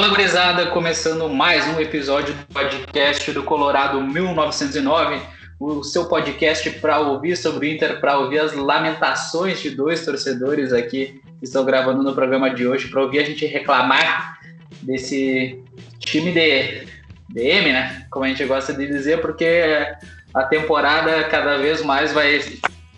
Fala 0.00 0.12
gurizada, 0.12 0.66
começando 0.68 1.28
mais 1.28 1.68
um 1.68 1.78
episódio 1.78 2.32
do 2.32 2.54
podcast 2.54 3.30
do 3.32 3.42
Colorado 3.42 4.00
1909, 4.00 5.20
o 5.60 5.84
seu 5.84 6.06
podcast 6.06 6.70
para 6.70 7.00
ouvir 7.00 7.36
sobre 7.36 7.66
o 7.66 7.70
Inter, 7.70 8.00
para 8.00 8.18
ouvir 8.18 8.38
as 8.38 8.54
lamentações 8.54 9.60
de 9.60 9.68
dois 9.68 10.02
torcedores 10.02 10.72
aqui 10.72 11.20
que 11.38 11.44
estão 11.44 11.66
gravando 11.66 12.02
no 12.02 12.14
programa 12.14 12.48
de 12.48 12.66
hoje, 12.66 12.88
para 12.88 13.02
ouvir 13.02 13.18
a 13.18 13.24
gente 13.24 13.44
reclamar 13.44 14.38
desse 14.80 15.62
time 15.98 16.32
de 16.32 16.86
DM, 17.28 17.70
né? 17.70 18.06
Como 18.10 18.24
a 18.24 18.28
gente 18.28 18.46
gosta 18.46 18.72
de 18.72 18.86
dizer, 18.86 19.20
porque 19.20 19.86
a 20.32 20.44
temporada 20.44 21.24
cada 21.24 21.58
vez 21.58 21.82
mais 21.82 22.10
vai 22.10 22.40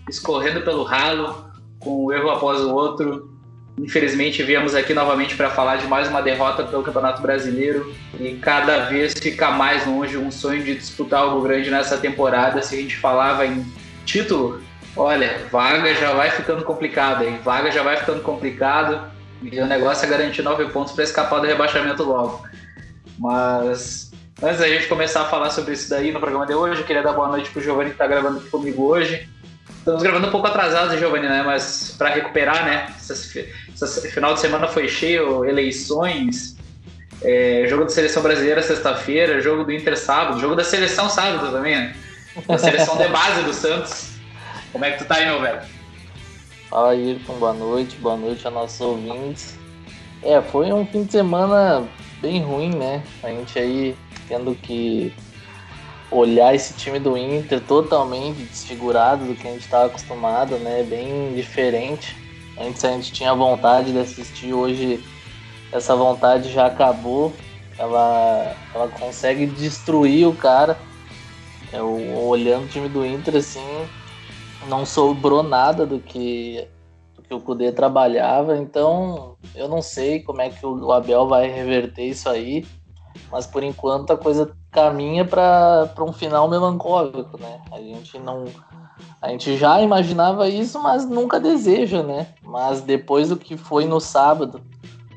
escorrendo 0.08 0.60
pelo 0.60 0.84
ralo, 0.84 1.50
com 1.80 2.06
um 2.06 2.12
erro 2.12 2.30
após 2.30 2.60
o 2.60 2.72
outro, 2.72 3.31
Infelizmente, 3.78 4.42
viemos 4.42 4.74
aqui 4.74 4.92
novamente 4.92 5.34
para 5.34 5.50
falar 5.50 5.76
de 5.76 5.86
mais 5.86 6.08
uma 6.08 6.20
derrota 6.20 6.62
pelo 6.62 6.82
Campeonato 6.82 7.22
Brasileiro 7.22 7.94
e 8.20 8.34
cada 8.34 8.86
vez 8.86 9.14
fica 9.14 9.50
mais 9.50 9.86
longe 9.86 10.16
um 10.18 10.30
sonho 10.30 10.62
de 10.62 10.74
disputar 10.74 11.20
algo 11.20 11.40
grande 11.40 11.70
nessa 11.70 11.96
temporada. 11.96 12.60
Se 12.60 12.74
a 12.74 12.78
gente 12.78 12.96
falava 12.96 13.46
em 13.46 13.64
título, 14.04 14.62
olha, 14.94 15.46
vaga 15.50 15.94
já 15.94 16.12
vai 16.12 16.30
ficando 16.30 16.62
complicado, 16.64 17.24
hein? 17.24 17.38
Vaga 17.42 17.70
já 17.70 17.82
vai 17.82 17.96
ficando 17.96 18.22
complicado 18.22 19.10
e 19.42 19.58
o 19.58 19.66
negócio 19.66 20.04
é 20.04 20.08
garantir 20.08 20.42
nove 20.42 20.66
pontos 20.66 20.92
para 20.92 21.04
escapar 21.04 21.40
do 21.40 21.46
rebaixamento 21.46 22.04
logo. 22.04 22.44
Mas 23.18 24.12
antes 24.42 24.58
da 24.58 24.68
gente 24.68 24.86
começar 24.86 25.22
a 25.22 25.26
falar 25.26 25.50
sobre 25.50 25.72
isso 25.72 25.88
daí 25.88 26.12
no 26.12 26.20
programa 26.20 26.46
de 26.46 26.54
hoje, 26.54 26.82
eu 26.82 26.86
queria 26.86 27.02
dar 27.02 27.14
boa 27.14 27.28
noite 27.28 27.50
para 27.50 27.60
o 27.60 27.62
Giovanni 27.62 27.90
que 27.90 27.94
está 27.94 28.06
gravando 28.06 28.38
aqui 28.38 28.50
comigo 28.50 28.84
hoje. 28.84 29.28
Estamos 29.82 30.00
gravando 30.00 30.28
um 30.28 30.30
pouco 30.30 30.46
atrasados, 30.46 30.96
Giovanni, 30.96 31.26
né? 31.26 31.42
Mas 31.42 31.96
para 31.98 32.10
recuperar, 32.10 32.64
né? 32.64 32.94
Esse, 33.00 34.08
final 34.12 34.32
de 34.32 34.38
semana 34.38 34.68
foi 34.68 34.86
cheio, 34.86 35.44
eleições, 35.44 36.56
é, 37.20 37.64
jogo 37.66 37.82
da 37.82 37.90
seleção 37.90 38.22
brasileira 38.22 38.62
sexta-feira, 38.62 39.40
jogo 39.40 39.64
do 39.64 39.72
Inter 39.72 39.98
sábado, 39.98 40.38
jogo 40.38 40.54
da 40.54 40.62
seleção 40.62 41.10
sábado 41.10 41.50
também, 41.50 41.74
né? 41.74 41.96
A 42.48 42.56
seleção 42.58 42.96
de 42.96 43.08
base 43.08 43.42
do 43.42 43.52
Santos. 43.52 44.12
Como 44.70 44.84
é 44.84 44.92
que 44.92 44.98
tu 44.98 45.04
tá 45.04 45.16
aí, 45.16 45.26
meu 45.26 45.40
velho? 45.40 45.62
Fala, 46.70 46.90
Ayrton, 46.90 47.34
boa 47.34 47.52
noite, 47.52 47.96
boa 47.96 48.16
noite 48.16 48.46
a 48.46 48.52
nossos 48.52 48.80
ouvintes. 48.80 49.58
É, 50.22 50.40
foi 50.40 50.72
um 50.72 50.86
fim 50.86 51.02
de 51.02 51.10
semana 51.10 51.88
bem 52.20 52.40
ruim, 52.40 52.72
né? 52.72 53.02
A 53.20 53.30
gente 53.30 53.58
aí 53.58 53.96
tendo 54.28 54.54
que 54.54 55.12
olhar 56.12 56.54
esse 56.54 56.74
time 56.74 56.98
do 56.98 57.16
Inter 57.16 57.60
totalmente 57.60 58.42
desfigurado 58.42 59.24
do 59.24 59.34
que 59.34 59.48
a 59.48 59.50
gente 59.52 59.62
estava 59.62 59.86
acostumado, 59.86 60.58
né? 60.58 60.82
Bem 60.82 61.34
diferente. 61.34 62.16
Antes 62.58 62.84
a 62.84 62.90
gente 62.90 63.12
tinha 63.12 63.34
vontade 63.34 63.92
de 63.92 63.98
assistir, 63.98 64.52
hoje 64.52 65.02
essa 65.72 65.96
vontade 65.96 66.52
já 66.52 66.66
acabou. 66.66 67.32
Ela, 67.78 68.54
ela 68.74 68.88
consegue 68.88 69.46
destruir 69.46 70.28
o 70.28 70.34
cara. 70.34 70.76
Eu, 71.72 72.28
olhando 72.28 72.66
o 72.66 72.68
time 72.68 72.88
do 72.88 73.04
Inter, 73.04 73.36
assim, 73.36 73.64
não 74.68 74.84
sobrou 74.84 75.42
nada 75.42 75.86
do 75.86 75.98
que, 75.98 76.68
do 77.16 77.22
que 77.22 77.32
o 77.32 77.40
Kudê 77.40 77.72
trabalhava. 77.72 78.58
Então, 78.58 79.36
eu 79.54 79.66
não 79.66 79.80
sei 79.80 80.20
como 80.20 80.42
é 80.42 80.50
que 80.50 80.64
o 80.66 80.92
Abel 80.92 81.26
vai 81.26 81.48
reverter 81.48 82.04
isso 82.04 82.28
aí. 82.28 82.66
Mas 83.30 83.46
por 83.46 83.62
enquanto 83.62 84.12
a 84.12 84.16
coisa 84.16 84.52
caminha 84.70 85.24
para 85.24 85.92
um 86.00 86.12
final 86.12 86.48
melancólico, 86.48 87.38
né? 87.38 87.60
A 87.70 87.78
gente 87.78 88.18
não 88.18 88.44
a 89.20 89.28
gente 89.28 89.56
já 89.56 89.80
imaginava 89.80 90.48
isso, 90.48 90.82
mas 90.82 91.08
nunca 91.08 91.38
deseja, 91.38 92.02
né? 92.02 92.28
Mas 92.42 92.80
depois 92.80 93.28
do 93.28 93.36
que 93.36 93.56
foi 93.56 93.84
no 93.84 94.00
sábado, 94.00 94.60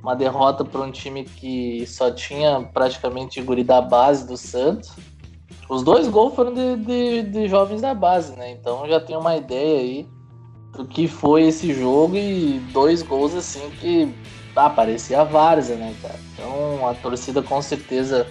uma 0.01 0.15
derrota 0.15 0.63
para 0.63 0.81
um 0.81 0.91
time 0.91 1.23
que 1.23 1.85
só 1.87 2.11
tinha 2.11 2.61
praticamente 2.73 3.41
guri 3.41 3.63
da 3.63 3.81
base 3.81 4.27
do 4.27 4.37
Santos. 4.37 4.91
Os 5.67 5.81
dois 5.81 6.07
gols 6.07 6.35
foram 6.35 6.53
de, 6.53 6.75
de, 6.77 7.21
de 7.23 7.47
jovens 7.47 7.81
da 7.81 7.95
base, 7.95 8.35
né? 8.35 8.51
Então 8.51 8.87
já 8.87 8.99
tem 8.99 9.17
uma 9.17 9.35
ideia 9.35 9.79
aí 9.79 10.07
do 10.73 10.85
que 10.85 11.07
foi 11.07 11.47
esse 11.47 11.73
jogo 11.73 12.15
e 12.15 12.59
dois 12.71 13.01
gols 13.01 13.33
assim 13.33 13.67
que 13.81 14.13
ah, 14.55 14.69
parecia 14.69 15.21
a 15.21 15.23
várzea, 15.23 15.75
né, 15.75 15.93
cara? 16.01 16.19
Então 16.33 16.87
a 16.87 16.93
torcida 16.93 17.41
com 17.41 17.61
certeza 17.61 18.27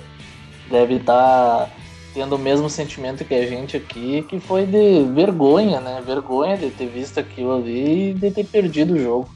deve 0.71 0.95
estar 0.95 1.67
tá 1.67 1.71
tendo 2.15 2.37
o 2.37 2.39
mesmo 2.39 2.71
sentimento 2.71 3.25
que 3.25 3.35
a 3.35 3.47
gente 3.47 3.77
aqui, 3.77 4.23
que 4.23 4.39
foi 4.41 4.65
de 4.65 5.05
vergonha, 5.13 5.81
né? 5.81 6.03
Vergonha 6.05 6.57
de 6.57 6.71
ter 6.71 6.87
visto 6.87 7.19
aquilo 7.19 7.57
ali 7.57 8.11
e 8.11 8.15
de 8.15 8.31
ter 8.31 8.45
perdido 8.45 8.95
o 8.95 8.99
jogo. 8.99 9.35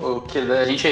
O 0.00 0.20
que 0.20 0.38
a 0.38 0.64
gente 0.64 0.88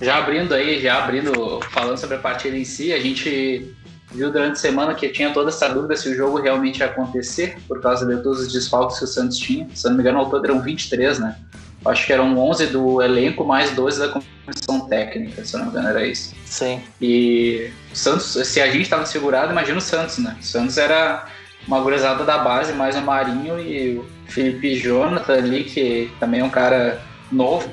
já 0.00 0.16
abrindo 0.16 0.54
aí, 0.54 0.80
já 0.80 1.04
abrindo, 1.04 1.60
falando 1.70 1.98
sobre 1.98 2.16
a 2.16 2.20
partida 2.20 2.56
em 2.56 2.64
si, 2.64 2.92
a 2.92 2.98
gente 2.98 3.76
viu 4.10 4.32
durante 4.32 4.52
a 4.52 4.56
semana 4.56 4.94
que 4.94 5.08
tinha 5.10 5.32
toda 5.32 5.50
essa 5.50 5.68
dúvida 5.68 5.94
se 5.94 6.08
o 6.08 6.14
jogo 6.14 6.40
realmente 6.40 6.78
ia 6.78 6.86
acontecer, 6.86 7.58
por 7.68 7.80
causa 7.80 8.06
de 8.06 8.22
todos 8.22 8.40
os 8.40 8.52
desfalques 8.52 8.98
que 8.98 9.04
o 9.04 9.06
Santos 9.06 9.36
tinha. 9.36 9.68
Se 9.74 9.86
não 9.86 9.94
me 9.94 10.00
engano, 10.00 10.18
ao 10.18 10.30
todo 10.30 10.44
eram 10.44 10.62
23, 10.62 11.18
né? 11.18 11.36
Acho 11.84 12.06
que 12.06 12.12
eram 12.12 12.38
11 12.38 12.66
do 12.66 13.00
elenco, 13.00 13.44
mais 13.44 13.70
12 13.70 13.98
da 13.98 14.08
comissão 14.08 14.80
técnica, 14.86 15.44
se 15.44 15.56
não 15.56 15.64
me 15.64 15.70
engano, 15.70 15.88
era 15.88 16.06
isso. 16.06 16.34
Sim. 16.44 16.82
E 17.00 17.70
o 17.90 17.96
Santos, 17.96 18.26
se 18.46 18.60
a 18.60 18.66
gente 18.66 18.82
estava 18.82 19.06
segurado, 19.06 19.52
imagina 19.52 19.78
o 19.78 19.80
Santos, 19.80 20.18
né? 20.18 20.36
O 20.38 20.44
Santos 20.44 20.76
era 20.76 21.26
uma 21.66 21.80
gurizada 21.80 22.24
da 22.24 22.38
base, 22.38 22.72
mais 22.72 22.96
o 22.96 23.00
Marinho 23.00 23.58
e 23.58 23.96
o 23.96 24.06
Felipe 24.26 24.74
Jonathan 24.76 25.34
ali, 25.34 25.64
que 25.64 26.10
também 26.20 26.40
é 26.40 26.44
um 26.44 26.50
cara 26.50 27.00
novo, 27.32 27.70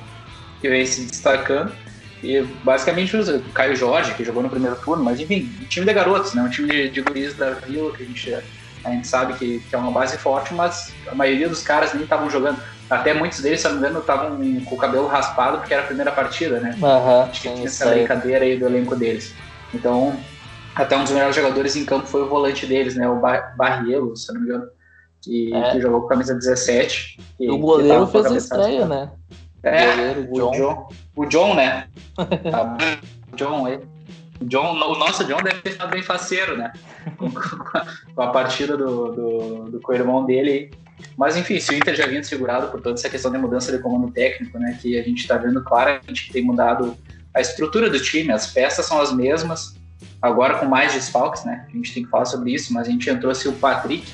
que 0.61 0.69
vem 0.69 0.85
se 0.85 1.01
destacando. 1.05 1.71
E 2.23 2.41
basicamente 2.63 3.15
o 3.15 3.41
Caio 3.53 3.75
Jorge, 3.75 4.13
que 4.13 4.23
jogou 4.23 4.41
no 4.41 4.49
primeiro 4.49 4.75
turno, 4.77 5.03
mas 5.03 5.19
enfim, 5.19 5.53
um 5.61 5.65
time 5.65 5.85
de 5.85 5.93
garotos, 5.93 6.33
né? 6.33 6.41
Um 6.41 6.49
time 6.49 6.69
de, 6.69 6.89
de 6.89 7.01
guris 7.01 7.35
da 7.35 7.51
Vila, 7.51 7.91
que 7.95 8.03
a 8.03 8.05
gente, 8.05 8.33
a 8.83 8.89
gente 8.89 9.07
sabe 9.07 9.33
que, 9.33 9.59
que 9.59 9.75
é 9.75 9.77
uma 9.77 9.91
base 9.91 10.17
forte, 10.17 10.53
mas 10.53 10.93
a 11.07 11.13
maioria 11.13 11.47
dos 11.47 11.61
caras 11.61 11.93
nem 11.93 12.03
estavam 12.03 12.29
jogando. 12.29 12.59
Até 12.89 13.13
muitos 13.13 13.41
deles, 13.41 13.59
se 13.59 13.67
não 13.67 13.73
me 13.73 13.79
engano, 13.79 13.99
estavam 13.99 14.37
com 14.65 14.75
o 14.75 14.77
cabelo 14.77 15.07
raspado 15.07 15.57
porque 15.57 15.73
era 15.73 15.83
a 15.83 15.87
primeira 15.87 16.11
partida, 16.11 16.59
né? 16.59 16.75
Uhum, 16.81 17.21
Acho 17.23 17.41
que 17.41 17.49
tinha 17.49 17.65
essa 17.65 17.89
brincadeira 17.89 18.45
aí 18.45 18.57
do 18.57 18.65
elenco 18.65 18.95
deles. 18.95 19.33
Então, 19.73 20.15
até 20.73 20.95
um 20.95 21.03
dos 21.03 21.11
melhores 21.11 21.35
jogadores 21.35 21.75
em 21.75 21.83
campo 21.83 22.07
foi 22.07 22.21
o 22.21 22.29
volante 22.29 22.65
deles, 22.65 22.95
né? 22.95 23.07
O 23.09 23.19
Barrielo, 23.19 24.15
se 24.15 24.31
não 24.33 24.39
me 24.39 24.47
engano, 24.47 24.67
que, 25.21 25.53
é. 25.53 25.71
que 25.71 25.81
jogou 25.81 26.01
com 26.01 26.05
a 26.07 26.09
camisa 26.11 26.33
17. 26.33 27.19
E 27.39 27.49
o 27.49 27.57
goleiro 27.57 28.07
fez 28.07 28.25
a 28.25 28.37
estreia, 28.37 28.85
né? 28.85 29.11
É, 29.63 29.85
o, 29.85 30.27
goleiro, 30.27 30.27
o 30.29 30.33
John. 30.33 30.51
John. 30.51 30.89
O 31.15 31.25
John, 31.25 31.55
né? 31.55 31.87
Tá 32.49 32.77
o 33.33 33.35
John 33.35 33.65
aí. 33.65 33.79
O, 34.39 34.45
John, 34.45 34.71
o 34.71 34.97
nosso 34.97 35.25
John 35.25 35.41
deve 35.41 35.61
ter 35.61 35.71
estado 35.71 35.89
bem 35.89 36.01
faceiro, 36.01 36.57
né? 36.57 36.71
Com, 37.17 37.31
com 37.31 38.21
a 38.21 38.27
partida 38.27 38.77
do, 38.77 39.11
do, 39.11 39.71
do 39.71 39.81
co-irmão 39.81 40.25
dele 40.25 40.71
mas 41.17 41.35
enfim, 41.35 41.59
se 41.59 41.71
o 41.71 41.77
Inter 41.77 41.95
já 41.95 42.07
vinha 42.07 42.23
segurado 42.23 42.67
por 42.67 42.81
toda 42.81 42.95
essa 42.95 43.09
questão 43.09 43.31
de 43.31 43.37
mudança 43.37 43.71
de 43.71 43.79
comando 43.79 44.11
técnico, 44.11 44.57
né, 44.57 44.77
que 44.81 44.99
a 44.99 45.03
gente 45.03 45.21
está 45.21 45.37
vendo 45.37 45.63
claramente 45.63 46.25
que 46.25 46.33
tem 46.33 46.43
mudado 46.43 46.97
a 47.33 47.41
estrutura 47.41 47.89
do 47.89 47.99
time, 47.99 48.31
as 48.31 48.47
peças 48.47 48.85
são 48.85 48.99
as 48.99 49.11
mesmas, 49.11 49.75
agora 50.21 50.55
com 50.55 50.65
mais 50.65 50.93
desfalques, 50.93 51.43
né? 51.45 51.67
A 51.67 51.71
gente 51.75 51.93
tem 51.93 52.03
que 52.03 52.09
falar 52.09 52.25
sobre 52.25 52.51
isso, 52.51 52.73
mas 52.73 52.87
a 52.87 52.91
gente 52.91 53.07
entrou 53.09 53.33
se 53.35 53.47
o 53.47 53.53
Patrick, 53.53 54.11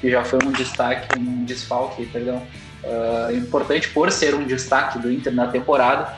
que 0.00 0.10
já 0.10 0.24
foi 0.24 0.40
um 0.44 0.50
destaque, 0.50 1.16
um 1.18 1.44
desfalque, 1.44 2.04
perdão, 2.06 2.42
uh, 2.82 3.36
importante 3.36 3.88
por 3.90 4.10
ser 4.10 4.34
um 4.34 4.44
destaque 4.44 4.98
do 4.98 5.10
Inter 5.10 5.32
na 5.32 5.46
temporada. 5.46 6.16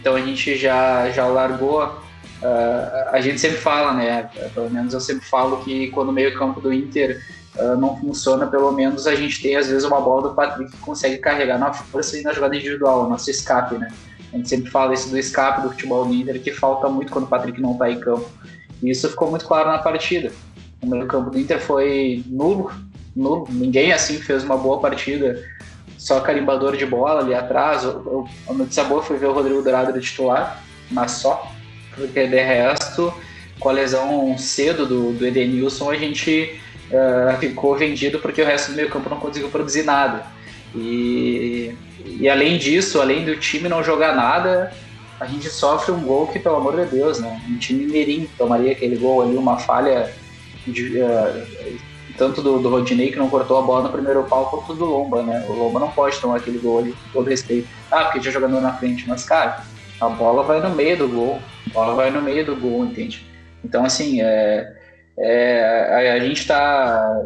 Então 0.00 0.14
a 0.14 0.20
gente 0.20 0.56
já 0.56 1.10
já 1.10 1.26
largou 1.26 1.84
uh, 1.84 3.10
a 3.10 3.20
gente 3.20 3.40
sempre 3.40 3.58
fala, 3.58 3.92
né? 3.92 4.30
Pelo 4.54 4.70
menos 4.70 4.94
eu 4.94 5.00
sempre 5.00 5.26
falo 5.26 5.62
que 5.64 5.88
quando 5.88 6.10
o 6.10 6.12
meio-campo 6.12 6.60
do 6.60 6.72
Inter 6.72 7.20
uh, 7.58 7.76
não 7.76 7.96
funciona, 7.96 8.46
pelo 8.46 8.72
menos 8.72 9.06
a 9.06 9.14
gente 9.14 9.40
tem 9.42 9.56
às 9.56 9.68
vezes 9.68 9.84
uma 9.84 10.00
bola 10.00 10.28
do 10.28 10.34
Patrick 10.34 10.70
que 10.70 10.78
consegue 10.78 11.18
carregar 11.18 11.58
na 11.58 11.72
força 11.72 12.18
e 12.18 12.22
na 12.22 12.32
jogada 12.32 12.56
individual, 12.56 13.08
nosso 13.08 13.30
escape, 13.30 13.76
né? 13.76 13.88
A 14.32 14.36
gente 14.36 14.48
sempre 14.48 14.70
fala 14.70 14.92
isso 14.92 15.08
do 15.08 15.18
escape 15.18 15.62
do 15.62 15.70
futebol 15.70 16.04
do 16.04 16.14
Inter, 16.14 16.42
que 16.42 16.52
falta 16.52 16.88
muito 16.88 17.12
quando 17.12 17.24
o 17.24 17.28
Patrick 17.28 17.60
não 17.60 17.72
está 17.72 17.90
em 17.90 17.98
campo. 17.98 18.28
E 18.82 18.90
isso 18.90 19.08
ficou 19.08 19.30
muito 19.30 19.46
claro 19.46 19.70
na 19.70 19.78
partida. 19.78 20.32
O 20.82 20.86
meio 20.86 21.06
campo 21.06 21.30
do 21.30 21.38
Inter 21.38 21.60
foi 21.60 22.22
nulo, 22.26 22.70
nulo. 23.14 23.46
Ninguém 23.50 23.92
assim 23.92 24.18
fez 24.18 24.44
uma 24.44 24.56
boa 24.56 24.80
partida. 24.80 25.42
Só 25.96 26.20
carimbador 26.20 26.76
de 26.76 26.84
bola 26.84 27.20
ali 27.20 27.34
atrás. 27.34 27.82
A 28.46 28.52
notícia 28.52 28.84
boa 28.84 29.02
foi 29.02 29.16
ver 29.16 29.26
o 29.26 29.32
Rodrigo 29.32 29.62
Dourado 29.62 29.92
de 29.92 30.00
titular, 30.00 30.62
mas 30.90 31.12
só. 31.12 31.50
Porque 31.94 32.26
de 32.26 32.40
resto, 32.40 33.14
com 33.58 33.70
a 33.70 33.72
lesão 33.72 34.36
cedo 34.36 34.84
do, 34.84 35.12
do 35.12 35.26
Edenilson, 35.26 35.90
a 35.90 35.96
gente 35.96 36.60
uh, 36.90 37.36
ficou 37.38 37.76
vendido 37.76 38.18
porque 38.18 38.42
o 38.42 38.46
resto 38.46 38.70
do 38.70 38.76
meio 38.76 38.90
campo 38.90 39.10
não 39.10 39.18
conseguiu 39.18 39.48
produzir 39.48 39.82
nada. 39.82 40.26
E, 40.74 41.74
e 42.04 42.28
além 42.28 42.58
disso, 42.58 43.00
além 43.00 43.24
do 43.24 43.36
time 43.36 43.68
não 43.68 43.82
jogar 43.82 44.14
nada, 44.14 44.72
a 45.18 45.26
gente 45.26 45.48
sofre 45.48 45.92
um 45.92 46.00
gol 46.00 46.26
que, 46.26 46.38
pelo 46.38 46.56
amor 46.56 46.76
de 46.76 46.86
Deus, 46.86 47.18
né? 47.18 47.40
Um 47.48 47.58
time 47.58 47.86
mirim 47.86 48.28
tomaria 48.36 48.72
aquele 48.72 48.96
gol 48.96 49.22
ali, 49.22 49.36
uma 49.36 49.58
falha 49.58 50.12
de, 50.66 51.00
uh, 51.00 51.78
tanto 52.16 52.42
do, 52.42 52.58
do 52.58 52.68
Rodinei 52.68 53.10
que 53.10 53.18
não 53.18 53.28
cortou 53.28 53.58
a 53.58 53.62
bola 53.62 53.84
no 53.84 53.90
primeiro 53.90 54.22
pau, 54.24 54.50
quanto 54.50 54.74
do 54.74 54.84
Lomba, 54.84 55.22
né? 55.22 55.44
O 55.48 55.52
Lomba 55.52 55.80
não 55.80 55.90
pode 55.90 56.18
tomar 56.18 56.36
aquele 56.36 56.58
gol 56.58 56.80
ali, 56.80 56.92
com 56.92 57.08
todo 57.12 57.30
respeito. 57.30 57.68
Ah, 57.90 58.04
porque 58.04 58.20
já 58.20 58.30
jogando 58.30 58.60
na 58.60 58.72
frente, 58.72 59.08
mas 59.08 59.24
cara, 59.24 59.64
A 60.00 60.08
bola 60.08 60.42
vai 60.42 60.60
no 60.60 60.70
meio 60.74 60.96
do 60.96 61.08
gol. 61.08 61.40
A 61.70 61.72
bola 61.72 61.94
vai 61.94 62.10
no 62.10 62.20
meio 62.20 62.44
do 62.44 62.56
gol, 62.56 62.84
entende? 62.84 63.26
Então, 63.64 63.84
assim, 63.84 64.20
é, 64.20 64.76
é, 65.18 66.12
a, 66.12 66.18
gente 66.18 66.40
está, 66.40 67.22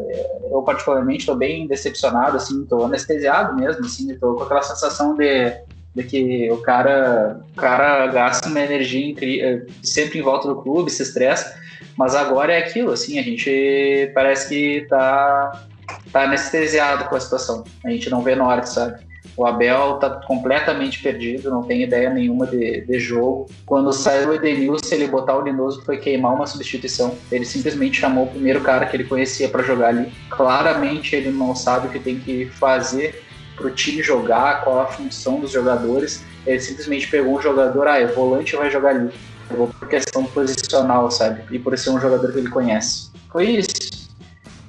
eu 0.49 0.61
particularmente 0.61 1.19
estou 1.19 1.35
bem 1.35 1.67
decepcionado, 1.67 2.37
assim, 2.37 2.63
estou 2.63 2.85
anestesiado 2.85 3.55
mesmo, 3.55 3.85
assim, 3.85 4.11
estou 4.11 4.35
com 4.35 4.43
aquela 4.43 4.61
sensação 4.61 5.15
de, 5.15 5.51
de 5.93 6.03
que 6.03 6.49
o 6.51 6.57
cara, 6.57 7.41
o 7.51 7.55
cara 7.55 8.07
gasta 8.07 8.47
uma 8.47 8.61
energia 8.61 9.05
incrível, 9.05 9.67
sempre 9.83 10.19
em 10.19 10.21
volta 10.21 10.47
do 10.47 10.61
clube, 10.61 10.89
se 10.89 11.03
estressa, 11.03 11.59
mas 11.97 12.15
agora 12.15 12.53
é 12.53 12.59
aquilo, 12.59 12.91
assim, 12.91 13.19
a 13.19 13.23
gente 13.23 14.09
parece 14.13 14.47
que 14.47 14.77
está 14.83 15.65
tá 16.13 16.23
anestesiado 16.23 17.05
com 17.09 17.15
a 17.15 17.19
situação, 17.19 17.65
a 17.83 17.89
gente 17.89 18.09
não 18.09 18.21
vê 18.21 18.35
norte, 18.35 18.69
sabe? 18.69 19.10
O 19.37 19.45
Abel 19.45 19.93
tá 19.93 20.09
completamente 20.09 21.01
perdido, 21.01 21.49
não 21.49 21.63
tem 21.63 21.83
ideia 21.83 22.09
nenhuma 22.09 22.45
de, 22.45 22.81
de 22.81 22.99
jogo. 22.99 23.49
Quando 23.65 23.93
saiu 23.93 24.29
o 24.29 24.33
Edenilson, 24.33 24.95
ele 24.95 25.07
botar 25.07 25.37
o 25.37 25.41
Lindoso 25.41 25.81
foi 25.83 25.97
queimar 25.97 26.33
uma 26.33 26.45
substituição. 26.45 27.15
Ele 27.31 27.45
simplesmente 27.45 27.99
chamou 27.99 28.25
o 28.25 28.27
primeiro 28.27 28.61
cara 28.61 28.85
que 28.85 28.95
ele 28.95 29.05
conhecia 29.05 29.47
para 29.47 29.63
jogar 29.63 29.89
ali. 29.89 30.11
Claramente 30.29 31.15
ele 31.15 31.31
não 31.31 31.55
sabe 31.55 31.87
o 31.87 31.91
que 31.91 31.99
tem 31.99 32.19
que 32.19 32.45
fazer 32.47 33.23
para 33.55 33.67
o 33.67 33.71
time 33.71 34.01
jogar, 34.01 34.63
qual 34.63 34.79
a 34.81 34.87
função 34.87 35.39
dos 35.39 35.51
jogadores. 35.51 36.23
Ele 36.45 36.59
simplesmente 36.59 37.07
pegou 37.07 37.37
um 37.37 37.41
jogador, 37.41 37.87
ah, 37.87 37.99
é 37.99 38.07
volante 38.07 38.55
vai 38.55 38.69
jogar 38.69 38.89
ali. 38.89 39.11
Vou 39.49 39.67
por 39.67 39.87
questão 39.87 40.25
posicional, 40.25 41.11
sabe? 41.11 41.43
E 41.51 41.59
por 41.59 41.77
ser 41.77 41.91
um 41.91 41.99
jogador 41.99 42.31
que 42.31 42.39
ele 42.39 42.49
conhece. 42.49 43.11
Foi 43.31 43.45
isso. 43.45 44.09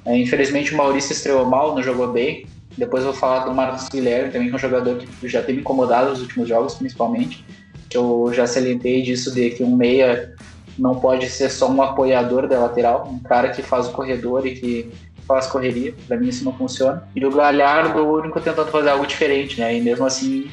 É, 0.05 0.17
infelizmente 0.17 0.73
o 0.73 0.77
Maurício 0.77 1.13
estreou 1.13 1.45
mal, 1.45 1.75
não 1.75 1.81
jogou 1.81 2.11
bem. 2.11 2.45
Depois 2.77 3.03
vou 3.03 3.13
falar 3.13 3.45
do 3.45 3.53
Marcos 3.53 3.87
Guilherme, 3.89 4.31
também 4.31 4.47
que 4.47 4.53
é 4.53 4.55
um 4.55 4.59
jogador 4.59 4.97
que 4.97 5.27
já 5.27 5.41
tem 5.41 5.55
me 5.55 5.61
incomodado 5.61 6.09
nos 6.09 6.21
últimos 6.21 6.49
jogos, 6.49 6.75
principalmente. 6.75 7.45
Que 7.89 7.97
eu 7.97 8.31
já 8.33 8.47
salientei 8.47 9.01
disso 9.01 9.33
de 9.33 9.51
que 9.51 9.63
um 9.63 9.75
meia 9.75 10.33
não 10.77 10.95
pode 10.95 11.29
ser 11.29 11.49
só 11.49 11.69
um 11.69 11.81
apoiador 11.81 12.47
da 12.47 12.59
lateral, 12.59 13.07
um 13.07 13.19
cara 13.19 13.49
que 13.49 13.61
faz 13.61 13.87
o 13.87 13.91
corredor 13.91 14.47
e 14.47 14.55
que 14.55 14.91
faz 15.27 15.45
correria. 15.45 15.93
Para 16.07 16.17
mim 16.17 16.29
isso 16.29 16.43
não 16.43 16.53
funciona. 16.53 17.07
E 17.15 17.23
o 17.25 17.31
Galhardo, 17.31 17.99
o 17.99 18.19
único 18.19 18.41
tentando 18.41 18.71
fazer 18.71 18.89
algo 18.89 19.05
diferente, 19.05 19.59
né? 19.59 19.77
E 19.77 19.81
mesmo 19.81 20.05
assim 20.05 20.49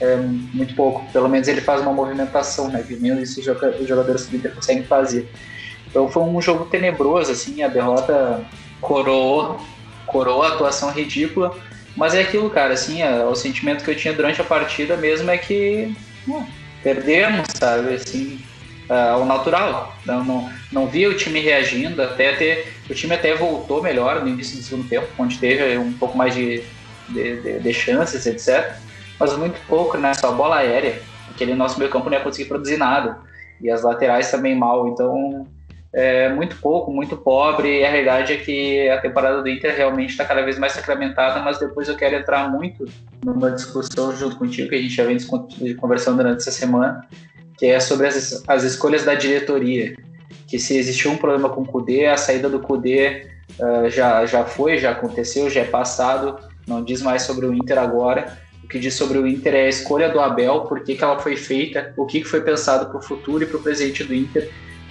é 0.00 0.16
muito 0.16 0.74
pouco. 0.74 1.04
Pelo 1.12 1.28
menos 1.28 1.48
ele 1.48 1.60
faz 1.60 1.80
uma 1.80 1.92
movimentação, 1.92 2.68
né? 2.68 2.82
Que 2.86 2.94
isso 2.94 3.40
os 3.40 3.86
jogadores 3.88 4.26
do 4.26 4.36
Inter 4.36 4.54
conseguem 4.54 4.84
fazer. 4.84 5.28
Então 5.88 6.08
foi 6.08 6.22
um 6.22 6.40
jogo 6.40 6.64
tenebroso, 6.66 7.30
assim, 7.30 7.62
a 7.62 7.68
derrota 7.68 8.44
coroou 8.80 9.58
coroa 10.06 10.48
a 10.48 10.54
atuação 10.54 10.90
ridícula. 10.90 11.56
Mas 11.96 12.14
é 12.14 12.22
aquilo, 12.22 12.50
cara, 12.50 12.74
assim, 12.74 13.02
é, 13.02 13.24
o 13.24 13.34
sentimento 13.34 13.84
que 13.84 13.90
eu 13.90 13.96
tinha 13.96 14.12
durante 14.12 14.40
a 14.40 14.44
partida 14.44 14.96
mesmo 14.96 15.30
é 15.30 15.38
que 15.38 15.94
perdemos, 16.82 17.46
sabe, 17.54 17.94
assim, 17.94 18.40
uh, 18.88 19.20
o 19.20 19.24
natural. 19.24 19.94
Não, 20.04 20.24
não, 20.24 20.52
não 20.72 20.86
via 20.86 21.08
o 21.08 21.14
time 21.14 21.40
reagindo, 21.40 22.02
até 22.02 22.32
ter, 22.34 22.74
o 22.88 22.94
time 22.94 23.14
até 23.14 23.34
voltou 23.34 23.82
melhor 23.82 24.20
no 24.22 24.28
início 24.28 24.56
do 24.56 24.62
segundo 24.62 24.88
tempo, 24.88 25.06
onde 25.18 25.38
teve 25.38 25.78
um 25.78 25.92
pouco 25.92 26.16
mais 26.16 26.34
de, 26.34 26.62
de, 27.08 27.40
de, 27.40 27.58
de 27.60 27.72
chances, 27.72 28.26
etc. 28.26 28.76
Mas 29.18 29.36
muito 29.36 29.60
pouco, 29.66 29.96
né, 29.96 30.12
só 30.14 30.32
bola 30.32 30.56
aérea. 30.56 31.00
Aquele 31.30 31.54
nosso 31.54 31.78
meio 31.78 31.90
campo 31.90 32.10
não 32.10 32.16
ia 32.16 32.24
conseguir 32.24 32.48
produzir 32.48 32.76
nada. 32.76 33.18
E 33.60 33.70
as 33.70 33.82
laterais 33.82 34.30
também 34.30 34.56
mal, 34.56 34.88
então 34.88 35.46
é, 35.94 36.28
muito 36.28 36.56
pouco, 36.56 36.92
muito 36.92 37.16
pobre, 37.16 37.80
e 37.80 37.84
a 37.84 37.90
realidade 37.90 38.32
é 38.32 38.36
que 38.36 38.88
a 38.88 39.00
temporada 39.00 39.40
do 39.40 39.48
Inter 39.48 39.76
realmente 39.76 40.10
está 40.10 40.24
cada 40.24 40.42
vez 40.42 40.58
mais 40.58 40.72
sacramentada, 40.72 41.40
mas 41.40 41.58
depois 41.58 41.88
eu 41.88 41.96
quero 41.96 42.16
entrar 42.16 42.50
muito 42.50 42.84
numa 43.24 43.52
discussão 43.52 44.14
junto 44.14 44.36
contigo, 44.36 44.68
que 44.68 44.74
a 44.74 44.82
gente 44.82 44.94
já 44.94 45.04
vem 45.04 45.16
conversando 45.76 46.16
durante 46.16 46.40
essa 46.40 46.50
semana, 46.50 47.06
que 47.56 47.66
é 47.66 47.78
sobre 47.78 48.08
as, 48.08 48.42
as 48.48 48.64
escolhas 48.64 49.04
da 49.04 49.14
diretoria, 49.14 49.94
que 50.48 50.58
se 50.58 50.76
existiu 50.76 51.12
um 51.12 51.16
problema 51.16 51.48
com 51.48 51.62
o 51.62 51.66
Cudê, 51.66 52.06
a 52.06 52.16
saída 52.16 52.48
do 52.48 52.58
Cudê 52.58 53.28
uh, 53.60 53.88
já, 53.88 54.26
já 54.26 54.44
foi, 54.44 54.78
já 54.78 54.90
aconteceu, 54.90 55.48
já 55.48 55.60
é 55.60 55.64
passado, 55.64 56.36
não 56.66 56.82
diz 56.82 57.02
mais 57.02 57.22
sobre 57.22 57.46
o 57.46 57.54
Inter 57.54 57.78
agora, 57.78 58.36
o 58.64 58.66
que 58.66 58.80
diz 58.80 58.94
sobre 58.94 59.18
o 59.18 59.26
Inter 59.28 59.54
é 59.54 59.66
a 59.66 59.68
escolha 59.68 60.08
do 60.08 60.18
Abel, 60.18 60.62
por 60.62 60.80
que, 60.80 60.96
que 60.96 61.04
ela 61.04 61.20
foi 61.20 61.36
feita, 61.36 61.94
o 61.96 62.04
que 62.04 62.24
foi 62.24 62.40
pensado 62.40 62.86
para 62.86 62.98
o 62.98 63.02
futuro 63.02 63.44
e 63.44 63.46
para 63.46 63.58
o 63.58 63.62
presente 63.62 64.02
do 64.02 64.12
Inter, 64.12 64.50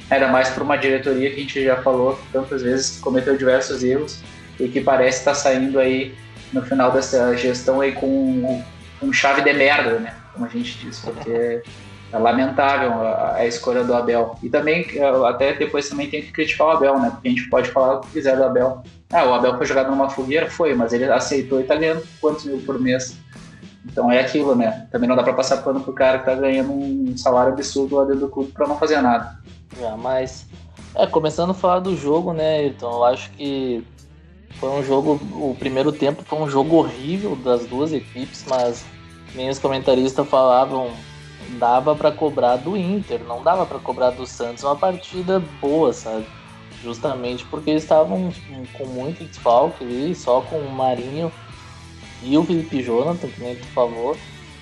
era 0.09 0.27
mais 0.27 0.49
para 0.49 0.63
uma 0.63 0.77
diretoria 0.77 1.29
que 1.29 1.37
a 1.37 1.39
gente 1.39 1.63
já 1.63 1.77
falou 1.77 2.19
tantas 2.31 2.61
vezes 2.61 2.99
cometeu 2.99 3.37
diversos 3.37 3.83
erros 3.83 4.21
e 4.59 4.67
que 4.67 4.81
parece 4.81 5.19
estar 5.19 5.31
tá 5.31 5.35
saindo 5.35 5.79
aí 5.79 6.13
no 6.51 6.61
final 6.61 6.91
dessa 6.91 7.35
gestão 7.35 7.81
aí 7.81 7.93
com, 7.93 8.63
com 8.99 9.11
chave 9.11 9.41
de 9.41 9.53
merda, 9.53 9.99
né? 9.99 10.15
Como 10.33 10.45
a 10.45 10.49
gente 10.49 10.77
diz, 10.77 10.99
porque 10.99 11.63
é 12.11 12.17
lamentável 12.17 12.91
a, 13.01 13.35
a, 13.37 13.47
escolha 13.47 13.83
do 13.83 13.93
Abel. 13.93 14.37
E 14.43 14.49
também, 14.49 14.85
até 15.27 15.53
depois 15.53 15.89
também 15.89 16.09
tem 16.09 16.21
que 16.21 16.31
criticar 16.31 16.67
o 16.67 16.71
Abel, 16.71 16.99
né? 16.99 17.09
Porque 17.09 17.27
a 17.27 17.31
gente 17.31 17.49
pode 17.49 17.69
falar 17.71 17.95
o 17.95 18.01
que 18.01 18.11
quiser 18.11 18.37
do 18.37 18.43
Abel. 18.43 18.83
Ah, 19.11 19.25
o 19.25 19.33
Abel 19.33 19.57
foi 19.57 19.65
jogado 19.65 19.89
numa 19.89 20.09
fogueira? 20.09 20.49
Foi, 20.49 20.75
mas 20.75 20.93
ele 20.93 21.05
aceitou 21.05 21.59
e 21.59 21.63
tá 21.63 21.75
ganhando 21.75 22.03
quantos 22.21 22.45
mil 22.45 22.59
por 22.59 22.79
mês? 22.79 23.17
Então 23.85 24.11
é 24.11 24.19
aquilo, 24.19 24.55
né? 24.55 24.87
Também 24.91 25.09
não 25.09 25.15
dá 25.15 25.23
para 25.23 25.33
passar 25.33 25.57
pano 25.57 25.81
pro 25.81 25.93
cara 25.93 26.19
que 26.19 26.25
tá 26.25 26.35
ganhando 26.35 26.71
um 26.71 27.17
salário 27.17 27.53
absurdo 27.53 27.95
lá 27.95 28.05
dentro 28.05 28.21
do 28.21 28.29
clube 28.29 28.51
para 28.51 28.67
não 28.67 28.77
fazer 28.77 29.01
nada. 29.01 29.37
Já, 29.79 29.97
mas 29.97 30.45
é, 30.95 31.05
começando 31.05 31.51
a 31.51 31.55
falar 31.55 31.79
do 31.79 31.95
jogo, 31.95 32.33
né, 32.33 32.67
Então 32.67 32.91
Eu 32.91 33.03
acho 33.05 33.29
que 33.31 33.83
foi 34.59 34.69
um 34.69 34.83
jogo, 34.83 35.19
o 35.33 35.55
primeiro 35.57 35.91
tempo 35.91 36.23
foi 36.23 36.39
um 36.39 36.49
jogo 36.49 36.77
horrível 36.77 37.35
das 37.35 37.65
duas 37.65 37.91
equipes, 37.91 38.45
mas 38.47 38.85
nem 39.35 39.49
os 39.49 39.59
comentaristas 39.59 40.27
falavam, 40.27 40.91
dava 41.57 41.95
para 41.95 42.11
cobrar 42.11 42.57
do 42.57 42.77
Inter, 42.77 43.21
não 43.23 43.43
dava 43.43 43.65
para 43.65 43.79
cobrar 43.79 44.11
do 44.11 44.25
Santos 44.25 44.63
uma 44.63 44.75
partida 44.75 45.41
boa, 45.59 45.91
sabe? 45.91 46.25
Justamente 46.81 47.43
porque 47.45 47.71
eles 47.71 47.83
estavam 47.83 48.31
com 48.77 48.85
muito 48.85 49.23
desfalque 49.23 49.83
ali, 49.83 50.13
só 50.13 50.41
com 50.41 50.59
o 50.59 50.71
Marinho 50.71 51.31
e 52.23 52.37
o 52.37 52.43
Felipe 52.43 52.81
Jonathan, 52.81 53.27
que 53.27 53.41
nem 53.41 53.55
tu 53.55 53.65
falou. 53.67 54.15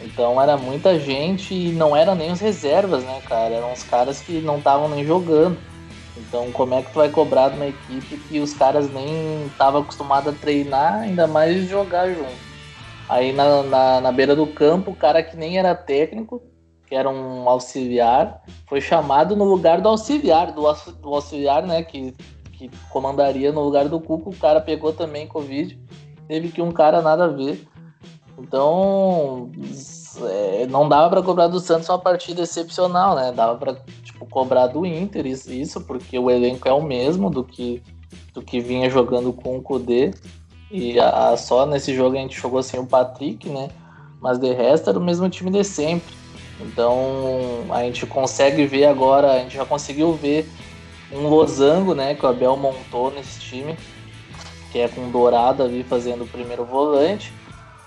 Então 0.04 0.42
era 0.42 0.58
muita 0.58 1.00
gente 1.00 1.54
e 1.54 1.72
não 1.72 1.96
eram 1.96 2.16
nem 2.16 2.32
os 2.32 2.40
reservas, 2.40 3.04
né, 3.04 3.22
cara? 3.28 3.54
Eram 3.54 3.72
os 3.72 3.84
caras 3.84 4.20
que 4.20 4.42
não 4.42 4.58
estavam 4.58 4.90
nem 4.90 5.06
jogando. 5.06 5.58
Então 6.18 6.52
como 6.52 6.74
é 6.74 6.82
que 6.82 6.92
tu 6.92 6.96
vai 6.96 7.10
cobrar 7.10 7.50
de 7.50 7.56
uma 7.56 7.68
equipe 7.68 8.18
que 8.18 8.40
os 8.40 8.54
caras 8.54 8.92
nem 8.92 9.46
estavam 9.46 9.82
acostumados 9.82 10.34
a 10.34 10.38
treinar, 10.38 11.02
ainda 11.02 11.28
mais 11.28 11.70
jogar 11.70 12.10
junto? 12.10 12.52
Aí 13.08 13.34
na, 13.34 13.64
na, 13.64 14.02
na, 14.02 14.12
beira 14.12 14.36
do 14.36 14.48
campo, 14.48 14.92
o 14.92 14.96
cara 14.96 15.22
que 15.22 15.36
nem 15.36 15.58
era 15.58 15.76
técnico, 15.76 16.42
que 16.88 16.96
era 16.96 17.10
um 17.10 17.48
auxiliar, 17.48 18.42
foi 18.68 18.82
chamado 18.82 19.36
no 19.36 19.44
lugar 19.44 19.82
do 19.82 19.90
auxiliar, 19.90 20.54
do, 20.54 20.62
do 21.02 21.14
auxiliar, 21.14 21.64
né, 21.64 21.84
que, 21.84 22.14
que 22.54 22.72
comandaria 22.90 23.52
no 23.52 23.62
lugar 23.62 23.90
do 23.90 24.00
Cuco, 24.00 24.30
o 24.30 24.36
cara 24.36 24.62
pegou 24.62 24.94
também 24.94 25.28
Covid, 25.28 25.78
teve 26.28 26.50
que 26.50 26.62
um 26.62 26.72
cara 26.72 27.02
nada 27.02 27.26
a 27.26 27.28
ver 27.28 27.68
então, 28.42 29.52
é, 30.30 30.66
não 30.68 30.90
dava 30.90 31.10
para 31.10 31.22
cobrar 31.22 31.48
do 31.48 31.60
Santos 31.60 31.88
uma 31.90 32.00
partida 32.00 32.42
excepcional, 32.42 33.16
né? 33.16 33.32
Dava 33.32 33.56
para 33.58 33.76
tipo, 34.04 34.26
cobrar 34.26 34.68
do 34.68 34.86
Inter 34.86 35.28
isso, 35.28 35.82
porque 35.82 36.18
o 36.18 36.30
elenco 36.30 36.68
é 36.68 36.74
o 36.74 36.82
mesmo 36.82 37.30
do 37.30 37.44
que, 37.44 37.82
do 38.34 38.42
que 38.42 38.60
vinha 38.60 38.90
jogando 38.90 39.32
com 39.32 39.58
o 39.58 39.62
Kudê. 39.62 40.12
E 40.72 41.00
a, 41.00 41.38
só 41.38 41.66
nesse 41.66 41.94
jogo 41.94 42.18
a 42.18 42.20
gente 42.20 42.40
jogou 42.40 42.64
sem 42.64 42.80
o 42.80 42.86
Patrick, 42.86 43.48
né? 43.48 43.70
Mas 44.20 44.40
de 44.40 44.52
resto 44.54 44.90
era 44.90 44.98
o 44.98 45.04
mesmo 45.04 45.30
time 45.30 45.52
de 45.52 45.64
sempre. 45.64 46.14
Então 46.60 47.66
a 47.70 47.84
gente 47.84 48.06
consegue 48.06 48.66
ver 48.66 48.86
agora, 48.86 49.34
a 49.34 49.40
gente 49.40 49.56
já 49.56 49.66
conseguiu 49.66 50.14
ver 50.14 50.50
um 51.12 51.28
losango, 51.28 51.94
né? 51.94 52.16
Que 52.16 52.26
o 52.26 52.30
Abel 52.30 52.56
montou 52.58 53.12
nesse 53.12 53.40
time, 53.40 53.78
que 54.72 54.80
é 54.80 54.88
com 54.88 55.08
o 55.08 55.12
Dourado 55.12 55.64
ali 55.64 55.84
fazendo 55.84 56.24
o 56.24 56.28
primeiro 56.28 56.66
volante 56.66 57.34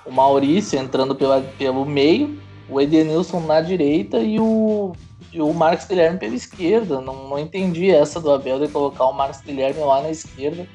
o 0.04 0.12
Maurício 0.12 0.78
entrando 0.78 1.14
pela, 1.14 1.40
pelo 1.58 1.84
meio, 1.84 2.38
o 2.68 2.80
Edenilson 2.80 3.40
na 3.40 3.60
direita 3.60 4.18
e 4.18 4.38
o, 4.38 4.92
e 5.32 5.40
o 5.40 5.52
Marcos 5.52 5.86
Guilherme 5.86 6.18
pela 6.18 6.34
esquerda. 6.34 7.00
Não, 7.00 7.28
não 7.28 7.38
entendi 7.38 7.90
essa 7.90 8.20
do 8.20 8.30
Abel 8.30 8.58
de 8.58 8.68
colocar 8.68 9.06
o 9.06 9.12
Marcos 9.12 9.40
Guilherme 9.40 9.80
lá 9.80 10.02
na 10.02 10.10
esquerda. 10.10 10.66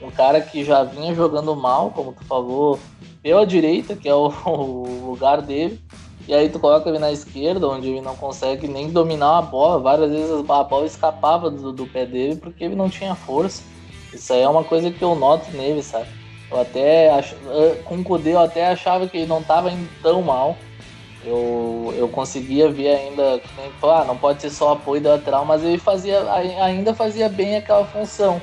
Um 0.00 0.10
cara 0.10 0.40
que 0.40 0.64
já 0.64 0.82
vinha 0.82 1.14
jogando 1.14 1.54
mal, 1.54 1.90
como 1.90 2.12
tu 2.12 2.24
falou, 2.24 2.78
pela 3.22 3.46
direita, 3.46 3.94
que 3.94 4.08
é 4.08 4.14
o, 4.14 4.32
o 4.46 5.10
lugar 5.10 5.40
dele. 5.40 5.80
E 6.26 6.34
aí 6.34 6.48
tu 6.48 6.58
coloca 6.58 6.88
ele 6.88 7.00
na 7.00 7.10
esquerda, 7.10 7.68
onde 7.68 7.88
ele 7.88 8.00
não 8.00 8.16
consegue 8.16 8.68
nem 8.68 8.90
dominar 8.90 9.38
a 9.38 9.42
bola. 9.42 9.80
Várias 9.80 10.10
vezes 10.10 10.30
a 10.48 10.64
bola 10.64 10.86
escapava 10.86 11.50
do, 11.50 11.72
do 11.72 11.86
pé 11.86 12.06
dele 12.06 12.36
porque 12.36 12.64
ele 12.64 12.76
não 12.76 12.88
tinha 12.88 13.14
força. 13.14 13.62
Isso 14.12 14.32
aí 14.32 14.42
é 14.42 14.48
uma 14.48 14.64
coisa 14.64 14.90
que 14.90 15.02
eu 15.02 15.14
noto 15.14 15.50
nele, 15.52 15.82
sabe? 15.82 16.06
Eu 16.50 16.60
até 16.60 17.10
ach... 17.10 17.34
com 17.84 17.96
o 17.96 18.04
Kudê 18.04 18.34
eu 18.34 18.40
até 18.40 18.68
achava 18.68 19.08
que 19.08 19.16
ele 19.16 19.26
não 19.26 19.40
estava 19.40 19.70
indo 19.70 19.88
tão 20.02 20.22
mal. 20.22 20.56
Eu, 21.24 21.94
eu 21.96 22.08
conseguia 22.08 22.68
ver 22.68 22.88
ainda, 22.88 23.40
ah, 23.82 24.04
não 24.04 24.16
pode 24.16 24.42
ser 24.42 24.50
só 24.50 24.72
apoio 24.72 25.00
da 25.00 25.10
lateral, 25.10 25.44
mas 25.44 25.62
ele 25.62 25.78
fazia, 25.78 26.20
ainda 26.32 26.92
fazia 26.92 27.28
bem 27.28 27.56
aquela 27.56 27.84
função 27.84 28.40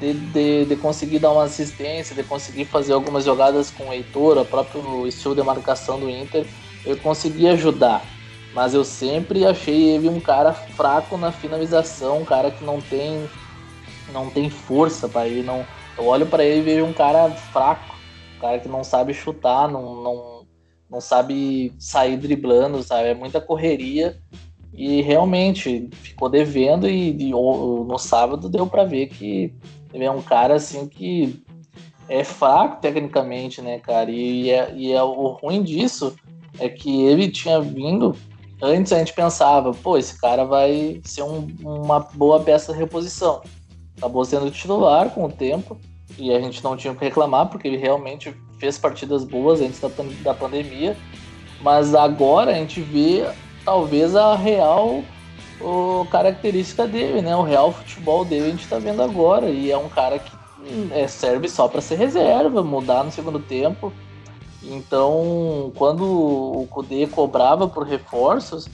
de, 0.00 0.14
de, 0.14 0.64
de, 0.64 0.76
conseguir 0.76 1.18
dar 1.18 1.30
uma 1.30 1.44
assistência, 1.44 2.16
de 2.16 2.22
conseguir 2.22 2.64
fazer 2.64 2.94
algumas 2.94 3.22
jogadas 3.24 3.70
com 3.70 3.88
o 3.88 3.92
Heitor, 3.92 4.38
o 4.38 4.44
próprio 4.46 5.06
estilo 5.06 5.34
de 5.34 5.42
marcação 5.42 6.00
do 6.00 6.08
Inter, 6.08 6.46
ele 6.86 6.98
conseguia 6.98 7.52
ajudar. 7.52 8.02
mas 8.54 8.72
eu 8.72 8.82
sempre 8.82 9.44
achei 9.44 9.90
ele 9.90 10.08
um 10.08 10.18
cara 10.18 10.54
fraco 10.54 11.18
na 11.18 11.30
finalização, 11.30 12.22
um 12.22 12.24
cara 12.24 12.50
que 12.50 12.64
não 12.64 12.80
tem 12.80 13.28
não 14.12 14.30
tem 14.30 14.50
força 14.50 15.08
para 15.08 15.26
ele, 15.26 15.42
não. 15.42 15.66
Eu 15.96 16.06
olho 16.06 16.26
para 16.26 16.44
ele 16.44 16.60
e 16.60 16.62
vejo 16.62 16.84
um 16.84 16.92
cara 16.92 17.30
fraco, 17.30 17.94
um 18.36 18.40
cara 18.40 18.58
que 18.58 18.68
não 18.68 18.82
sabe 18.82 19.12
chutar, 19.12 19.68
não, 19.68 20.02
não, 20.02 20.46
não 20.90 21.00
sabe 21.00 21.72
sair 21.78 22.16
driblando, 22.16 22.82
sabe? 22.82 23.08
É 23.08 23.14
muita 23.14 23.40
correria 23.40 24.18
e 24.72 25.02
realmente 25.02 25.88
ficou 25.92 26.28
devendo 26.28 26.88
e, 26.88 27.10
e 27.10 27.30
no 27.30 27.98
sábado 27.98 28.48
deu 28.48 28.66
para 28.66 28.84
ver 28.84 29.08
que 29.08 29.52
ele 29.92 30.04
é 30.04 30.10
um 30.10 30.22
cara 30.22 30.54
assim 30.54 30.86
que 30.86 31.42
é 32.08 32.24
fraco 32.24 32.80
tecnicamente, 32.80 33.62
né, 33.62 33.78
cara? 33.78 34.10
E, 34.10 34.50
é, 34.50 34.74
e 34.74 34.92
é, 34.92 35.02
o 35.02 35.28
ruim 35.28 35.62
disso 35.62 36.14
é 36.58 36.68
que 36.68 37.04
ele 37.04 37.30
tinha 37.30 37.60
vindo. 37.60 38.16
Antes 38.62 38.92
a 38.92 38.98
gente 38.98 39.12
pensava, 39.12 39.72
pô, 39.72 39.96
esse 39.96 40.20
cara 40.20 40.44
vai 40.44 41.00
ser 41.04 41.22
um, 41.22 41.48
uma 41.62 42.00
boa 42.00 42.40
peça 42.40 42.72
de 42.72 42.78
reposição. 42.78 43.42
Acabou 44.00 44.24
sendo 44.24 44.50
titular 44.50 45.10
com 45.10 45.26
o 45.26 45.30
tempo 45.30 45.78
e 46.18 46.32
a 46.32 46.40
gente 46.40 46.64
não 46.64 46.74
tinha 46.76 46.92
o 46.92 46.96
que 46.96 47.04
reclamar 47.04 47.48
porque 47.48 47.68
ele 47.68 47.76
realmente 47.76 48.34
fez 48.58 48.78
partidas 48.78 49.24
boas 49.24 49.60
antes 49.60 49.78
da, 49.78 49.90
da 50.22 50.32
pandemia. 50.32 50.96
Mas 51.60 51.94
agora 51.94 52.52
a 52.52 52.54
gente 52.54 52.80
vê 52.80 53.30
talvez 53.64 54.16
a 54.16 54.34
real 54.34 55.04
o, 55.60 56.06
característica 56.10 56.86
dele, 56.86 57.20
né? 57.20 57.36
O 57.36 57.42
real 57.42 57.72
futebol 57.72 58.24
dele 58.24 58.46
a 58.46 58.50
gente 58.50 58.66
tá 58.66 58.78
vendo 58.78 59.02
agora. 59.02 59.50
E 59.50 59.70
é 59.70 59.76
um 59.76 59.88
cara 59.88 60.18
que 60.18 60.32
é, 60.92 61.06
serve 61.06 61.48
só 61.48 61.68
para 61.68 61.80
ser 61.80 61.96
reserva, 61.96 62.62
mudar 62.62 63.04
no 63.04 63.12
segundo 63.12 63.38
tempo. 63.38 63.92
Então, 64.62 65.72
quando 65.76 66.04
o 66.04 66.66
Kudê 66.70 67.06
cobrava 67.06 67.66
por 67.66 67.84
reforços, 67.84 68.68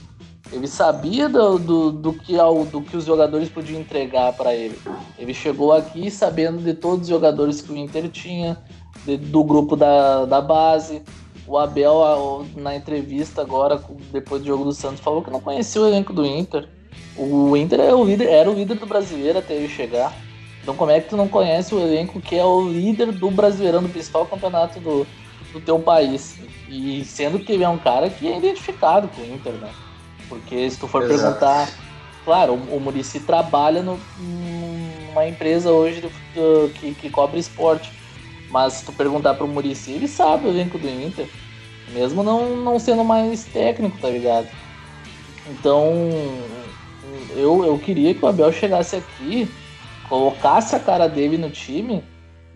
ele 0.51 0.67
sabia 0.67 1.27
do, 1.27 1.59
do, 1.59 1.91
do, 1.91 2.13
que, 2.13 2.35
do 2.71 2.81
que 2.81 2.95
os 2.95 3.05
jogadores 3.05 3.49
podiam 3.49 3.81
entregar 3.81 4.33
para 4.33 4.53
ele. 4.53 4.79
Ele 5.17 5.33
chegou 5.33 5.73
aqui 5.73 6.09
sabendo 6.09 6.59
de 6.61 6.73
todos 6.73 7.01
os 7.01 7.07
jogadores 7.07 7.61
que 7.61 7.71
o 7.71 7.77
Inter 7.77 8.09
tinha, 8.09 8.57
de, 9.05 9.17
do 9.17 9.43
grupo 9.43 9.75
da, 9.75 10.25
da 10.25 10.41
base. 10.41 11.01
O 11.45 11.57
Abel, 11.57 12.45
na 12.55 12.75
entrevista 12.75 13.41
agora, 13.41 13.81
depois 14.11 14.41
do 14.41 14.47
jogo 14.47 14.65
do 14.65 14.73
Santos, 14.73 14.99
falou 14.99 15.21
que 15.21 15.31
não 15.31 15.39
conhecia 15.39 15.81
o 15.81 15.87
elenco 15.87 16.13
do 16.13 16.25
Inter. 16.25 16.67
O 17.17 17.55
Inter 17.55 17.79
era 17.79 17.91
é 17.91 17.95
o 17.95 18.03
líder, 18.03 18.27
era 18.27 18.49
o 18.49 18.53
líder 18.53 18.75
do 18.75 18.85
brasileiro 18.85 19.39
até 19.39 19.53
ele 19.53 19.67
chegar. 19.67 20.13
Então 20.61 20.75
como 20.75 20.91
é 20.91 20.99
que 20.99 21.09
tu 21.09 21.15
não 21.15 21.29
conhece 21.29 21.73
o 21.73 21.79
elenco 21.79 22.19
que 22.19 22.35
é 22.35 22.43
o 22.43 22.67
líder 22.67 23.13
do 23.13 23.31
Brasileirão, 23.31 23.81
do 23.81 23.87
principal 23.87 24.25
campeonato 24.25 24.81
do, 24.81 25.07
do 25.53 25.61
teu 25.61 25.79
país? 25.79 26.37
E 26.67 27.05
sendo 27.05 27.39
que 27.39 27.53
ele 27.53 27.63
é 27.63 27.69
um 27.69 27.77
cara 27.77 28.09
que 28.09 28.27
é 28.27 28.37
identificado 28.37 29.07
com 29.07 29.21
o 29.21 29.25
Inter, 29.25 29.53
né? 29.53 29.69
Porque 30.29 30.69
se 30.69 30.77
tu 30.77 30.87
for 30.87 31.03
Exato. 31.03 31.39
perguntar, 31.39 31.69
claro, 32.25 32.53
o, 32.53 32.77
o 32.77 32.79
Murici 32.79 33.19
trabalha 33.19 33.81
no, 33.81 33.99
numa 34.19 35.27
empresa 35.27 35.71
hoje 35.71 36.01
do, 36.01 36.11
do, 36.33 36.69
que, 36.73 36.93
que 36.93 37.09
cobre 37.09 37.39
esporte. 37.39 37.91
Mas 38.49 38.73
se 38.73 38.85
tu 38.85 38.93
perguntar 38.93 39.33
pro 39.33 39.47
Murici, 39.47 39.91
ele 39.91 40.07
sabe 40.07 40.47
o 40.47 40.49
elenco 40.49 40.77
do 40.77 40.89
Inter. 40.89 41.27
Mesmo 41.91 42.23
não, 42.23 42.57
não 42.57 42.79
sendo 42.79 43.03
mais 43.03 43.45
técnico, 43.45 43.97
tá 43.97 44.09
ligado? 44.09 44.47
Então, 45.49 45.93
eu, 47.35 47.65
eu 47.65 47.77
queria 47.79 48.13
que 48.13 48.23
o 48.23 48.27
Abel 48.27 48.51
chegasse 48.51 48.95
aqui 48.95 49.49
colocasse 50.07 50.75
a 50.75 50.79
cara 50.79 51.07
dele 51.07 51.37
no 51.37 51.49
time, 51.49 52.03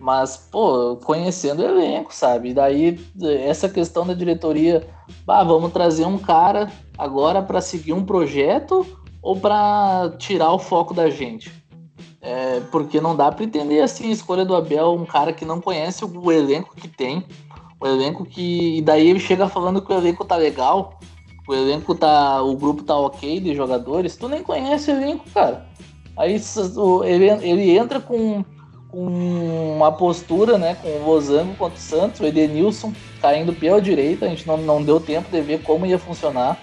mas, 0.02 0.36
pô, 0.36 0.96
conhecendo 0.96 1.62
o 1.62 1.64
elenco, 1.64 2.12
sabe? 2.12 2.52
Daí, 2.52 3.00
essa 3.46 3.68
questão 3.68 4.04
da 4.04 4.12
diretoria, 4.12 4.84
bah, 5.24 5.44
vamos 5.44 5.72
trazer 5.72 6.04
um 6.04 6.18
cara 6.18 6.72
agora 6.98 7.40
para 7.40 7.60
seguir 7.60 7.92
um 7.92 8.04
projeto 8.04 8.84
ou 9.22 9.36
para 9.36 10.12
tirar 10.18 10.50
o 10.52 10.58
foco 10.58 10.92
da 10.92 11.08
gente? 11.08 11.52
É, 12.20 12.58
porque 12.72 13.00
não 13.00 13.14
dá 13.14 13.30
para 13.30 13.44
entender 13.44 13.80
assim 13.80 14.08
a 14.08 14.12
escolha 14.12 14.44
do 14.44 14.56
Abel, 14.56 14.92
um 14.92 15.06
cara 15.06 15.32
que 15.32 15.44
não 15.44 15.60
conhece 15.60 16.04
o, 16.04 16.20
o 16.20 16.32
elenco 16.32 16.74
que 16.74 16.88
tem, 16.88 17.24
o 17.80 17.86
elenco 17.86 18.24
que. 18.24 18.78
E 18.78 18.82
daí 18.82 19.08
ele 19.08 19.20
chega 19.20 19.48
falando 19.48 19.80
que 19.80 19.92
o 19.92 19.96
elenco 19.96 20.24
tá 20.24 20.34
legal, 20.34 20.98
o 21.46 21.54
elenco 21.54 21.94
tá. 21.94 22.42
O 22.42 22.56
grupo 22.56 22.82
tá 22.82 22.96
ok 22.96 23.38
de 23.38 23.54
jogadores, 23.54 24.16
tu 24.16 24.28
nem 24.28 24.42
conhece 24.42 24.90
o 24.90 24.94
elenco, 24.94 25.30
cara. 25.30 25.64
Aí 26.16 26.40
ele, 27.04 27.26
ele 27.46 27.70
entra 27.70 28.00
com, 28.00 28.44
com 28.92 29.74
uma 29.74 29.90
postura, 29.90 30.58
né, 30.58 30.76
com 30.80 30.88
o 30.88 31.06
Losango 31.06 31.54
contra 31.54 31.78
o 31.78 31.80
Santos, 31.80 32.20
o 32.20 32.26
Edenilson 32.26 32.92
caindo 33.22 33.54
pela 33.54 33.80
direita, 33.80 34.26
a 34.26 34.28
gente 34.28 34.46
não, 34.46 34.58
não 34.58 34.82
deu 34.84 35.00
tempo 35.00 35.30
de 35.30 35.40
ver 35.40 35.62
como 35.62 35.86
ia 35.86 35.98
funcionar. 35.98 36.58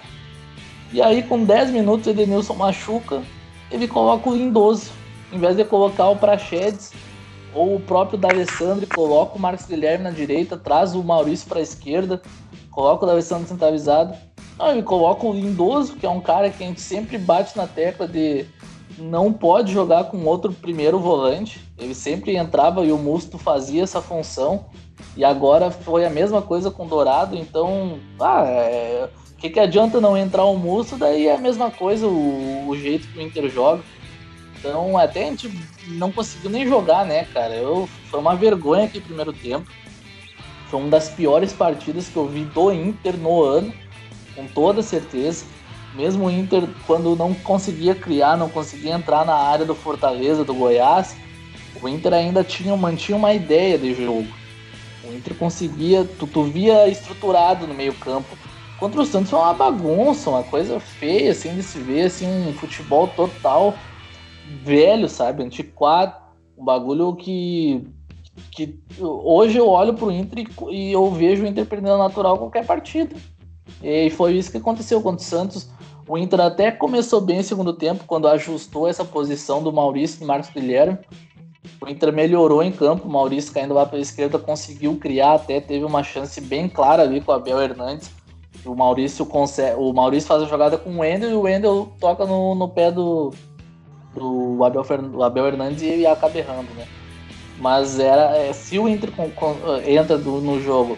E 0.93 1.01
aí, 1.01 1.23
com 1.23 1.43
10 1.43 1.71
minutos, 1.71 2.05
o 2.05 2.11
Edenilson 2.11 2.53
machuca, 2.53 3.23
ele 3.71 3.87
coloca 3.87 4.29
o 4.29 4.35
Lindoso. 4.35 4.91
Em 5.33 5.39
vez 5.39 5.55
de 5.55 5.63
colocar 5.63 6.07
o 6.09 6.15
Prachedes 6.15 6.91
ou 7.53 7.75
o 7.75 7.79
próprio 7.79 8.17
D'Alessandro, 8.17 8.85
coloca 8.87 9.35
o 9.35 9.41
Marcos 9.41 9.65
Guilherme 9.65 10.03
na 10.03 10.11
direita, 10.11 10.55
traz 10.55 10.93
o 10.93 11.03
Maurício 11.03 11.47
para 11.47 11.59
a 11.59 11.63
esquerda, 11.63 12.21
coloca 12.69 13.05
o 13.05 13.07
D'Alessandro 13.07 13.47
centralizado. 13.47 14.15
Não, 14.57 14.71
ele 14.71 14.83
coloca 14.83 15.25
o 15.25 15.33
Lindoso, 15.33 15.95
que 15.95 16.05
é 16.05 16.09
um 16.09 16.21
cara 16.21 16.49
que 16.51 16.63
a 16.63 16.67
gente 16.67 16.81
sempre 16.81 17.17
bate 17.17 17.57
na 17.57 17.65
tecla 17.65 18.07
de 18.07 18.45
não 18.99 19.31
pode 19.31 19.71
jogar 19.71 20.05
com 20.05 20.23
outro 20.25 20.51
primeiro 20.51 20.99
volante. 20.99 21.68
Ele 21.79 21.95
sempre 21.95 22.35
entrava 22.35 22.85
e 22.85 22.91
o 22.91 22.97
Musto 22.97 23.37
fazia 23.37 23.83
essa 23.83 24.01
função. 24.01 24.65
E 25.15 25.23
agora 25.23 25.71
foi 25.71 26.05
a 26.05 26.09
mesma 26.09 26.41
coisa 26.41 26.69
com 26.69 26.85
o 26.85 26.89
Dourado. 26.89 27.37
Então, 27.37 27.99
ah, 28.19 28.43
é... 28.45 29.09
que, 29.37 29.49
que 29.49 29.59
adianta 29.59 30.01
não 30.01 30.17
entrar 30.17 30.43
o 30.43 30.57
Musto? 30.57 30.97
Daí 30.97 31.27
é 31.27 31.35
a 31.35 31.39
mesma 31.39 31.71
coisa 31.71 32.05
o, 32.07 32.67
o 32.67 32.77
jeito 32.77 33.07
que 33.07 33.19
o 33.19 33.21
Inter 33.21 33.49
joga. 33.49 33.81
Então, 34.59 34.97
até 34.97 35.23
a 35.23 35.29
gente 35.29 35.49
não 35.87 36.11
conseguiu 36.11 36.49
nem 36.49 36.67
jogar, 36.67 37.05
né, 37.05 37.23
cara? 37.33 37.55
Eu, 37.55 37.87
foi 38.09 38.19
uma 38.19 38.35
vergonha 38.35 38.83
aqui 38.83 38.99
primeiro 38.99 39.31
tempo. 39.31 39.71
Foi 40.67 40.81
uma 40.81 40.89
das 40.89 41.09
piores 41.09 41.53
partidas 41.53 42.09
que 42.09 42.17
eu 42.17 42.27
vi 42.27 42.43
do 42.43 42.71
Inter 42.71 43.17
no 43.17 43.41
ano, 43.41 43.73
com 44.35 44.45
toda 44.47 44.83
certeza. 44.83 45.45
Mesmo 45.95 46.25
o 46.25 46.29
Inter, 46.29 46.67
quando 46.85 47.15
não 47.15 47.33
conseguia 47.33 47.95
criar, 47.95 48.37
não 48.37 48.49
conseguia 48.49 48.93
entrar 48.93 49.25
na 49.25 49.33
área 49.33 49.65
do 49.65 49.73
Fortaleza, 49.73 50.43
do 50.43 50.53
Goiás, 50.53 51.15
o 51.81 51.87
Inter 51.87 52.13
ainda 52.13 52.43
tinha, 52.43 52.75
mantinha 52.75 53.17
uma 53.17 53.33
ideia 53.33 53.77
de 53.77 53.93
jogo. 53.93 54.27
O 55.03 55.13
Inter 55.13 55.35
conseguia, 55.35 56.03
tu, 56.03 56.27
tu 56.27 56.43
via 56.43 56.87
estruturado 56.87 57.65
no 57.65 57.73
meio 57.73 57.93
campo. 57.93 58.37
Contra 58.79 59.01
o 59.01 59.05
Santos 59.05 59.29
foi 59.29 59.39
uma 59.39 59.53
bagunça, 59.53 60.29
uma 60.29 60.43
coisa 60.43 60.79
feia, 60.79 61.31
assim, 61.31 61.53
de 61.55 61.63
se 61.63 61.79
ver, 61.79 62.03
assim, 62.03 62.27
um 62.47 62.53
futebol 62.53 63.07
total 63.09 63.73
velho, 64.63 65.09
sabe? 65.09 65.43
Antiquado. 65.43 66.15
Um 66.57 66.65
bagulho 66.65 67.15
que, 67.15 67.85
que 68.51 68.79
hoje 68.99 69.57
eu 69.57 69.67
olho 69.67 69.93
pro 69.93 70.11
Inter 70.11 70.45
e, 70.45 70.75
e 70.75 70.91
eu 70.91 71.09
vejo 71.11 71.43
o 71.43 71.47
Inter 71.47 71.65
perdendo 71.65 71.97
natural 71.97 72.37
qualquer 72.37 72.65
partida. 72.65 73.15
E 73.81 74.09
foi 74.09 74.35
isso 74.35 74.51
que 74.51 74.57
aconteceu 74.57 75.01
contra 75.01 75.21
o 75.21 75.25
Santos. 75.25 75.69
O 76.07 76.17
Inter 76.17 76.41
até 76.41 76.71
começou 76.71 77.21
bem 77.21 77.37
no 77.37 77.43
segundo 77.43 77.71
tempo, 77.71 78.03
quando 78.07 78.27
ajustou 78.27 78.87
essa 78.87 79.05
posição 79.05 79.61
do 79.61 79.71
Maurício 79.71 80.23
e 80.23 80.25
Marcos 80.25 80.49
Guilherme. 80.49 80.97
O 81.81 81.87
Inter 81.87 82.11
melhorou 82.11 82.61
em 82.61 82.71
campo, 82.71 83.07
o 83.07 83.11
Maurício 83.11 83.53
caindo 83.53 83.73
lá 83.73 83.85
pela 83.85 84.01
esquerda 84.01 84.37
conseguiu 84.37 84.97
criar, 84.97 85.35
até 85.35 85.61
teve 85.61 85.85
uma 85.85 86.03
chance 86.03 86.41
bem 86.41 86.67
clara 86.67 87.03
ali 87.03 87.21
com 87.21 87.31
o 87.31 87.35
Abel 87.35 87.61
Hernandes. 87.61 88.11
O 88.65 88.75
Maurício 88.75 89.25
consegue, 89.25 89.75
o 89.79 89.93
Maurício 89.93 90.27
faz 90.27 90.43
a 90.43 90.45
jogada 90.45 90.77
com 90.77 90.89
o 90.89 90.99
Wendel 90.99 91.29
e 91.29 91.33
o 91.33 91.41
Wendel 91.41 91.91
toca 91.99 92.25
no, 92.25 92.53
no 92.55 92.67
pé 92.67 92.91
do, 92.91 93.33
do 94.13 94.63
Abel, 94.63 94.83
do 94.83 95.23
Abel 95.23 95.47
Hernandes 95.47 95.81
e 95.81 96.05
acaba 96.05 96.37
errando, 96.37 96.69
né? 96.75 96.85
Mas 97.59 97.99
era, 97.99 98.35
é, 98.37 98.53
se 98.53 98.77
o 98.79 98.87
Inter 98.87 99.11
com, 99.11 99.29
com, 99.31 99.55
entra 99.85 100.17
do, 100.17 100.41
no 100.41 100.61
jogo 100.61 100.97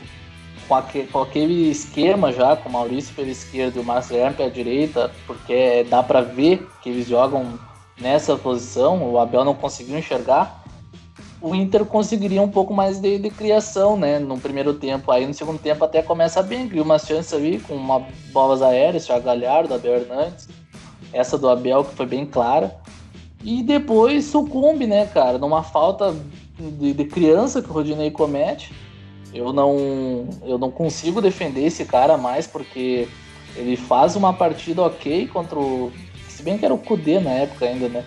com, 0.68 0.76
aquele, 0.76 1.08
com 1.08 1.22
aquele 1.22 1.70
esquema 1.70 2.32
já, 2.32 2.56
com 2.56 2.70
o 2.70 2.72
Maurício 2.72 3.14
pela 3.14 3.30
esquerda 3.30 3.78
e 3.78 3.82
o 3.82 3.86
Márcio 3.86 4.14
Guilherme 4.14 4.38
pela 4.38 4.50
direita, 4.50 5.12
porque 5.28 5.86
dá 5.90 6.02
para 6.02 6.22
ver 6.22 6.68
que 6.82 6.90
eles 6.90 7.08
jogam 7.08 7.60
nessa 8.00 8.36
posição, 8.38 9.12
o 9.12 9.20
Abel 9.20 9.44
não 9.44 9.54
conseguiu 9.54 9.98
enxergar, 9.98 10.61
o 11.42 11.56
Inter 11.56 11.86
conseguiria 11.86 12.42
um 12.42 12.50
pouco 12.50 12.74
mais 12.74 13.00
de, 13.00 13.18
de, 13.18 13.30
criação, 13.30 13.98
né, 13.98 14.20
no 14.20 14.38
primeiro 14.38 14.74
tempo. 14.74 15.12
Aí 15.12 15.26
no 15.26 15.34
segundo 15.34 15.60
tempo 15.60 15.84
até 15.84 16.02
começa 16.02 16.42
bem, 16.44 16.68
cria 16.68 16.84
uma 16.84 17.00
chance 17.00 17.34
ali 17.34 17.60
com 17.60 17.74
uma 17.74 18.06
bolas 18.32 18.62
aéreas, 18.62 19.06
Thiago 19.06 19.26
Galhardo, 19.26 19.74
Abel 19.74 19.96
Hernandes, 19.96 20.48
essa 21.12 21.38
do 21.38 21.50
Abel 21.50 21.84
que 21.84 21.96
foi 21.96 22.06
bem 22.06 22.26
clara. 22.26 22.76
E 23.44 23.64
depois 23.64 24.26
sucumbe, 24.26 24.86
né, 24.86 25.08
cara, 25.08 25.38
numa 25.38 25.64
falta 25.64 26.16
de, 26.60 26.94
de 26.94 27.06
criança 27.06 27.62
que 27.62 27.70
o 27.70 27.74
Rodinei 27.74 28.12
comete 28.12 28.72
eu 29.34 29.54
não, 29.54 30.28
eu 30.44 30.58
não 30.58 30.70
consigo 30.70 31.22
defender 31.22 31.66
esse 31.66 31.86
cara 31.86 32.18
mais 32.18 32.48
porque 32.48 33.08
ele 33.56 33.78
faz 33.78 34.16
uma 34.16 34.34
partida 34.34 34.82
ok 34.82 35.28
contra 35.28 35.58
o. 35.58 35.92
Se 36.28 36.44
bem 36.44 36.58
que 36.58 36.66
era 36.66 36.74
o 36.74 36.78
Kudê 36.78 37.20
na 37.20 37.32
época 37.32 37.66
ainda, 37.66 37.88
né? 37.88 38.04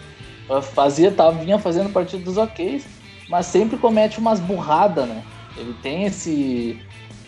Fazia, 0.74 1.10
tava, 1.10 1.42
vinha 1.42 1.58
fazendo 1.58 1.90
partidas 1.90 2.36
ok, 2.36 2.82
mas 3.28 3.46
sempre 3.46 3.76
comete 3.76 4.18
umas 4.18 4.40
burradas, 4.40 5.08
né? 5.08 5.22
Ele 5.56 5.74
tem 5.82 6.04
esse, 6.04 6.80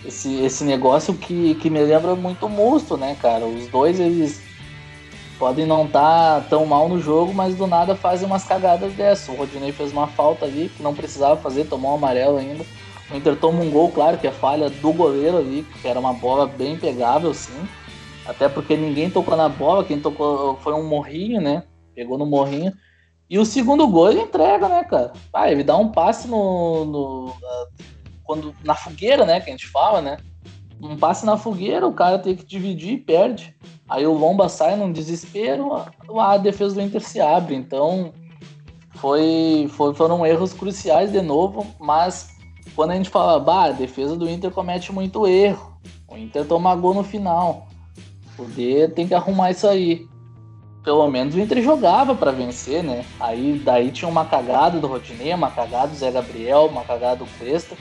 esse, 0.04 0.34
esse 0.42 0.64
negócio 0.64 1.14
que, 1.14 1.54
que 1.56 1.70
me 1.70 1.80
lembra 1.80 2.14
muito 2.14 2.46
o 2.46 2.50
Musto, 2.50 2.96
né, 2.96 3.16
cara? 3.20 3.46
Os 3.46 3.68
dois, 3.68 4.00
eles 4.00 4.42
podem 5.38 5.66
não 5.66 5.84
estar 5.84 6.40
tá 6.40 6.46
tão 6.48 6.66
mal 6.66 6.88
no 6.88 7.00
jogo, 7.00 7.32
mas 7.32 7.54
do 7.54 7.66
nada 7.66 7.94
fazem 7.94 8.26
umas 8.26 8.44
cagadas 8.44 8.92
dessas. 8.94 9.28
O 9.28 9.38
Rodinei 9.38 9.72
fez 9.72 9.92
uma 9.92 10.06
falta 10.06 10.44
ali 10.44 10.70
que 10.76 10.82
não 10.82 10.94
precisava 10.94 11.36
fazer, 11.40 11.64
tomou 11.66 11.92
um 11.92 11.96
amarelo 11.96 12.38
ainda. 12.38 12.64
O 13.10 13.16
Inter 13.16 13.36
toma 13.36 13.62
um 13.62 13.70
gol, 13.70 13.90
claro, 13.92 14.18
que 14.18 14.26
é 14.26 14.32
falha 14.32 14.68
do 14.68 14.92
goleiro 14.92 15.36
ali, 15.36 15.64
que 15.80 15.86
era 15.86 16.00
uma 16.00 16.12
bola 16.12 16.46
bem 16.46 16.76
pegável, 16.76 17.32
sim. 17.32 17.66
Até 18.26 18.48
porque 18.48 18.76
ninguém 18.76 19.08
tocou 19.08 19.36
na 19.36 19.48
bola, 19.48 19.84
quem 19.84 20.00
tocou 20.00 20.56
foi 20.56 20.72
um 20.72 20.88
morrinho, 20.88 21.40
né? 21.40 21.62
Pegou 21.94 22.18
no 22.18 22.26
morrinho. 22.26 22.72
E 23.28 23.38
o 23.38 23.44
segundo 23.44 23.86
gol 23.88 24.10
ele 24.10 24.20
entrega, 24.20 24.68
né, 24.68 24.84
cara? 24.84 25.12
Ah, 25.32 25.50
ele 25.50 25.64
dá 25.64 25.76
um 25.76 25.90
passe 25.90 26.28
no, 26.28 26.84
no 26.84 27.32
quando 28.24 28.54
na 28.64 28.74
fogueira, 28.74 29.24
né, 29.24 29.40
que 29.40 29.48
a 29.48 29.52
gente 29.52 29.66
fala, 29.66 30.00
né? 30.00 30.18
Um 30.80 30.96
passe 30.96 31.24
na 31.24 31.36
fogueira, 31.36 31.86
o 31.86 31.92
cara 31.92 32.18
tem 32.18 32.36
que 32.36 32.44
dividir 32.44 32.94
e 32.94 32.98
perde. 32.98 33.54
Aí 33.88 34.06
o 34.06 34.12
Lomba 34.12 34.48
sai 34.48 34.76
num 34.76 34.92
desespero, 34.92 35.72
a, 35.72 35.90
a 36.32 36.36
defesa 36.36 36.74
do 36.74 36.82
Inter 36.82 37.00
se 37.00 37.20
abre. 37.20 37.54
Então, 37.54 38.12
foi, 38.96 39.68
foi, 39.70 39.94
foram 39.94 40.26
erros 40.26 40.52
cruciais 40.52 41.12
de 41.12 41.22
novo, 41.22 41.66
mas 41.78 42.28
quando 42.74 42.90
a 42.90 42.94
gente 42.94 43.08
fala, 43.08 43.38
bah, 43.38 43.64
a 43.64 43.72
defesa 43.72 44.16
do 44.16 44.28
Inter 44.28 44.50
comete 44.50 44.92
muito 44.92 45.26
erro. 45.26 45.78
O 46.08 46.16
Inter 46.16 46.44
toma 46.46 46.74
gol 46.74 46.94
no 46.94 47.02
final. 47.02 47.68
O 48.38 48.44
D 48.44 48.88
tem 48.88 49.06
que 49.06 49.14
arrumar 49.14 49.50
isso 49.50 49.66
aí. 49.66 50.06
Pelo 50.86 51.10
menos 51.10 51.34
o 51.34 51.40
Inter 51.40 51.60
jogava 51.64 52.14
para 52.14 52.30
vencer, 52.30 52.80
né? 52.80 53.04
Aí 53.18 53.60
daí 53.64 53.90
tinha 53.90 54.08
uma 54.08 54.24
cagada 54.24 54.78
do 54.78 54.86
Rodinei, 54.86 55.34
uma 55.34 55.50
cagada 55.50 55.88
do 55.88 55.96
Zé 55.96 56.12
Gabriel, 56.12 56.66
uma 56.66 56.84
cagada 56.84 57.16
do 57.16 57.26
Cuesta. 57.26 57.76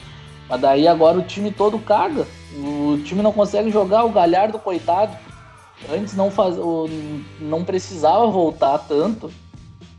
Mas 0.50 0.60
daí 0.60 0.88
agora 0.88 1.20
o 1.20 1.22
time 1.22 1.52
todo 1.52 1.78
caga. 1.78 2.26
O 2.58 2.98
time 3.04 3.22
não 3.22 3.32
consegue 3.32 3.70
jogar, 3.70 4.06
o 4.06 4.10
Galhardo, 4.10 4.58
coitado. 4.58 5.16
Antes 5.88 6.16
não, 6.16 6.32
faz, 6.32 6.56
não 7.40 7.64
precisava 7.64 8.26
voltar 8.26 8.80
tanto. 8.80 9.32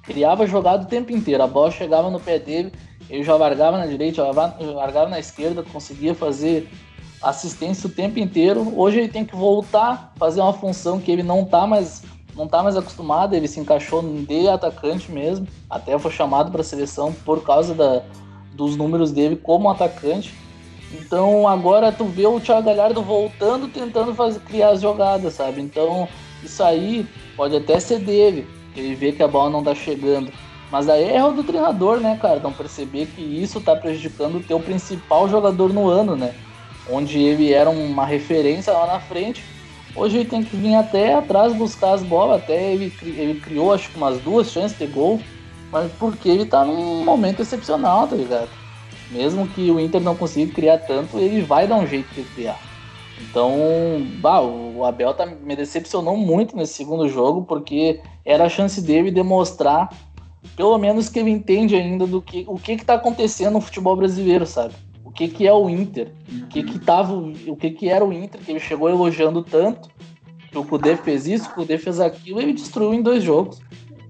Criava 0.02 0.44
jogada 0.44 0.82
o 0.82 0.88
tempo 0.88 1.12
inteiro. 1.12 1.44
A 1.44 1.46
bola 1.46 1.70
chegava 1.70 2.10
no 2.10 2.18
pé 2.18 2.40
dele, 2.40 2.72
ele 3.08 3.22
já 3.22 3.36
largava 3.36 3.78
na 3.78 3.86
direita, 3.86 4.16
já 4.16 4.32
largava 4.72 5.08
na 5.08 5.20
esquerda, 5.20 5.62
conseguia 5.62 6.12
fazer 6.12 6.68
assistência 7.22 7.86
o 7.86 7.92
tempo 7.92 8.18
inteiro. 8.18 8.72
Hoje 8.76 8.98
ele 8.98 9.08
tem 9.08 9.24
que 9.24 9.36
voltar, 9.36 10.12
fazer 10.16 10.40
uma 10.40 10.52
função 10.52 10.98
que 10.98 11.12
ele 11.12 11.22
não 11.22 11.44
tá 11.44 11.68
mais, 11.68 12.02
não 12.36 12.46
tá 12.46 12.62
mais 12.62 12.76
acostumado. 12.76 13.34
Ele 13.34 13.48
se 13.48 13.58
encaixou 13.58 14.02
de 14.02 14.48
atacante 14.48 15.10
mesmo. 15.10 15.46
Até 15.68 15.98
foi 15.98 16.10
chamado 16.10 16.50
para 16.50 16.60
a 16.60 16.64
seleção 16.64 17.12
por 17.24 17.42
causa 17.42 17.74
da, 17.74 18.02
dos 18.52 18.76
números 18.76 19.10
dele 19.10 19.36
como 19.36 19.70
atacante. 19.70 20.34
Então 20.92 21.48
agora 21.48 21.90
tu 21.90 22.04
vê 22.04 22.26
o 22.26 22.40
Thiago 22.40 22.66
Galhardo 22.66 23.02
voltando, 23.02 23.68
tentando 23.68 24.14
fazer, 24.14 24.40
criar 24.40 24.70
as 24.70 24.80
jogadas, 24.80 25.34
sabe? 25.34 25.60
Então 25.60 26.08
isso 26.42 26.62
aí 26.62 27.06
pode 27.36 27.56
até 27.56 27.80
ser 27.80 27.98
dele, 27.98 28.46
ele 28.74 28.94
vê 28.94 29.12
que 29.12 29.22
a 29.22 29.28
bola 29.28 29.50
não 29.50 29.64
tá 29.64 29.74
chegando. 29.74 30.32
Mas 30.70 30.88
aí 30.88 31.04
é 31.04 31.16
erro 31.16 31.32
do 31.32 31.44
treinador, 31.44 32.00
né, 32.00 32.18
cara? 32.20 32.40
Não 32.40 32.52
perceber 32.52 33.06
que 33.06 33.22
isso 33.22 33.60
tá 33.60 33.76
prejudicando 33.76 34.36
o 34.36 34.42
teu 34.42 34.58
principal 34.58 35.28
jogador 35.28 35.72
no 35.72 35.88
ano, 35.88 36.16
né? 36.16 36.34
Onde 36.90 37.18
ele 37.18 37.52
era 37.52 37.70
uma 37.70 38.04
referência 38.04 38.72
lá 38.72 38.86
na 38.86 39.00
frente. 39.00 39.44
Hoje 39.96 40.18
ele 40.18 40.28
tem 40.28 40.44
que 40.44 40.54
vir 40.56 40.74
até 40.74 41.14
atrás 41.14 41.54
buscar 41.54 41.94
as 41.94 42.02
bolas. 42.02 42.42
Até 42.42 42.72
ele, 42.72 42.92
ele 43.02 43.40
criou, 43.40 43.72
acho 43.72 43.90
que 43.90 43.96
umas 43.96 44.20
duas 44.20 44.50
chances 44.50 44.78
de 44.78 44.86
gol. 44.86 45.20
Mas 45.72 45.90
porque 45.92 46.28
ele 46.28 46.44
tá 46.44 46.64
num 46.64 47.04
momento 47.04 47.40
excepcional, 47.40 48.06
tá 48.06 48.14
ligado? 48.14 48.48
Mesmo 49.10 49.46
que 49.48 49.70
o 49.70 49.80
Inter 49.80 50.00
não 50.00 50.16
consiga 50.16 50.52
criar 50.52 50.78
tanto, 50.78 51.18
ele 51.18 51.42
vai 51.42 51.66
dar 51.66 51.76
um 51.76 51.86
jeito 51.86 52.12
de 52.14 52.22
criar. 52.22 52.58
Então, 53.20 53.56
bah, 54.18 54.40
o 54.40 54.84
Abel 54.84 55.14
tá, 55.14 55.24
me 55.26 55.56
decepcionou 55.56 56.16
muito 56.16 56.56
nesse 56.56 56.74
segundo 56.74 57.08
jogo, 57.08 57.42
porque 57.44 58.00
era 58.24 58.44
a 58.44 58.48
chance 58.48 58.80
dele 58.82 59.10
demonstrar, 59.10 59.90
pelo 60.54 60.76
menos 60.76 61.08
que 61.08 61.18
ele 61.18 61.30
entende 61.30 61.74
ainda 61.74 62.06
do 62.06 62.20
que 62.20 62.44
o 62.46 62.58
que 62.58 62.72
está 62.72 62.94
acontecendo 62.94 63.54
no 63.54 63.60
futebol 63.60 63.96
brasileiro, 63.96 64.46
sabe? 64.46 64.74
O 65.16 65.18
que, 65.18 65.28
que 65.28 65.46
é 65.46 65.52
o 65.52 65.70
Inter, 65.70 66.12
o 66.30 66.46
que 66.48 66.62
que 66.62 66.78
tava, 66.78 67.14
o 67.14 67.56
que 67.56 67.70
que 67.70 67.88
era 67.88 68.04
o 68.04 68.12
Inter, 68.12 68.38
que 68.38 68.50
ele 68.50 68.60
chegou 68.60 68.90
elogiando 68.90 69.42
tanto, 69.42 69.88
que 70.50 70.58
o 70.58 70.62
Kudê 70.62 70.94
fez 70.94 71.26
isso, 71.26 71.48
o 71.48 71.54
Kudê 71.54 71.78
fez 71.78 72.00
aquilo, 72.00 72.38
e 72.38 72.42
ele 72.42 72.52
destruiu 72.52 72.92
em 72.92 73.00
dois 73.00 73.24
jogos. 73.24 73.58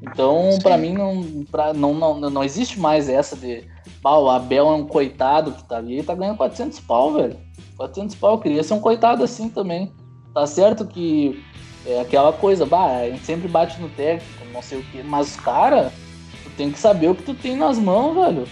Então, 0.03 0.59
para 0.61 0.77
mim, 0.77 0.95
não, 0.95 1.45
pra, 1.49 1.73
não, 1.73 1.95
não, 1.95 2.19
não 2.19 2.43
existe 2.43 2.81
mais 2.81 3.09
essa 3.09 3.37
de 3.37 3.63
Pau, 4.03 4.25
o 4.25 4.31
Abel 4.31 4.67
é 4.67 4.75
um 4.75 4.85
coitado 4.85 5.53
que 5.53 5.63
tá 5.63 5.77
ali, 5.77 5.95
ele 5.95 6.03
tá 6.03 6.17
ganhando 6.17 6.39
400 6.39 6.81
pau, 6.81 7.13
velho. 7.13 7.37
400 7.77 8.17
pau, 8.17 8.33
eu 8.33 8.39
queria 8.39 8.65
ser 8.65 8.75
um 8.75 8.81
coitado 8.81 9.23
assim 9.23 9.49
também. 9.49 9.93
Tá 10.35 10.45
certo 10.45 10.85
que 10.85 11.41
é 11.87 12.01
aquela 12.01 12.33
coisa, 12.33 12.67
bah, 12.67 12.99
a 12.99 13.11
gente 13.11 13.25
sempre 13.25 13.47
bate 13.47 13.81
no 13.81 13.89
técnico, 13.91 14.45
não 14.53 14.61
sei 14.61 14.81
o 14.81 14.83
quê, 14.91 15.05
mas, 15.05 15.37
cara, 15.37 15.93
tu 16.43 16.51
tem 16.57 16.73
que 16.73 16.81
saber 16.81 17.11
o 17.11 17.15
que 17.15 17.23
tu 17.23 17.35
tem 17.35 17.55
nas 17.55 17.79
mãos, 17.79 18.15
velho. 18.15 18.49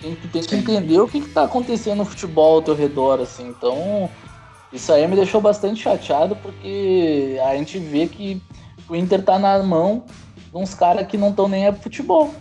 Tem, 0.00 0.14
tem 0.14 0.42
que 0.42 0.54
entender 0.54 1.00
o 1.00 1.08
que, 1.08 1.20
que 1.20 1.28
tá 1.28 1.44
acontecendo 1.44 1.98
no 1.98 2.04
futebol 2.04 2.56
ao 2.56 2.62
teu 2.62 2.74
redor, 2.74 3.20
assim. 3.20 3.48
Então, 3.48 4.08
isso 4.72 4.92
aí 4.92 5.06
me 5.08 5.16
deixou 5.16 5.40
bastante 5.40 5.82
chateado, 5.82 6.36
porque 6.36 7.38
a 7.44 7.56
gente 7.56 7.78
vê 7.78 8.06
que 8.06 8.40
o 8.88 8.94
Inter 8.94 9.22
tá 9.22 9.38
na 9.38 9.62
mão 9.62 10.04
de 10.36 10.56
uns 10.56 10.74
caras 10.74 11.06
que 11.06 11.18
não 11.18 11.30
estão 11.30 11.48
nem 11.48 11.66
aí 11.66 11.72
pro 11.72 11.82
futebol. 11.82 12.34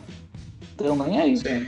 Estão 0.62 0.96
nem 0.96 1.20
aí. 1.20 1.38
Sim. 1.38 1.68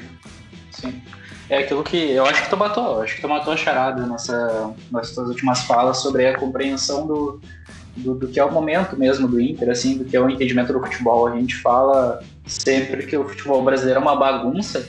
Sim. 0.71 1.01
É 1.49 1.59
aquilo 1.59 1.83
que 1.83 2.11
eu 2.11 2.25
acho 2.25 2.43
que 2.43 2.49
tu 2.49 2.57
matou, 2.57 3.01
acho 3.01 3.15
que 3.15 3.21
tu 3.21 3.27
matou 3.27 3.51
a 3.51 3.57
charada 3.57 4.05
nessa, 4.05 4.71
nessas 4.91 5.27
últimas 5.29 5.63
falas 5.63 5.97
sobre 5.97 6.27
a 6.27 6.37
compreensão 6.37 7.07
do, 7.07 7.41
do, 7.97 8.13
do, 8.13 8.27
que 8.27 8.39
é 8.39 8.45
o 8.45 8.51
momento 8.51 8.95
mesmo 8.95 9.27
do 9.27 9.41
Inter, 9.41 9.71
assim, 9.71 9.97
do 9.97 10.05
que 10.05 10.15
é 10.15 10.21
o 10.21 10.29
entendimento 10.29 10.71
do 10.71 10.79
futebol. 10.79 11.25
A 11.25 11.35
gente 11.35 11.55
fala 11.55 12.21
sempre 12.45 13.07
que 13.07 13.17
o 13.17 13.27
futebol 13.27 13.63
brasileiro 13.63 13.99
é 13.99 14.03
uma 14.03 14.15
bagunça 14.15 14.87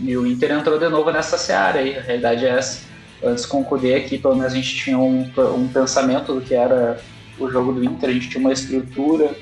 e 0.00 0.16
o 0.16 0.26
Inter 0.26 0.52
entrou 0.52 0.78
de 0.78 0.88
novo 0.88 1.10
nessa 1.10 1.36
seara 1.36 1.80
aí, 1.80 1.96
a 1.96 2.00
realidade 2.00 2.46
é 2.46 2.50
essa. 2.50 2.88
Antes 3.22 3.44
o 3.44 3.64
Kudê 3.64 3.94
aqui, 3.94 4.16
pelo 4.16 4.34
menos 4.34 4.52
a 4.52 4.56
gente 4.56 4.74
tinha 4.74 4.98
um, 4.98 5.30
um 5.54 5.68
pensamento 5.68 6.34
do 6.34 6.40
que 6.40 6.54
era 6.54 6.98
o 7.38 7.50
jogo 7.50 7.72
do 7.72 7.84
Inter, 7.84 8.10
a 8.10 8.12
gente 8.12 8.28
tinha 8.28 8.40
uma 8.40 8.52
estrutura, 8.52 9.34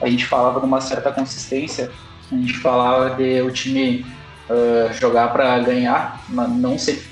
a 0.00 0.08
gente 0.08 0.26
falava 0.26 0.60
de 0.60 0.66
uma 0.66 0.80
certa 0.80 1.10
consistência, 1.12 1.90
a 2.30 2.34
gente 2.34 2.54
falava 2.58 3.14
de 3.14 3.42
o 3.42 3.50
time 3.50 4.06
uh, 4.48 4.92
jogar 4.94 5.32
para 5.32 5.58
ganhar, 5.58 6.24
não 6.30 6.78
ser, 6.78 7.02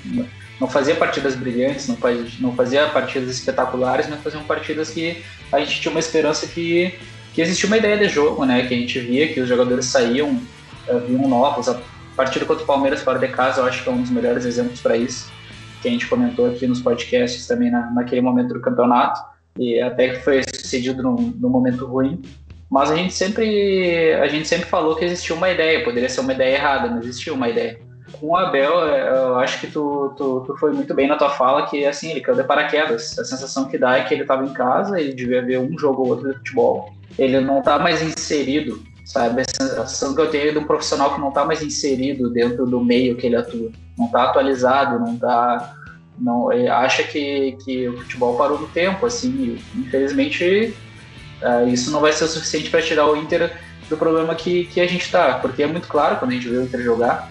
não 0.59 0.67
fazia 0.67 0.95
partidas 0.95 1.35
brilhantes, 1.35 1.87
não, 1.87 1.95
faz, 1.95 2.39
não 2.39 2.55
fazia 2.55 2.87
partidas 2.87 3.29
espetaculares, 3.29 4.07
mas 4.07 4.21
faziam 4.21 4.43
partidas 4.43 4.89
que 4.89 5.23
a 5.51 5.59
gente 5.59 5.79
tinha 5.79 5.91
uma 5.91 5.99
esperança 5.99 6.47
que, 6.47 6.95
que 7.33 7.41
existia 7.41 7.67
uma 7.67 7.77
ideia 7.77 7.97
de 7.97 8.09
jogo, 8.09 8.45
né? 8.45 8.65
Que 8.65 8.73
a 8.73 8.77
gente 8.77 8.99
via 8.99 9.31
que 9.33 9.39
os 9.39 9.47
jogadores 9.47 9.85
saíam, 9.85 10.41
uh, 10.87 10.99
vinham 11.07 11.27
novos. 11.27 11.67
A 12.15 12.23
partida 12.23 12.45
contra 12.45 12.63
o 12.63 12.65
Palmeiras 12.65 13.01
fora 13.01 13.19
de 13.19 13.27
casa, 13.27 13.59
eu 13.59 13.65
acho 13.65 13.83
que 13.83 13.89
é 13.89 13.91
um 13.91 14.01
dos 14.01 14.09
melhores 14.09 14.45
exemplos 14.45 14.79
para 14.79 14.95
isso, 14.95 15.29
que 15.81 15.89
a 15.89 15.91
gente 15.91 16.07
comentou 16.07 16.47
aqui 16.47 16.65
nos 16.65 16.81
podcasts 16.81 17.45
também 17.45 17.69
na, 17.69 17.91
naquele 17.91 18.21
momento 18.21 18.53
do 18.53 18.61
campeonato, 18.61 19.19
e 19.59 19.81
até 19.81 20.07
que 20.07 20.21
foi 20.21 20.41
sucedido 20.43 21.03
num, 21.03 21.33
num 21.37 21.49
momento 21.49 21.85
ruim. 21.85 22.21
Mas 22.71 22.89
a 22.89 22.95
gente 22.95 23.13
sempre 23.13 24.13
a 24.13 24.29
gente 24.29 24.47
sempre 24.47 24.65
falou 24.65 24.95
que 24.95 25.03
existia 25.03 25.35
uma 25.35 25.49
ideia, 25.49 25.83
poderia 25.83 26.07
ser 26.07 26.21
uma 26.21 26.31
ideia 26.31 26.55
errada, 26.55 26.89
mas 26.89 27.03
existia 27.03 27.33
uma 27.33 27.49
ideia. 27.49 27.81
Com 28.13 28.27
o 28.27 28.35
Abel, 28.37 28.79
eu 28.79 29.37
acho 29.39 29.59
que 29.59 29.67
tu, 29.67 30.13
tu, 30.15 30.41
tu 30.47 30.55
foi 30.55 30.71
muito 30.71 30.93
bem 30.93 31.09
na 31.09 31.17
tua 31.17 31.31
fala, 31.31 31.67
que 31.67 31.85
assim, 31.85 32.11
ele 32.11 32.21
caiu 32.21 32.37
de 32.37 32.45
paraquedas. 32.45 33.19
A 33.19 33.25
sensação 33.25 33.65
que 33.65 33.77
dá 33.77 33.97
é 33.97 34.05
que 34.05 34.13
ele 34.13 34.21
estava 34.21 34.45
em 34.45 34.53
casa, 34.53 34.97
ele 34.97 35.13
devia 35.13 35.41
ver 35.41 35.59
um 35.59 35.77
jogo 35.77 36.03
ou 36.03 36.07
outro 36.11 36.29
de 36.29 36.37
futebol. 36.37 36.93
Ele 37.19 37.41
não 37.41 37.59
está 37.59 37.77
mais 37.77 38.01
inserido, 38.01 38.81
sabe? 39.05 39.41
A 39.41 39.45
sensação 39.45 40.13
que 40.13 40.21
eu 40.21 40.29
tenho 40.29 40.51
de 40.51 40.57
um 40.57 40.65
profissional 40.65 41.13
que 41.13 41.21
não 41.21 41.29
está 41.29 41.45
mais 41.45 41.61
inserido 41.61 42.29
dentro 42.29 42.65
do 42.65 42.83
meio 42.83 43.15
que 43.15 43.27
ele 43.27 43.37
atua. 43.37 43.71
Não 43.97 44.07
está 44.07 44.23
atualizado, 44.23 44.99
não 44.99 45.13
está 45.13 45.75
não 46.17 46.49
acha 46.71 47.03
que, 47.03 47.57
que 47.65 47.89
o 47.89 47.97
futebol 47.97 48.37
parou 48.37 48.57
no 48.57 48.69
tempo, 48.69 49.05
assim, 49.05 49.59
infelizmente 49.75 50.73
Uh, 51.41 51.67
isso 51.67 51.91
não 51.91 51.99
vai 51.99 52.13
ser 52.13 52.23
o 52.23 52.27
suficiente 52.27 52.69
para 52.69 52.81
tirar 52.81 53.07
o 53.07 53.15
Inter 53.15 53.51
do 53.89 53.97
problema 53.97 54.33
que, 54.33 54.65
que 54.65 54.79
a 54.79 54.87
gente 54.87 55.03
está, 55.03 55.35
porque 55.35 55.63
é 55.63 55.67
muito 55.67 55.87
claro 55.87 56.17
quando 56.17 56.31
a 56.31 56.33
gente 56.33 56.47
vê 56.47 56.57
o 56.57 56.63
Inter 56.63 56.81
jogar 56.81 57.29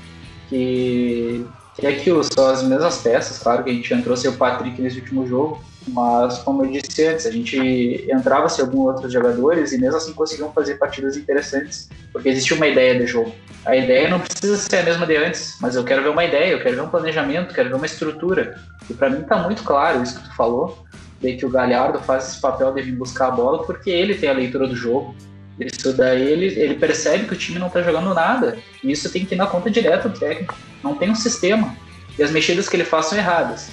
que, 0.49 1.45
que 1.77 1.87
é 1.87 1.91
aquilo, 1.91 2.23
são 2.23 2.47
as 2.47 2.63
mesmas 2.63 2.99
peças, 2.99 3.39
claro 3.39 3.65
que 3.65 3.71
a 3.71 3.73
gente 3.73 3.93
entrou 3.93 4.17
sem 4.17 4.31
o 4.31 4.35
Patrick 4.35 4.81
nesse 4.81 5.01
último 5.01 5.27
jogo, 5.27 5.63
mas 5.89 6.39
como 6.39 6.65
eu 6.65 6.71
disse 6.71 7.07
antes, 7.07 7.27
a 7.27 7.31
gente 7.31 8.07
entrava 8.11 8.49
sem 8.49 8.65
alguns 8.65 8.87
outros 8.87 9.13
jogadores 9.13 9.73
e 9.73 9.79
mesmo 9.79 9.97
assim 9.97 10.13
conseguiam 10.13 10.53
fazer 10.53 10.77
partidas 10.77 11.17
interessantes, 11.17 11.89
porque 12.13 12.29
existia 12.29 12.57
uma 12.57 12.67
ideia 12.67 12.99
de 12.99 13.07
jogo. 13.07 13.35
A 13.67 13.77
ideia 13.77 14.09
não 14.09 14.21
precisa 14.21 14.57
ser 14.57 14.79
a 14.79 14.83
mesma 14.83 15.07
de 15.07 15.17
antes, 15.17 15.57
mas 15.61 15.75
eu 15.75 15.85
quero 15.85 16.03
ver 16.03 16.11
uma 16.11 16.25
ideia, 16.25 16.53
eu 16.53 16.63
quero 16.63 16.77
ver 16.77 16.83
um 16.83 16.89
planejamento, 16.89 17.55
quero 17.55 17.69
ver 17.69 17.75
uma 17.75 17.87
estrutura. 17.87 18.59
E 18.89 18.95
para 18.95 19.11
mim 19.11 19.21
está 19.21 19.37
muito 19.39 19.63
claro 19.63 20.03
isso 20.03 20.21
que 20.21 20.29
tu 20.29 20.37
falou, 20.37 20.85
de 21.21 21.37
que 21.37 21.45
o 21.45 21.51
Galhardo 21.51 21.99
faz 22.01 22.29
esse 22.29 22.41
papel 22.41 22.73
de 22.73 22.83
vir 22.83 22.97
buscar 22.97 23.29
a 23.29 23.31
bola 23.31 23.65
porque 23.65 23.91
ele 23.91 24.15
tem 24.15 24.29
a 24.29 24.33
leitura 24.33 24.67
do 24.67 24.77
jogo. 24.77 25.15
Isso 25.59 25.93
daí 25.93 26.23
ele, 26.23 26.47
ele 26.47 26.75
percebe 26.75 27.27
que 27.27 27.35
o 27.35 27.37
time 27.37 27.59
não 27.59 27.69
está 27.69 27.83
jogando 27.83 28.13
nada. 28.13 28.59
E 28.83 28.91
isso 28.91 29.11
tem 29.11 29.25
que 29.25 29.35
ir 29.35 29.39
na 29.39 29.47
conta 29.47 29.71
direta 29.71 30.09
do 30.09 30.19
técnico. 30.19 30.55
Não 30.83 30.95
tem 30.95 31.11
um 31.11 31.15
sistema. 31.15 31.77
E 32.19 32.23
as 32.23 32.31
mexidas 32.31 32.69
que 32.69 32.77
ele 32.77 32.85
faz 32.85 33.07
são 33.07 33.19
erradas. 33.19 33.71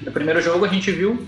No 0.00 0.10
primeiro 0.10 0.40
jogo 0.40 0.64
a 0.64 0.68
gente 0.68 0.90
viu 0.90 1.26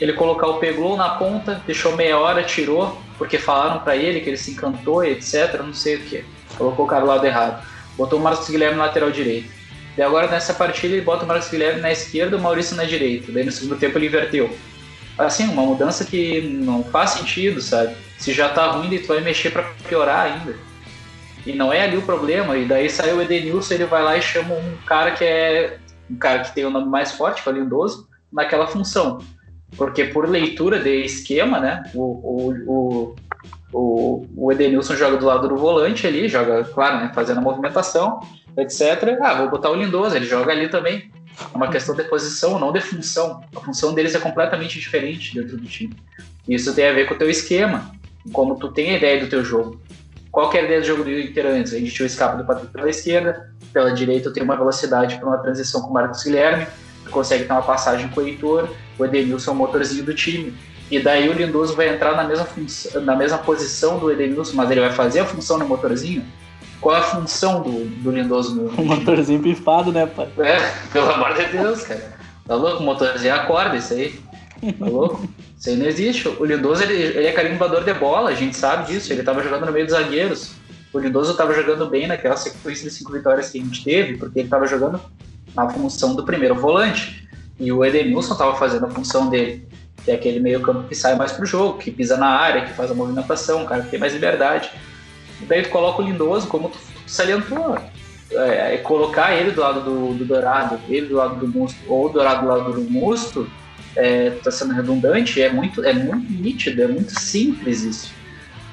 ele 0.00 0.12
colocar 0.12 0.46
o 0.46 0.58
Peglow 0.58 0.96
na 0.96 1.10
ponta, 1.10 1.62
deixou 1.66 1.96
meia 1.96 2.18
hora, 2.18 2.42
tirou, 2.42 3.00
porque 3.16 3.38
falaram 3.38 3.80
para 3.80 3.96
ele 3.96 4.20
que 4.20 4.28
ele 4.28 4.36
se 4.36 4.50
encantou 4.50 5.02
etc, 5.04 5.54
não 5.62 5.72
sei 5.72 5.96
o 5.96 6.00
que. 6.00 6.24
Colocou 6.58 6.84
o 6.84 6.88
cara 6.88 7.02
do 7.02 7.08
lado 7.08 7.26
errado. 7.26 7.66
Botou 7.96 8.18
o 8.18 8.22
Marcos 8.22 8.48
Guilherme 8.48 8.76
na 8.76 8.86
lateral 8.86 9.10
direito. 9.10 9.48
E 9.96 10.02
agora 10.02 10.28
nessa 10.28 10.52
partida 10.52 10.94
ele 10.94 11.02
bota 11.02 11.24
o 11.24 11.28
Marcos 11.28 11.48
Guilherme 11.48 11.80
na 11.80 11.90
esquerda 11.90 12.36
o 12.36 12.40
Maurício 12.40 12.76
na 12.76 12.84
direita. 12.84 13.32
Daí 13.32 13.44
no 13.44 13.52
segundo 13.52 13.78
tempo 13.78 13.96
ele 13.96 14.06
inverteu. 14.06 14.54
Assim, 15.18 15.44
uma 15.48 15.62
mudança 15.62 16.04
que 16.04 16.42
não 16.42 16.84
faz 16.84 17.10
sentido, 17.10 17.60
sabe? 17.60 17.94
Se 18.18 18.32
já 18.32 18.48
tá 18.48 18.66
ruim, 18.72 18.88
daí 18.88 18.98
tu 18.98 19.08
vai 19.08 19.20
mexer 19.20 19.50
para 19.50 19.62
piorar 19.88 20.26
ainda. 20.26 20.54
E 21.46 21.52
não 21.52 21.72
é 21.72 21.82
ali 21.82 21.96
o 21.96 22.02
problema. 22.02 22.56
E 22.56 22.66
daí 22.66 22.90
saiu 22.90 23.16
o 23.16 23.22
Edenilson, 23.22 23.74
ele 23.74 23.84
vai 23.84 24.02
lá 24.02 24.16
e 24.16 24.22
chama 24.22 24.54
um 24.54 24.76
cara 24.84 25.12
que 25.12 25.24
é 25.24 25.78
um 26.10 26.16
cara 26.16 26.40
que 26.40 26.54
tem 26.54 26.64
o 26.64 26.70
nome 26.70 26.88
mais 26.88 27.12
forte, 27.12 27.42
que 27.42 27.48
é 27.48 27.52
o 27.52 27.54
Lindoso, 27.54 28.08
naquela 28.32 28.66
função. 28.66 29.18
Porque 29.76 30.04
por 30.04 30.28
leitura 30.28 30.78
de 30.78 31.04
esquema, 31.04 31.58
né? 31.58 31.82
O, 31.94 32.02
o, 32.02 33.16
o, 33.72 34.26
o 34.36 34.52
Edenilson 34.52 34.94
joga 34.94 35.16
do 35.16 35.26
lado 35.26 35.48
do 35.48 35.56
volante 35.56 36.06
ali, 36.06 36.28
joga, 36.28 36.64
claro, 36.64 36.98
né, 36.98 37.12
fazendo 37.14 37.38
a 37.38 37.42
movimentação, 37.42 38.20
etc. 38.56 39.18
Ah, 39.20 39.34
vou 39.34 39.50
botar 39.50 39.70
o 39.70 39.74
Lindoso, 39.74 40.16
ele 40.16 40.26
joga 40.26 40.52
ali 40.52 40.68
também. 40.68 41.10
É 41.38 41.56
uma 41.56 41.70
questão 41.70 41.94
de 41.94 42.04
posição, 42.04 42.58
não 42.58 42.72
de 42.72 42.80
função. 42.80 43.42
A 43.54 43.60
função 43.60 43.94
deles 43.94 44.14
é 44.14 44.18
completamente 44.18 44.78
diferente 44.78 45.34
dentro 45.34 45.56
do 45.56 45.66
time. 45.66 45.94
Isso 46.48 46.74
tem 46.74 46.88
a 46.88 46.92
ver 46.92 47.06
com 47.06 47.14
o 47.14 47.18
teu 47.18 47.28
esquema, 47.28 47.90
como 48.32 48.56
tu 48.56 48.68
tem 48.68 48.90
a 48.90 48.96
ideia 48.96 49.20
do 49.20 49.28
teu 49.28 49.44
jogo. 49.44 49.80
Qual 50.30 50.50
que 50.50 50.58
é 50.58 50.60
a 50.60 50.64
ideia 50.64 50.80
do 50.80 50.86
jogo 50.86 51.04
do 51.04 51.10
Inter 51.10 51.46
antes? 51.46 51.72
A 51.72 51.78
gente 51.78 51.92
tinha 51.92 52.04
o 52.04 52.06
escape 52.06 52.36
do 52.36 52.44
Patrick 52.44 52.72
pela 52.72 52.90
esquerda, 52.90 53.50
pela 53.72 53.90
direita 53.92 54.28
eu 54.28 54.32
tenho 54.32 54.44
uma 54.44 54.56
velocidade 54.56 55.16
para 55.16 55.26
uma 55.26 55.38
transição 55.38 55.80
com 55.82 55.88
o 55.88 55.92
Marcos 55.92 56.22
Guilherme, 56.22 56.66
consegue 57.10 57.44
ter 57.44 57.52
uma 57.52 57.62
passagem 57.62 58.08
com 58.08 58.20
o 58.20 58.26
Heitor, 58.26 58.68
o 58.98 59.04
Edenilson 59.04 59.50
é 59.50 59.54
o 59.54 59.56
motorzinho 59.56 60.04
do 60.04 60.14
time. 60.14 60.54
E 60.90 61.00
daí 61.00 61.28
o 61.28 61.32
Lindoso 61.32 61.74
vai 61.74 61.88
entrar 61.88 62.14
na 62.14 62.24
mesma, 62.24 62.44
função, 62.44 63.00
na 63.00 63.16
mesma 63.16 63.38
posição 63.38 63.98
do 63.98 64.10
Edenilson, 64.10 64.54
mas 64.54 64.70
ele 64.70 64.80
vai 64.80 64.92
fazer 64.92 65.20
a 65.20 65.24
função 65.24 65.58
no 65.58 65.66
motorzinho? 65.66 66.24
Qual 66.80 66.94
é 66.94 66.98
a 66.98 67.02
função 67.02 67.62
do, 67.62 67.84
do 68.02 68.10
Lindoso 68.10 68.54
no. 68.54 68.68
O 68.68 68.84
motorzinho 68.84 69.42
pifado, 69.42 69.92
né, 69.92 70.06
pai? 70.06 70.28
É, 70.38 70.58
pelo 70.92 71.10
amor 71.10 71.34
de 71.34 71.46
Deus, 71.46 71.82
cara. 71.82 72.16
Tá 72.46 72.54
louco? 72.54 72.82
O 72.82 72.86
motorzinho 72.86 73.34
acorda, 73.34 73.76
isso 73.76 73.94
aí. 73.94 74.18
Tá 74.78 74.86
louco? 74.86 75.28
Isso 75.58 75.70
aí 75.70 75.76
não 75.76 75.86
existe. 75.86 76.28
O 76.28 76.44
Lindoso, 76.44 76.82
ele, 76.82 76.94
ele 76.94 77.26
é 77.26 77.32
carimbador 77.32 77.82
de 77.82 77.94
bola, 77.94 78.30
a 78.30 78.34
gente 78.34 78.56
sabe 78.56 78.92
disso. 78.92 79.12
Ele 79.12 79.22
tava 79.22 79.42
jogando 79.42 79.66
no 79.66 79.72
meio 79.72 79.86
dos 79.86 79.94
zagueiros. 79.94 80.52
O 80.92 80.98
Lindoso 80.98 81.34
tava 81.36 81.52
jogando 81.54 81.88
bem 81.88 82.06
naquela 82.06 82.36
sequência 82.36 82.88
de 82.88 82.94
cinco 82.94 83.12
vitórias 83.12 83.50
que 83.50 83.58
a 83.58 83.62
gente 83.62 83.84
teve, 83.84 84.16
porque 84.16 84.40
ele 84.40 84.48
tava 84.48 84.66
jogando 84.66 85.00
na 85.54 85.68
função 85.70 86.14
do 86.14 86.24
primeiro 86.24 86.54
volante. 86.54 87.26
E 87.58 87.72
o 87.72 87.84
Edenilson 87.84 88.32
estava 88.32 88.54
fazendo 88.56 88.86
a 88.86 88.90
função 88.90 89.28
dele, 89.28 89.66
que 90.04 90.10
é 90.10 90.14
aquele 90.14 90.40
meio 90.40 90.60
campo 90.60 90.86
que 90.88 90.94
sai 90.94 91.14
mais 91.16 91.32
pro 91.32 91.46
jogo, 91.46 91.78
que 91.78 91.90
pisa 91.90 92.16
na 92.16 92.28
área, 92.28 92.66
que 92.66 92.72
faz 92.74 92.90
a 92.90 92.94
movimentação, 92.94 93.62
o 93.62 93.66
cara 93.66 93.82
que 93.82 93.90
tem 93.90 93.98
mais 93.98 94.12
liberdade. 94.12 94.70
Daí 95.42 95.62
tu 95.62 95.70
coloca 95.70 96.02
o 96.02 96.04
Lindoso, 96.04 96.46
como 96.48 96.68
tu 96.68 96.78
salientou, 97.06 97.78
é, 98.30 98.74
é 98.74 98.76
colocar 98.78 99.34
ele 99.34 99.50
do 99.50 99.60
lado 99.60 99.80
do, 99.80 100.14
do, 100.14 100.24
Dourado, 100.24 100.80
ele 100.88 101.06
do 101.06 101.16
lado 101.16 101.36
do 101.36 101.46
Musto, 101.46 101.78
ou 101.88 102.06
o 102.06 102.08
Dourado 102.08 102.42
do 102.42 102.48
lado 102.48 102.72
do 102.72 102.90
Musto, 102.90 103.48
é, 103.94 104.30
tá 104.30 104.50
sendo 104.50 104.74
redundante, 104.74 105.40
é 105.40 105.50
muito, 105.50 105.84
é 105.84 105.92
muito 105.92 106.30
nítido, 106.32 106.82
é 106.82 106.88
muito 106.88 107.18
simples 107.18 107.82
isso, 107.82 108.12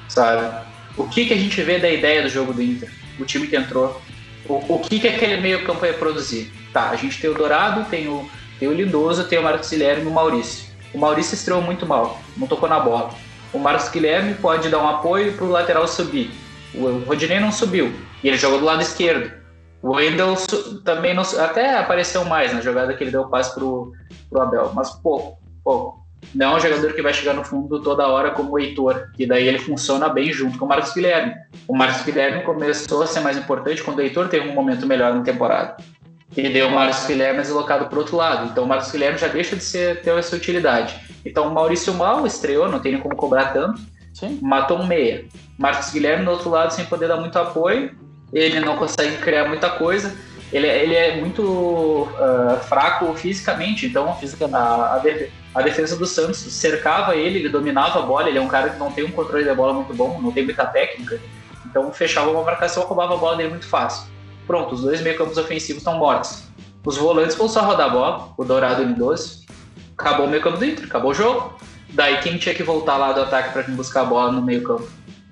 sabe? 0.08 0.66
O 0.96 1.08
que, 1.08 1.26
que 1.26 1.34
a 1.34 1.36
gente 1.36 1.60
vê 1.62 1.78
da 1.78 1.90
ideia 1.90 2.22
do 2.22 2.28
jogo 2.28 2.52
do 2.52 2.62
Inter? 2.62 2.90
O 3.18 3.24
time 3.24 3.46
que 3.46 3.56
entrou, 3.56 4.00
o, 4.48 4.74
o 4.74 4.78
que, 4.80 4.98
que 4.98 5.08
aquele 5.08 5.36
meio 5.40 5.64
campo 5.64 5.84
ia 5.86 5.94
produzir? 5.94 6.52
Tá, 6.72 6.90
a 6.90 6.96
gente 6.96 7.20
tem 7.20 7.30
o 7.30 7.34
Dourado, 7.34 7.88
tem 7.88 8.08
o 8.08 8.28
tem 8.58 8.68
o 8.68 8.72
Lindoso, 8.72 9.24
tem 9.24 9.38
o 9.38 9.42
Marcos 9.42 9.70
Guilherme 9.70 10.04
e 10.04 10.06
o 10.06 10.10
Maurício. 10.10 10.66
O 10.92 10.98
Maurício 10.98 11.34
estreou 11.34 11.60
muito 11.60 11.84
mal, 11.86 12.20
não 12.36 12.46
tocou 12.46 12.68
na 12.68 12.78
bola. 12.78 13.10
O 13.52 13.58
Marcos 13.58 13.88
Guilherme 13.88 14.34
pode 14.34 14.68
dar 14.68 14.78
um 14.78 14.88
apoio 14.88 15.32
para 15.32 15.44
o 15.44 15.50
lateral 15.50 15.86
subir. 15.88 16.30
O 16.74 17.04
Rodinei 17.06 17.40
não 17.40 17.52
subiu 17.52 17.92
e 18.22 18.28
ele 18.28 18.36
jogou 18.36 18.58
do 18.58 18.64
lado 18.64 18.82
esquerdo. 18.82 19.30
O 19.82 19.92
Wendel 19.96 20.34
também 20.84 21.14
não, 21.14 21.22
até 21.22 21.78
apareceu 21.78 22.24
mais 22.24 22.52
na 22.52 22.60
jogada 22.60 22.94
que 22.94 23.04
ele 23.04 23.10
deu 23.10 23.22
o 23.22 23.28
passe 23.28 23.54
pro, 23.54 23.92
pro 24.30 24.40
Abel, 24.40 24.72
mas 24.74 24.90
pouco, 24.90 25.38
pouco. 25.62 26.04
Não 26.34 26.54
é 26.54 26.56
um 26.56 26.60
jogador 26.60 26.94
que 26.94 27.02
vai 27.02 27.12
chegar 27.12 27.34
no 27.34 27.44
fundo 27.44 27.82
toda 27.82 28.08
hora 28.08 28.30
como 28.30 28.52
o 28.52 28.58
Heitor, 28.58 29.10
que 29.12 29.26
daí 29.26 29.46
ele 29.46 29.58
funciona 29.58 30.08
bem 30.08 30.32
junto 30.32 30.58
com 30.58 30.64
o 30.64 30.68
Marcos 30.68 30.94
Guilherme. 30.94 31.34
O 31.68 31.76
Marcos 31.76 32.02
Guilherme 32.02 32.42
começou 32.44 33.02
a 33.02 33.06
ser 33.06 33.20
mais 33.20 33.36
importante 33.36 33.82
quando 33.82 33.98
o 33.98 34.00
Heitor 34.00 34.28
teve 34.28 34.48
um 34.48 34.54
momento 34.54 34.86
melhor 34.86 35.14
na 35.14 35.22
temporada 35.22 35.76
e 36.36 36.48
deu 36.48 36.68
o 36.68 36.70
Marcos 36.70 37.06
Guilherme 37.06 37.40
deslocado 37.40 37.86
para 37.86 37.98
outro 37.98 38.16
lado. 38.16 38.50
Então 38.50 38.64
o 38.64 38.66
Marcos 38.66 38.90
Guilherme 38.90 39.18
já 39.18 39.28
deixa 39.28 39.54
de 39.56 39.62
ser, 39.62 40.00
ter 40.02 40.16
essa 40.16 40.34
utilidade. 40.34 40.98
Então 41.24 41.48
o 41.48 41.54
Maurício 41.54 41.94
Mal 41.94 42.26
estreou, 42.26 42.68
não 42.68 42.80
tem 42.80 42.98
como 42.98 43.14
cobrar 43.14 43.52
tanto, 43.52 43.80
Sim. 44.28 44.38
matou 44.42 44.78
um 44.78 44.86
meia. 44.86 45.24
Marcos 45.58 45.90
Guilherme 45.90 46.24
do 46.24 46.30
outro 46.30 46.50
lado 46.50 46.72
sem 46.72 46.84
poder 46.84 47.08
dar 47.08 47.16
muito 47.16 47.38
apoio, 47.38 47.94
ele 48.32 48.60
não 48.60 48.76
consegue 48.76 49.16
criar 49.18 49.48
muita 49.48 49.70
coisa. 49.70 50.14
Ele, 50.52 50.68
ele 50.68 50.94
é 50.94 51.16
muito 51.16 51.42
uh, 51.42 52.58
fraco 52.68 53.12
fisicamente, 53.14 53.86
então 53.86 54.14
fisicamente. 54.16 54.56
A, 54.56 54.94
a, 54.94 54.98
def 54.98 55.30
a, 55.54 55.62
defesa 55.62 55.96
do 55.96 56.06
Santos 56.06 56.38
cercava 56.38 57.16
ele, 57.16 57.40
ele 57.40 57.48
dominava 57.48 58.00
a 58.00 58.02
bola, 58.02 58.28
ele 58.28 58.38
é 58.38 58.40
um 58.40 58.48
cara 58.48 58.70
que 58.70 58.78
não 58.78 58.92
tem 58.92 59.04
um 59.04 59.10
controle 59.10 59.44
da 59.44 59.54
bola 59.54 59.72
muito 59.72 59.92
bom, 59.94 60.20
não 60.20 60.30
tem 60.30 60.44
muita 60.44 60.64
técnica, 60.66 61.20
então 61.66 61.92
fechava 61.92 62.30
uma 62.30 62.42
marcação, 62.42 62.84
roubava 62.84 63.14
a 63.14 63.16
bola 63.16 63.36
dele 63.36 63.50
muito 63.50 63.66
fácil. 63.66 64.06
Pronto, 64.46 64.74
os 64.74 64.82
dois 64.82 65.00
meio-campos 65.00 65.38
ofensivos 65.38 65.80
estão 65.80 65.98
mortos. 65.98 66.44
Os 66.84 66.98
volantes 66.98 67.34
vão 67.34 67.48
só 67.48 67.62
rodar 67.62 67.86
a 67.86 67.90
bola, 67.90 68.28
o 68.36 68.44
Dourado 68.44 68.82
e 68.82 68.84
o 68.84 68.88
Lindoso. 68.88 69.44
Acabou 69.96 70.26
o 70.26 70.28
meio-campo 70.28 70.58
do 70.58 70.64
Inter, 70.64 70.84
acabou 70.84 71.12
o 71.12 71.14
jogo. 71.14 71.56
Daí 71.94 72.20
quem 72.20 72.36
tinha 72.36 72.54
que 72.54 72.62
voltar 72.62 72.96
lá 72.96 73.12
do 73.12 73.22
ataque 73.22 73.52
para 73.52 73.62
buscar 73.74 74.02
a 74.02 74.04
bola 74.04 74.32
no 74.32 74.42
meio-campo? 74.42 74.88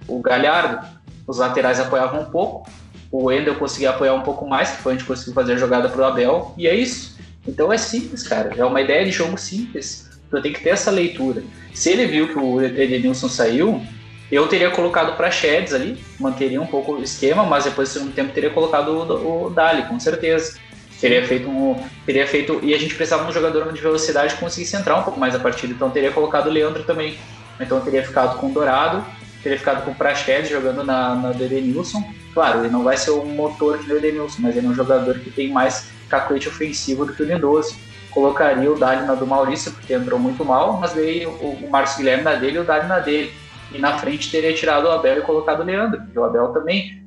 O 0.06 0.20
Galhardo. 0.20 0.86
Os 1.26 1.38
laterais 1.38 1.80
apoiavam 1.80 2.22
um 2.22 2.30
pouco. 2.30 2.70
O 3.10 3.24
Wendel 3.24 3.56
conseguia 3.56 3.90
apoiar 3.90 4.14
um 4.14 4.22
pouco 4.22 4.46
mais, 4.46 4.70
que 4.70 4.82
foi 4.82 4.94
onde 4.94 5.04
conseguiu 5.04 5.34
fazer 5.34 5.54
a 5.54 5.56
jogada 5.56 5.88
pro 5.88 6.04
Abel. 6.04 6.54
E 6.56 6.66
é 6.66 6.74
isso. 6.74 7.18
Então 7.46 7.72
é 7.72 7.76
simples, 7.76 8.22
cara. 8.22 8.54
É 8.56 8.64
uma 8.64 8.80
ideia 8.80 9.04
de 9.04 9.10
jogo 9.10 9.36
simples. 9.36 10.08
Então 10.28 10.40
tem 10.40 10.52
que 10.52 10.62
ter 10.62 10.70
essa 10.70 10.90
leitura. 10.90 11.42
Se 11.74 11.90
ele 11.90 12.06
viu 12.06 12.28
que 12.28 12.38
o 12.38 12.62
Edenilson 12.62 13.28
saiu, 13.28 13.82
eu 14.30 14.46
teria 14.46 14.70
colocado 14.70 15.16
para 15.16 15.30
Sheds 15.30 15.74
ali, 15.74 16.02
manteria 16.18 16.60
um 16.60 16.66
pouco 16.66 16.92
o 16.92 17.02
esquema, 17.02 17.44
mas 17.44 17.64
depois 17.64 17.88
do 17.88 17.92
segundo 17.92 18.14
tempo 18.14 18.32
teria 18.32 18.50
colocado 18.50 18.88
o, 18.88 19.46
o 19.46 19.50
Dali, 19.50 19.82
com 19.82 20.00
certeza. 20.00 20.58
Teria 21.02 21.26
feito 21.26 21.50
um. 21.50 21.76
Teria 22.06 22.24
feito. 22.28 22.60
E 22.62 22.72
a 22.72 22.78
gente 22.78 22.94
precisava 22.94 23.24
de 23.24 23.30
um 23.30 23.32
jogador 23.32 23.72
de 23.72 23.80
velocidade 23.80 24.34
que 24.34 24.40
conseguisse 24.40 24.76
entrar 24.76 24.96
um 24.96 25.02
pouco 25.02 25.18
mais 25.18 25.34
a 25.34 25.40
partida. 25.40 25.72
Então 25.72 25.90
teria 25.90 26.12
colocado 26.12 26.46
o 26.46 26.50
Leandro 26.50 26.84
também. 26.84 27.18
Então 27.58 27.80
teria 27.80 28.04
ficado 28.04 28.38
com 28.38 28.46
o 28.46 28.52
Dourado, 28.52 29.04
teria 29.42 29.58
ficado 29.58 29.84
com 29.84 29.90
o 29.90 29.94
Praxedes 29.96 30.48
jogando 30.48 30.84
na, 30.84 31.16
na 31.16 31.32
do. 31.32 32.04
Claro, 32.32 32.60
ele 32.60 32.68
não 32.68 32.84
vai 32.84 32.96
ser 32.96 33.10
o 33.10 33.24
motor 33.24 33.78
o 33.92 33.96
Edenilson, 33.96 34.42
mas 34.42 34.56
ele 34.56 34.68
é 34.68 34.70
um 34.70 34.74
jogador 34.74 35.18
que 35.18 35.30
tem 35.30 35.50
mais 35.50 35.90
cacuete 36.08 36.48
ofensivo 36.48 37.04
do 37.04 37.12
que 37.12 37.22
o 37.22 37.26
Lindoso. 37.26 37.74
Colocaria 38.12 38.70
o 38.70 38.78
Dali 38.78 39.04
na 39.04 39.16
do 39.16 39.26
Maurício, 39.26 39.72
porque 39.72 39.94
entrou 39.94 40.20
muito 40.20 40.44
mal, 40.44 40.74
mas 40.74 40.92
daí 40.92 41.26
o, 41.26 41.30
o 41.30 41.68
Marcos 41.68 41.96
Guilherme 41.96 42.22
na 42.22 42.34
dele 42.36 42.58
e 42.58 42.60
o 42.60 42.64
Dali 42.64 42.86
na 42.86 43.00
dele 43.00 43.32
e 43.72 43.78
na 43.78 43.98
frente 43.98 44.30
teria 44.30 44.54
tirado 44.54 44.84
o 44.86 44.92
Abel 44.92 45.18
e 45.18 45.22
colocado 45.22 45.60
o 45.60 45.64
Leandro. 45.64 46.00
Porque 46.00 46.18
o 46.18 46.24
Abel 46.24 46.48
também. 46.52 47.02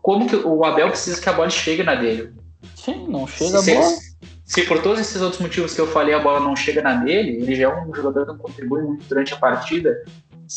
Como 0.00 0.26
que 0.26 0.36
o 0.36 0.64
Abel 0.64 0.88
precisa 0.88 1.20
que 1.20 1.28
a 1.28 1.32
bola 1.34 1.50
chegue 1.50 1.82
na 1.82 1.96
dele? 1.96 2.32
Sim, 2.74 3.06
não 3.08 3.26
chega 3.26 3.58
se, 3.58 3.70
a 3.70 3.74
bola. 3.74 3.90
Se, 3.90 4.16
se, 4.44 4.62
por 4.62 4.82
todos 4.82 5.00
esses 5.00 5.20
outros 5.20 5.40
motivos 5.40 5.74
que 5.74 5.80
eu 5.80 5.86
falei 5.86 6.14
a 6.14 6.18
bola 6.18 6.40
não 6.40 6.56
chega 6.56 6.82
na 6.82 6.94
dele, 6.94 7.42
ele 7.42 7.54
já 7.54 7.64
é 7.64 7.84
um 7.84 7.94
jogador 7.94 8.26
que 8.26 8.32
não 8.32 8.38
contribui 8.38 8.82
muito 8.82 9.04
durante 9.06 9.34
a 9.34 9.36
partida. 9.36 9.96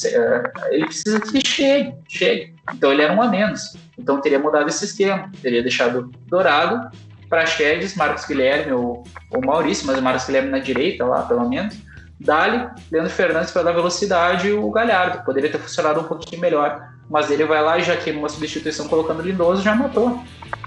É, 0.06 0.44
ele 0.72 0.86
precisa 0.86 1.20
que 1.20 1.46
chegue, 1.46 1.96
chegue. 2.08 2.56
Então 2.74 2.92
ele 2.92 3.02
era 3.02 3.14
um 3.14 3.22
a 3.22 3.28
menos. 3.28 3.76
Então 3.98 4.22
teria 4.22 4.40
mudado 4.40 4.70
esse 4.70 4.86
esquema. 4.86 5.32
Teria 5.42 5.62
deixado 5.62 6.12
Dourado, 6.28 6.90
Praxedes, 7.28 7.96
Marcos 7.96 8.26
Guilherme 8.26 8.72
ou, 8.74 9.04
ou 9.32 9.42
Maurício, 9.46 9.88
mas 9.88 9.98
o 9.98 10.02
Marcos 10.02 10.26
Guilherme 10.26 10.50
na 10.50 10.60
direita 10.60 11.06
lá, 11.06 11.24
pelo 11.24 11.48
menos 11.48 11.76
Dali, 12.20 12.70
Leandro 12.92 13.12
Fernandes 13.12 13.52
para 13.52 13.64
dar 13.64 13.72
velocidade 13.72 14.50
e 14.50 14.52
o 14.52 14.70
Galhardo. 14.70 15.24
Poderia 15.24 15.50
ter 15.50 15.58
funcionado 15.58 16.02
um 16.02 16.04
pouquinho 16.04 16.42
melhor, 16.42 16.90
mas 17.10 17.32
ele 17.32 17.46
vai 17.46 17.62
lá 17.64 17.78
e 17.78 17.84
já 17.84 17.96
queima 17.96 18.20
uma 18.20 18.30
substituição 18.30 18.90
colocando 18.90 19.20
o 19.20 19.22
Lindoso 19.22 19.62
já 19.62 19.74
matou. 19.74 20.22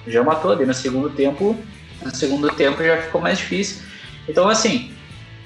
Já 0.07 0.23
matou 0.23 0.53
ali 0.53 0.67
no 0.67 0.75
segundo 0.75 1.11
tempo. 1.11 1.57
No 2.03 2.15
segundo 2.15 2.51
tempo 2.51 2.83
já 2.83 2.97
ficou 2.99 3.21
mais 3.21 3.39
difícil. 3.39 3.83
Então, 4.29 4.49
assim, 4.49 4.93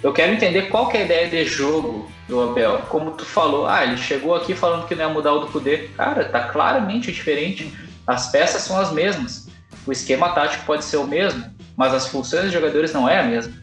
eu 0.02 0.12
quero 0.12 0.32
entender 0.32 0.62
qual 0.62 0.88
que 0.88 0.96
é 0.96 1.02
a 1.02 1.04
ideia 1.04 1.28
de 1.28 1.44
jogo 1.44 2.10
do 2.28 2.40
Abel. 2.40 2.78
Como 2.88 3.12
tu 3.12 3.24
falou, 3.24 3.66
ah, 3.66 3.84
ele 3.84 3.96
chegou 3.96 4.34
aqui 4.34 4.54
falando 4.54 4.86
que 4.86 4.94
não 4.94 5.08
ia 5.08 5.12
mudar 5.12 5.32
o 5.32 5.40
do 5.40 5.46
poder. 5.48 5.90
Cara, 5.96 6.24
tá 6.24 6.40
claramente 6.48 7.12
diferente. 7.12 7.72
As 8.06 8.30
peças 8.30 8.62
são 8.62 8.78
as 8.78 8.92
mesmas. 8.92 9.48
O 9.86 9.92
esquema 9.92 10.30
tático 10.30 10.64
pode 10.64 10.84
ser 10.84 10.96
o 10.96 11.06
mesmo, 11.06 11.44
mas 11.76 11.94
as 11.94 12.08
funções 12.08 12.44
dos 12.44 12.52
jogadores 12.52 12.92
não 12.92 13.08
é 13.08 13.20
a 13.20 13.22
mesma. 13.22 13.54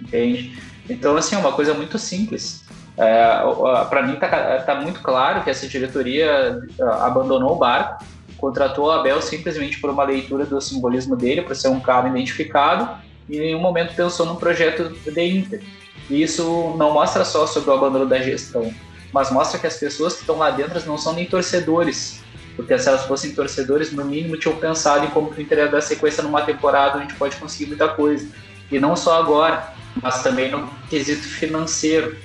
Entende? 0.00 0.58
Então, 0.88 1.16
assim, 1.16 1.34
é 1.34 1.38
uma 1.38 1.52
coisa 1.52 1.72
muito 1.72 1.98
simples. 1.98 2.64
É, 2.96 3.40
para 3.88 4.02
mim, 4.02 4.14
está 4.14 4.58
tá 4.60 4.74
muito 4.74 5.00
claro 5.00 5.42
que 5.42 5.50
essa 5.50 5.66
diretoria 5.66 6.60
abandonou 7.00 7.52
o 7.52 7.56
barco, 7.56 8.04
contratou 8.40 8.86
o 8.86 8.90
Abel 8.90 9.20
simplesmente 9.20 9.78
por 9.78 9.90
uma 9.90 10.04
leitura 10.04 10.44
do 10.44 10.60
simbolismo 10.60 11.14
dele, 11.14 11.42
por 11.42 11.54
ser 11.54 11.68
um 11.68 11.80
cara 11.80 12.08
identificado, 12.08 12.88
em 13.28 13.38
nenhum 13.38 13.60
momento 13.60 13.94
pensou 13.94 14.26
num 14.26 14.36
projeto 14.36 14.88
de 14.88 15.22
Inter. 15.22 15.62
E 16.08 16.22
isso 16.22 16.74
não 16.76 16.92
mostra 16.92 17.24
só 17.24 17.46
sobre 17.46 17.70
o 17.70 17.74
abandono 17.74 18.06
da 18.06 18.18
gestão, 18.18 18.74
mas 19.12 19.30
mostra 19.30 19.58
que 19.58 19.66
as 19.66 19.76
pessoas 19.76 20.14
que 20.14 20.20
estão 20.20 20.38
lá 20.38 20.50
dentro 20.50 20.82
não 20.86 20.98
são 20.98 21.12
nem 21.12 21.26
torcedores. 21.26 22.20
Porque 22.56 22.76
se 22.78 22.88
elas 22.88 23.04
fossem 23.06 23.32
torcedores, 23.32 23.92
no 23.92 24.04
mínimo 24.04 24.36
tinham 24.36 24.56
pensado 24.56 25.06
em 25.06 25.10
como 25.10 25.30
o 25.30 25.40
Inter 25.40 25.58
ia 25.58 25.68
dar 25.68 25.80
sequência 25.80 26.22
numa 26.22 26.42
temporada 26.42 26.96
onde 26.96 27.04
a 27.04 27.08
gente 27.08 27.18
pode 27.18 27.36
conseguir 27.36 27.66
muita 27.66 27.88
coisa. 27.88 28.28
E 28.70 28.78
não 28.78 28.96
só 28.96 29.18
agora, 29.18 29.72
mas 30.02 30.22
também 30.22 30.50
no 30.50 30.68
quesito 30.88 31.22
financeiro. 31.22 32.16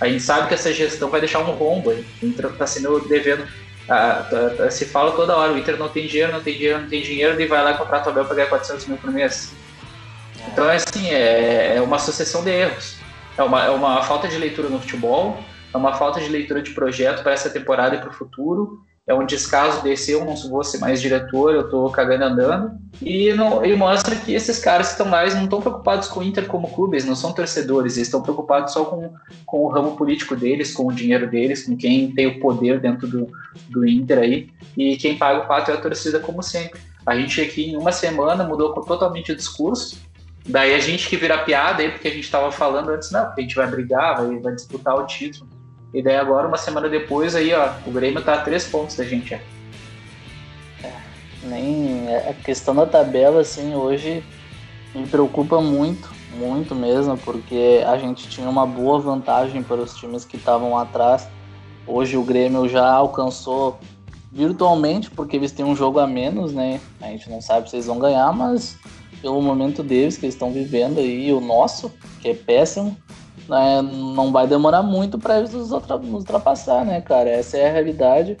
A 0.00 0.08
gente 0.08 0.22
sabe 0.22 0.48
que 0.48 0.54
essa 0.54 0.72
gestão 0.72 1.10
vai 1.10 1.20
deixar 1.20 1.40
um 1.40 1.52
rombo. 1.52 1.90
O 1.90 2.04
Inter 2.22 2.46
está 2.46 2.66
sendo 2.66 3.00
devendo. 3.08 3.46
Ah, 3.90 4.24
tá, 4.30 4.50
tá, 4.50 4.70
se 4.70 4.84
fala 4.84 5.10
toda 5.12 5.36
hora, 5.36 5.52
o 5.52 5.58
Inter 5.58 5.76
não 5.76 5.88
tem 5.88 6.06
dinheiro, 6.06 6.32
não 6.32 6.40
tem 6.40 6.54
dinheiro, 6.54 6.80
não 6.80 6.88
tem 6.88 7.02
dinheiro, 7.02 7.40
e 7.40 7.46
vai 7.46 7.64
lá 7.64 7.74
comprar 7.74 8.06
o 8.06 8.08
Abel 8.08 8.24
para 8.24 8.36
ganhar 8.36 8.48
400 8.48 8.86
mil 8.86 8.96
por 8.96 9.10
mês. 9.10 9.52
Então, 10.46 10.70
é 10.70 10.76
assim, 10.76 11.08
é, 11.10 11.74
é 11.74 11.80
uma 11.80 11.98
sucessão 11.98 12.44
de 12.44 12.50
erros. 12.50 12.98
É 13.36 13.42
uma, 13.42 13.64
é 13.64 13.70
uma 13.70 14.00
falta 14.02 14.28
de 14.28 14.38
leitura 14.38 14.68
no 14.68 14.80
futebol, 14.80 15.42
é 15.74 15.76
uma 15.76 15.94
falta 15.94 16.20
de 16.20 16.28
leitura 16.28 16.62
de 16.62 16.70
projeto 16.70 17.24
para 17.24 17.32
essa 17.32 17.50
temporada 17.50 17.96
e 17.96 17.98
para 17.98 18.10
o 18.10 18.12
futuro, 18.12 18.80
é 19.10 19.14
um 19.14 19.26
descaso 19.26 19.82
desse 19.82 20.12
eu 20.12 20.24
não 20.24 20.36
vou 20.36 20.62
ser 20.62 20.78
mais 20.78 21.00
diretor, 21.00 21.52
eu 21.52 21.68
tô 21.68 21.90
cagando 21.90 22.24
andando. 22.24 22.78
E, 23.02 23.32
não, 23.32 23.64
e 23.64 23.74
mostra 23.74 24.14
que 24.14 24.32
esses 24.32 24.60
caras 24.60 24.86
que 24.86 24.92
estão 24.92 25.10
lá, 25.10 25.22
eles 25.22 25.34
não 25.34 25.44
estão 25.44 25.60
preocupados 25.60 26.06
com 26.06 26.20
o 26.20 26.22
Inter 26.22 26.46
como 26.46 26.70
clube, 26.70 26.94
eles 26.94 27.04
não 27.04 27.16
são 27.16 27.32
torcedores, 27.32 27.96
eles 27.96 28.06
estão 28.06 28.22
preocupados 28.22 28.72
só 28.72 28.84
com, 28.84 29.12
com 29.44 29.64
o 29.64 29.68
ramo 29.68 29.96
político 29.96 30.36
deles, 30.36 30.72
com 30.72 30.86
o 30.86 30.92
dinheiro 30.92 31.28
deles, 31.28 31.66
com 31.66 31.76
quem 31.76 32.12
tem 32.12 32.28
o 32.28 32.38
poder 32.38 32.78
dentro 32.78 33.08
do, 33.08 33.28
do 33.68 33.84
Inter 33.84 34.18
aí. 34.18 34.48
E 34.76 34.96
quem 34.96 35.18
paga 35.18 35.40
o 35.40 35.48
pato 35.48 35.72
é 35.72 35.74
a 35.74 35.80
torcida, 35.80 36.20
como 36.20 36.40
sempre. 36.40 36.80
A 37.04 37.16
gente 37.16 37.40
aqui 37.40 37.64
em 37.64 37.76
uma 37.76 37.90
semana 37.90 38.44
mudou 38.44 38.72
totalmente 38.74 39.32
o 39.32 39.36
discurso. 39.36 39.98
Daí 40.46 40.72
a 40.72 40.78
gente 40.78 41.08
que 41.08 41.16
vira 41.16 41.38
piada 41.38 41.82
aí, 41.82 41.90
porque 41.90 42.06
a 42.06 42.12
gente 42.12 42.24
estava 42.24 42.52
falando 42.52 42.90
antes, 42.90 43.10
não, 43.10 43.24
porque 43.24 43.40
a 43.40 43.42
gente 43.42 43.56
vai 43.56 43.66
brigar, 43.66 44.24
vai, 44.24 44.38
vai 44.38 44.54
disputar 44.54 44.94
o 44.94 45.04
título. 45.04 45.49
E 45.92 46.02
daí 46.02 46.16
agora, 46.16 46.46
uma 46.46 46.56
semana 46.56 46.88
depois, 46.88 47.34
aí, 47.34 47.52
ó, 47.52 47.70
o 47.86 47.90
Grêmio 47.90 48.22
tá 48.22 48.34
a 48.34 48.42
três 48.42 48.66
pontos 48.66 48.96
da 48.96 49.04
gente, 49.04 49.34
é. 49.34 49.42
nem 51.42 52.08
é, 52.08 52.30
a 52.30 52.34
questão 52.34 52.74
da 52.74 52.86
tabela, 52.86 53.40
assim, 53.40 53.74
hoje 53.74 54.22
me 54.94 55.06
preocupa 55.06 55.60
muito, 55.60 56.08
muito 56.36 56.74
mesmo, 56.74 57.16
porque 57.18 57.82
a 57.86 57.96
gente 57.96 58.28
tinha 58.28 58.48
uma 58.48 58.66
boa 58.66 59.00
vantagem 59.00 59.62
para 59.62 59.80
os 59.80 59.94
times 59.96 60.24
que 60.24 60.36
estavam 60.36 60.76
atrás. 60.78 61.28
Hoje 61.86 62.16
o 62.16 62.22
Grêmio 62.22 62.68
já 62.68 62.88
alcançou 62.88 63.78
virtualmente, 64.32 65.10
porque 65.10 65.36
eles 65.36 65.50
têm 65.50 65.64
um 65.64 65.74
jogo 65.74 65.98
a 65.98 66.06
menos, 66.06 66.52
né? 66.52 66.80
A 67.00 67.06
gente 67.06 67.28
não 67.28 67.40
sabe 67.40 67.68
se 67.68 67.76
eles 67.76 67.86
vão 67.86 67.98
ganhar, 67.98 68.32
mas 68.32 68.78
pelo 69.20 69.42
momento 69.42 69.82
deles 69.82 70.16
que 70.16 70.26
eles 70.26 70.34
estão 70.34 70.52
vivendo 70.52 70.98
aí, 70.98 71.32
o 71.32 71.40
nosso, 71.40 71.92
que 72.20 72.28
é 72.28 72.34
péssimo, 72.34 72.96
né, 73.50 73.82
não 73.82 74.30
vai 74.30 74.46
demorar 74.46 74.80
muito 74.80 75.18
para 75.18 75.38
eles 75.38 75.52
nos 75.52 75.72
ultrapassar, 75.72 76.84
né, 76.84 77.00
cara? 77.00 77.28
Essa 77.28 77.56
é 77.58 77.68
a 77.68 77.72
realidade. 77.72 78.38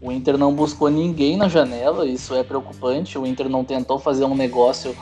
O 0.00 0.12
Inter 0.12 0.38
não 0.38 0.54
buscou 0.54 0.88
ninguém 0.88 1.36
na 1.36 1.48
janela, 1.48 2.06
isso 2.06 2.32
é 2.34 2.44
preocupante. 2.44 3.18
O 3.18 3.26
Inter 3.26 3.48
não 3.48 3.64
tentou 3.64 3.98
fazer 3.98 4.24
um 4.24 4.36
negócio. 4.36 4.96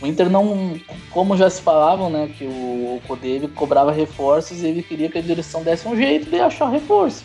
O 0.00 0.06
Inter 0.06 0.30
não, 0.30 0.80
como 1.10 1.36
já 1.36 1.50
se 1.50 1.60
falavam, 1.60 2.08
né, 2.08 2.30
que 2.38 2.44
o, 2.44 3.00
o 3.04 3.48
cobrava 3.48 3.90
reforços 3.90 4.62
e 4.62 4.66
ele 4.66 4.82
queria 4.82 5.10
que 5.10 5.18
a 5.18 5.22
direção 5.22 5.62
desse 5.62 5.86
um 5.86 5.96
jeito 5.96 6.30
de 6.30 6.40
achar 6.40 6.68
reforço. 6.68 7.24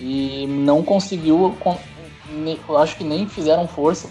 E 0.00 0.46
não 0.48 0.82
conseguiu, 0.82 1.54
acho 2.78 2.96
que 2.96 3.04
nem 3.04 3.28
fizeram 3.28 3.68
força 3.68 4.08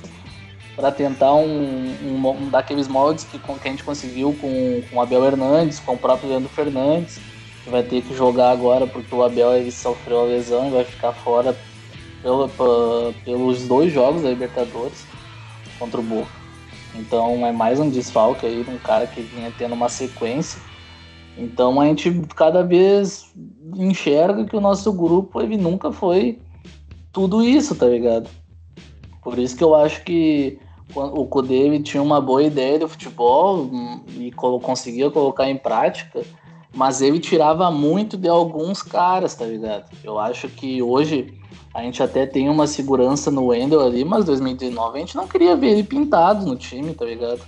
para 0.77 0.91
tentar 0.91 1.33
um, 1.33 1.91
um, 2.03 2.29
um, 2.29 2.49
daqueles 2.49 2.87
moldes 2.87 3.23
que, 3.23 3.39
que 3.39 3.67
a 3.67 3.71
gente 3.71 3.83
conseguiu 3.83 4.37
com, 4.39 4.83
com 4.87 4.97
o 4.97 5.01
Abel 5.01 5.25
Hernandes, 5.25 5.79
com 5.79 5.95
o 5.95 5.97
próprio 5.97 6.29
Leandro 6.29 6.49
Fernandes, 6.49 7.19
que 7.63 7.69
vai 7.71 7.81
ter 7.81 8.03
que 8.03 8.15
jogar 8.15 8.51
agora 8.51 8.85
porque 8.85 9.13
o 9.13 9.23
Abel 9.23 9.53
ele 9.55 9.71
sofreu 9.71 10.19
a 10.19 10.25
lesão 10.25 10.67
e 10.67 10.71
vai 10.71 10.83
ficar 10.83 11.13
fora 11.13 11.57
pelo, 12.21 12.47
pelos 13.25 13.67
dois 13.67 13.91
jogos 13.91 14.21
da 14.21 14.29
Libertadores 14.29 15.03
contra 15.79 15.99
o 15.99 16.03
Boca. 16.03 16.29
Então 16.93 17.43
é 17.43 17.51
mais 17.51 17.79
um 17.79 17.89
desfalque 17.89 18.45
aí, 18.45 18.63
um 18.67 18.77
cara 18.77 19.07
que 19.07 19.21
vinha 19.21 19.51
tendo 19.57 19.73
uma 19.73 19.89
sequência. 19.89 20.61
Então 21.35 21.81
a 21.81 21.85
gente 21.87 22.21
cada 22.35 22.61
vez 22.61 23.33
enxerga 23.75 24.45
que 24.45 24.55
o 24.55 24.61
nosso 24.61 24.93
grupo 24.93 25.41
ele 25.41 25.57
nunca 25.57 25.91
foi 25.91 26.37
tudo 27.11 27.43
isso, 27.43 27.73
tá 27.73 27.87
ligado? 27.87 28.29
Por 29.23 29.39
isso 29.39 29.57
que 29.57 29.63
eu 29.63 29.73
acho 29.73 30.03
que 30.03 30.59
o 30.95 31.25
Kudê 31.25 31.79
tinha 31.79 32.01
uma 32.01 32.21
boa 32.21 32.43
ideia 32.43 32.79
do 32.79 32.87
futebol 32.87 33.63
hum, 33.63 34.01
e 34.17 34.31
conseguia 34.31 35.11
colocar 35.11 35.49
em 35.49 35.57
prática, 35.57 36.23
mas 36.75 37.01
ele 37.01 37.19
tirava 37.19 37.69
muito 37.69 38.17
de 38.17 38.27
alguns 38.27 38.81
caras, 38.81 39.35
tá 39.35 39.45
ligado? 39.45 39.85
Eu 40.03 40.17
acho 40.17 40.47
que 40.47 40.81
hoje 40.81 41.33
a 41.73 41.81
gente 41.81 42.01
até 42.01 42.25
tem 42.25 42.49
uma 42.49 42.65
segurança 42.67 43.29
no 43.29 43.47
Wendel 43.47 43.81
ali, 43.81 44.03
mas 44.03 44.25
2019 44.25 44.97
a 44.97 44.99
gente 44.99 45.15
não 45.15 45.27
queria 45.27 45.55
ver 45.55 45.71
ele 45.71 45.83
pintado 45.83 46.45
no 46.45 46.55
time, 46.55 46.93
tá 46.93 47.05
ligado? 47.05 47.41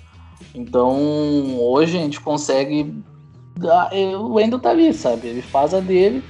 Então 0.54 1.58
hoje 1.60 1.98
a 1.98 2.02
gente 2.02 2.20
consegue. 2.20 2.94
O 4.20 4.34
Wendel 4.36 4.60
tá 4.60 4.70
ali, 4.70 4.94
sabe? 4.94 5.28
Ele 5.28 5.42
faz 5.42 5.74
a 5.74 5.80
dele, 5.80 6.24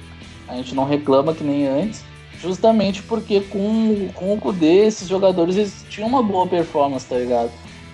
a 0.48 0.56
gente 0.56 0.74
não 0.74 0.84
reclama 0.84 1.34
que 1.34 1.44
nem 1.44 1.66
antes 1.66 2.09
justamente 2.40 3.02
porque 3.02 3.40
com, 3.42 4.08
com 4.14 4.32
o 4.32 4.40
Kudê, 4.40 4.86
esses 4.86 5.08
jogadores 5.08 5.56
eles 5.56 5.84
tinham 5.88 6.08
uma 6.08 6.22
boa 6.22 6.46
performance, 6.46 7.06
tá 7.06 7.16
ligado? 7.16 7.50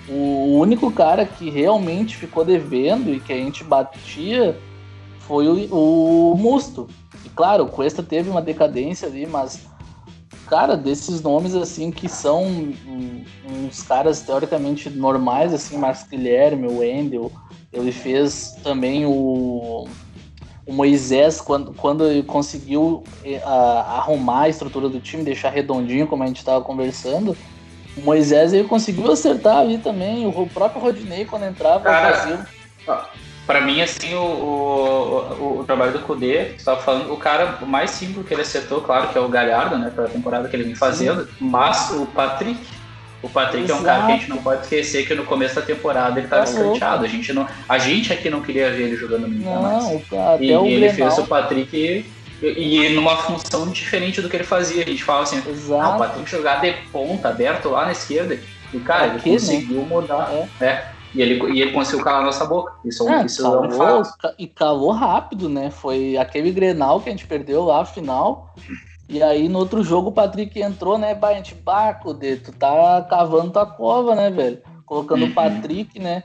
O 0.08 0.58
único 0.58 0.90
cara 0.92 1.26
que 1.26 1.50
realmente 1.50 2.16
ficou 2.16 2.44
devendo 2.44 3.12
e 3.12 3.18
que 3.18 3.32
a 3.32 3.36
gente 3.36 3.64
batia 3.64 4.56
foi 5.20 5.48
o, 5.48 6.32
o 6.32 6.36
Musto. 6.36 6.88
E 7.24 7.28
claro, 7.28 7.64
o 7.64 7.68
Cuesta 7.68 8.02
teve 8.02 8.30
uma 8.30 8.40
decadência 8.40 9.08
ali, 9.08 9.26
mas, 9.26 9.66
cara, 10.46 10.76
desses 10.76 11.20
nomes 11.20 11.56
assim 11.56 11.90
que 11.90 12.08
são 12.08 12.72
uns 13.50 13.82
caras 13.82 14.20
teoricamente 14.20 14.88
normais, 14.88 15.52
assim, 15.52 15.76
Marcos 15.76 16.04
Guilherme, 16.04 16.68
o 16.68 16.78
Wendel, 16.78 17.32
ele 17.72 17.90
fez 17.90 18.56
também 18.62 19.04
o 19.04 19.88
o 20.66 20.72
Moisés, 20.72 21.40
quando, 21.40 21.72
quando 21.72 22.04
ele 22.04 22.24
conseguiu 22.24 23.04
eh, 23.24 23.40
a, 23.44 23.98
arrumar 23.98 24.42
a 24.42 24.48
estrutura 24.48 24.88
do 24.88 24.98
time, 24.98 25.22
deixar 25.22 25.50
redondinho, 25.50 26.08
como 26.08 26.24
a 26.24 26.26
gente 26.26 26.38
estava 26.38 26.62
conversando, 26.62 27.36
o 27.96 28.00
Moisés 28.00 28.52
ele 28.52 28.66
conseguiu 28.66 29.10
acertar 29.10 29.58
ali 29.58 29.78
também. 29.78 30.26
O 30.26 30.46
próprio 30.48 30.82
Rodinei, 30.82 31.24
quando 31.24 31.44
entrava, 31.44 31.84
Cara, 31.84 32.40
Para 33.46 33.60
mim, 33.60 33.80
assim, 33.80 34.12
o, 34.14 34.20
o, 34.20 35.60
o, 35.60 35.64
trabalho 35.64 35.92
do 35.92 36.00
Kudê, 36.00 36.54
estava 36.56 36.82
falando, 36.82 37.12
o 37.12 37.16
cara 37.16 37.58
mais 37.64 37.90
simples 37.90 38.26
que 38.26 38.34
ele 38.34 38.42
acertou, 38.42 38.80
claro, 38.80 39.08
que 39.08 39.16
é 39.16 39.20
o 39.20 39.28
Galhardo, 39.28 39.78
né, 39.78 39.92
para 39.94 40.06
a 40.06 40.08
temporada 40.08 40.48
que 40.48 40.56
ele 40.56 40.64
vem 40.64 40.74
fazendo, 40.74 41.26
Sim. 41.26 41.30
mas 41.38 41.92
o 41.92 42.06
Patrick, 42.06 42.60
o 43.22 43.28
Patrick 43.28 43.64
Exato. 43.64 43.78
é 43.78 43.82
um 43.82 43.84
cara 43.84 44.06
que 44.06 44.12
a 44.12 44.16
gente 44.16 44.28
não 44.28 44.38
pode 44.38 44.62
esquecer 44.62 45.06
que 45.06 45.14
no 45.14 45.24
começo 45.24 45.54
da 45.54 45.62
temporada 45.62 46.18
ele 46.18 46.26
estava 46.26 46.44
tá 46.44 46.50
escanteado. 46.50 47.04
A 47.04 47.08
gente, 47.08 47.32
não, 47.32 47.46
a 47.68 47.78
gente 47.78 48.12
aqui 48.12 48.28
não 48.28 48.42
queria 48.42 48.70
ver 48.70 48.84
ele 48.84 48.96
jogando 48.96 49.26
no 49.26 49.44
Não, 49.44 49.62
mais. 49.62 50.08
Cara, 50.08 50.42
e, 50.42 50.48
e 50.48 50.72
ele 50.72 50.90
fez 50.90 51.18
o 51.18 51.26
Patrick 51.26 52.04
e, 52.42 52.46
e, 52.46 52.88
numa 52.90 53.16
função 53.16 53.68
diferente 53.70 54.20
do 54.20 54.28
que 54.28 54.36
ele 54.36 54.44
fazia. 54.44 54.82
A 54.82 54.86
gente 54.86 55.02
fala 55.02 55.22
assim, 55.22 55.42
ah, 55.80 55.96
o 55.96 55.98
Patrick 55.98 56.30
jogar 56.30 56.60
de 56.60 56.72
ponta, 56.92 57.28
aberto 57.28 57.70
lá 57.70 57.86
na 57.86 57.92
esquerda. 57.92 58.38
E, 58.72 58.78
cara, 58.80 59.12
aqui, 59.12 59.30
ele 59.30 59.38
né? 59.38 59.40
conseguiu 59.40 59.80
né? 59.80 59.86
mudar. 59.88 60.30
É. 60.60 60.64
é. 60.64 60.96
E 61.14 61.22
ele, 61.22 61.42
e 61.54 61.62
ele 61.62 61.72
conseguiu 61.72 62.04
calar 62.04 62.22
nossa 62.22 62.44
boca. 62.44 62.74
Isso, 62.84 63.08
é, 63.08 63.24
isso 63.24 63.42
calou, 63.42 63.64
é 63.64 63.68
um 63.68 63.70
fato. 63.70 64.34
E 64.38 64.46
calou 64.46 64.90
rápido, 64.90 65.48
né? 65.48 65.70
Foi 65.70 66.16
aquele 66.18 66.52
Grenal 66.52 67.00
que 67.00 67.08
a 67.08 67.12
gente 67.12 67.26
perdeu 67.26 67.64
lá, 67.64 67.86
final. 67.86 68.54
E 69.08 69.22
aí 69.22 69.48
no 69.48 69.58
outro 69.58 69.82
jogo 69.84 70.08
o 70.08 70.12
Patrick 70.12 70.60
entrou, 70.60 70.98
né? 70.98 71.18
Gente, 71.34 71.54
Baco, 71.54 72.12
tu 72.14 72.52
tá 72.52 73.06
cavando 73.08 73.52
tua 73.52 73.66
cova, 73.66 74.14
né, 74.14 74.30
velho? 74.30 74.58
Colocando 74.84 75.22
o 75.22 75.26
uhum. 75.26 75.34
Patrick, 75.34 75.98
né? 75.98 76.22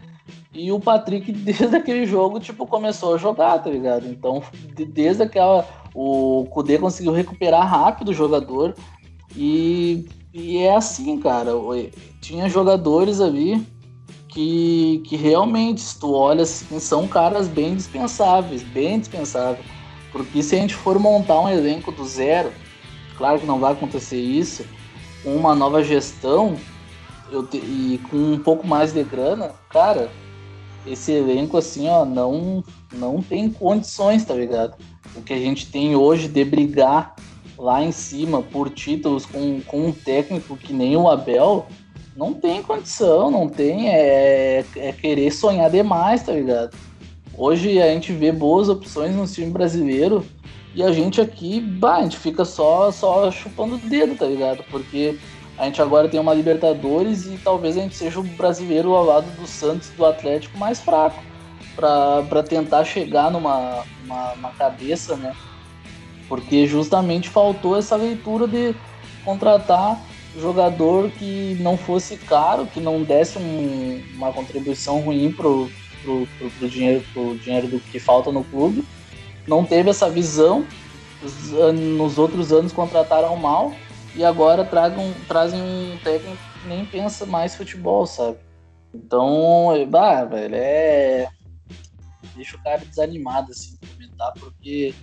E 0.54 0.72
o 0.72 0.80
Patrick, 0.80 1.32
desde 1.32 1.76
aquele 1.76 2.06
jogo, 2.06 2.40
tipo, 2.40 2.66
começou 2.66 3.16
a 3.16 3.18
jogar, 3.18 3.60
tá 3.60 3.70
ligado? 3.70 4.08
Então, 4.08 4.42
desde 4.90 5.24
aquela. 5.24 5.68
O 5.94 6.46
Kudê 6.50 6.78
conseguiu 6.78 7.12
recuperar 7.12 7.68
rápido 7.68 8.10
o 8.10 8.14
jogador. 8.14 8.76
E, 9.36 10.08
e 10.34 10.58
é 10.58 10.76
assim, 10.76 11.20
cara. 11.20 11.52
Tinha 12.22 12.50
jogadores 12.50 13.20
ali 13.20 13.66
que, 14.30 15.04
que 15.06 15.18
realmente, 15.18 15.82
se 15.82 16.00
tu 16.00 16.14
olha 16.14 16.44
assim, 16.44 16.80
são 16.80 17.08
caras 17.08 17.48
bem 17.48 17.76
dispensáveis, 17.76 18.64
bem 18.64 19.00
dispensáveis. 19.00 19.66
Porque 20.12 20.42
se 20.42 20.56
a 20.56 20.60
gente 20.60 20.76
for 20.76 20.98
montar 20.98 21.40
um 21.40 21.50
elenco 21.50 21.92
do 21.92 22.06
zero, 22.06 22.52
Claro 23.22 23.40
que 23.40 23.46
não 23.46 23.60
vai 23.60 23.74
acontecer 23.74 24.20
isso. 24.20 24.66
Com 25.24 25.36
uma 25.36 25.54
nova 25.54 25.84
gestão 25.84 26.58
te, 27.52 27.58
e 27.58 28.02
com 28.10 28.18
um 28.18 28.40
pouco 28.40 28.66
mais 28.66 28.94
de 28.94 29.04
grana, 29.04 29.52
cara, 29.70 30.10
esse 30.88 31.12
elenco 31.12 31.56
assim, 31.56 31.88
ó, 31.88 32.04
não, 32.04 32.64
não 32.92 33.22
tem 33.22 33.48
condições, 33.48 34.26
tá 34.26 34.34
ligado? 34.34 34.76
O 35.16 35.22
que 35.22 35.34
a 35.34 35.38
gente 35.38 35.68
tem 35.68 35.96
hoje 35.96 36.28
de 36.28 36.44
brigar 36.44 37.16
lá 37.60 37.84
em 37.84 37.92
cima 37.92 38.42
por 38.42 38.72
títulos 38.72 39.24
com, 39.24 39.62
com 39.68 39.90
um 39.90 39.92
técnico 39.92 40.58
que 40.58 40.74
nem 40.74 40.98
o 40.98 41.08
Abel, 41.08 41.68
Não 42.18 42.34
tem 42.34 42.64
condição, 42.64 43.30
não 43.30 43.48
tem. 43.48 43.90
É, 43.90 44.66
é 44.76 44.92
querer 44.94 45.30
sonhar 45.30 45.70
demais, 45.70 46.24
tá 46.24 46.34
ligado? 46.34 46.76
Hoje 47.38 47.80
a 47.80 47.94
gente 47.94 48.12
vê 48.14 48.32
boas 48.32 48.68
opções 48.68 49.16
no 49.16 49.28
time 49.28 49.52
brasileiro 49.52 50.26
e 50.74 50.84
a 50.84 50.92
gente 50.92 51.20
aqui, 51.20 51.60
bah, 51.60 51.98
a 51.98 52.02
gente 52.04 52.18
fica 52.18 52.46
só, 52.46 52.92
só 52.92 53.30
chupando 53.32 53.76
o 53.76 53.78
dedo, 53.78 54.16
tá 54.16 54.26
ligado? 54.26 54.64
Porque 54.70 55.18
a 55.58 55.66
gente 55.66 55.82
agora 55.82 56.08
tem 56.08 56.20
uma 56.20 56.34
Libertadores 56.34 57.26
e 57.26 57.38
talvez 57.44 57.78
a 57.78 57.82
gente 57.82 57.96
seja 57.96 58.20
o 58.20 58.24
brasileiro 58.24 58.94
ao 58.94 59.06
lado 59.06 59.30
do 59.40 59.46
Santos 59.46 59.90
do 59.90 60.06
Atlético 60.06 60.58
mais 60.58 60.80
fraco 60.80 61.22
para 61.76 62.44
tentar 62.44 62.84
chegar 62.86 63.32
numa 63.32 63.84
uma, 64.04 64.34
uma 64.34 64.50
cabeça, 64.52 65.16
né? 65.16 65.36
Porque 66.28 66.66
justamente 66.66 67.30
faltou 67.30 67.78
essa 67.78 67.96
leitura 67.96 68.48
de 68.48 68.74
contratar 69.26 70.00
jogador 70.40 71.10
que 71.12 71.58
não 71.60 71.78
fosse 71.78 72.16
caro, 72.18 72.66
que 72.66 72.80
não 72.80 73.04
desse 73.04 73.38
um, 73.38 74.02
uma 74.16 74.32
contribuição 74.32 75.02
ruim 75.02 75.32
pro, 75.32 75.70
pro, 76.04 76.28
pro, 76.38 76.50
pro, 76.52 76.70
dinheiro, 76.70 77.04
pro 77.14 77.38
dinheiro 77.38 77.68
do 77.68 77.80
que 77.80 78.00
falta 78.00 78.32
no 78.32 78.44
clube. 78.46 78.86
Não 79.52 79.66
teve 79.66 79.90
essa 79.90 80.10
visão. 80.10 80.66
Nos 81.74 82.18
outros 82.18 82.54
anos 82.54 82.72
contrataram 82.72 83.36
mal 83.36 83.74
e 84.16 84.24
agora 84.24 84.64
tragam, 84.64 85.14
trazem 85.28 85.62
um 85.62 85.98
técnico 86.02 86.38
que 86.62 86.70
nem 86.70 86.86
pensa 86.86 87.26
mais 87.26 87.54
futebol, 87.54 88.08
sabe? 88.08 88.38
Então, 88.94 89.68
bah, 89.90 90.24
velho, 90.24 90.56
é. 90.56 91.28
Deixa 92.34 92.56
o 92.56 92.64
cara 92.64 92.78
desanimado 92.80 93.52
assim 93.52 93.78
comentar, 93.92 94.32
porque 94.40 94.96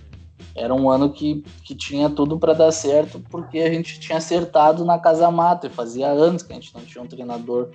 era 0.55 0.73
um 0.73 0.89
ano 0.89 1.13
que, 1.13 1.43
que 1.63 1.75
tinha 1.75 2.09
tudo 2.09 2.39
para 2.39 2.53
dar 2.53 2.71
certo, 2.71 3.19
porque 3.29 3.59
a 3.59 3.71
gente 3.71 3.99
tinha 3.99 4.17
acertado 4.17 4.83
na 4.83 4.97
Casa 4.97 5.29
Mata, 5.29 5.67
e 5.67 5.69
fazia 5.69 6.07
anos 6.07 6.41
que 6.41 6.51
a 6.51 6.55
gente 6.55 6.73
não 6.73 6.81
tinha 6.81 7.03
um 7.03 7.07
treinador 7.07 7.69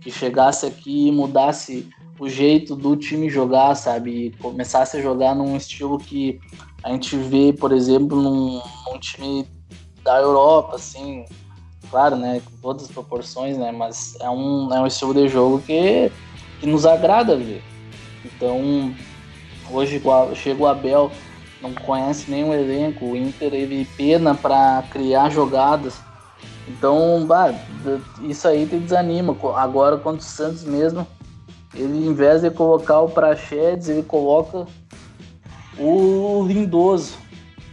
que 0.00 0.10
chegasse 0.10 0.66
aqui 0.66 1.08
e 1.08 1.12
mudasse 1.12 1.88
o 2.18 2.28
jeito 2.28 2.74
do 2.74 2.96
time 2.96 3.30
jogar, 3.30 3.74
sabe? 3.74 4.26
E 4.26 4.30
começasse 4.38 4.96
a 4.96 5.02
jogar 5.02 5.34
num 5.34 5.56
estilo 5.56 5.98
que 5.98 6.40
a 6.82 6.90
gente 6.90 7.16
vê, 7.16 7.52
por 7.52 7.72
exemplo, 7.72 8.20
num, 8.20 8.60
num 8.86 8.98
time 8.98 9.46
da 10.02 10.20
Europa, 10.20 10.76
assim, 10.76 11.24
claro, 11.90 12.16
né? 12.16 12.40
Com 12.44 12.56
todas 12.60 12.84
as 12.84 12.90
proporções, 12.90 13.56
né? 13.56 13.70
Mas 13.72 14.16
é 14.20 14.30
um, 14.30 14.72
é 14.72 14.80
um 14.80 14.86
estilo 14.86 15.14
de 15.14 15.28
jogo 15.28 15.60
que, 15.60 16.10
que 16.60 16.66
nos 16.66 16.86
agrada 16.86 17.36
ver. 17.36 17.62
Então, 18.24 18.94
hoje 19.70 20.02
chega 20.34 20.62
o 20.62 20.66
Abel 20.66 21.10
não 21.60 21.74
conhece 21.74 22.30
nenhum 22.30 22.54
elenco, 22.54 23.04
o 23.04 23.16
Inter 23.16 23.52
ele 23.52 23.84
pena 23.96 24.34
para 24.34 24.82
criar 24.90 25.30
jogadas. 25.30 26.00
Então, 26.68 27.24
bah, 27.26 27.54
isso 28.22 28.46
aí 28.46 28.66
te 28.66 28.76
desanima. 28.76 29.36
Agora, 29.56 29.96
quando 29.96 30.20
o 30.20 30.22
Santos 30.22 30.64
mesmo, 30.64 31.06
ele 31.74 32.06
em 32.06 32.12
vez 32.12 32.42
de 32.42 32.50
colocar 32.50 33.00
o 33.00 33.08
Prachedes, 33.08 33.88
ele 33.88 34.02
coloca 34.02 34.66
o 35.78 36.44
Lindoso. 36.46 37.16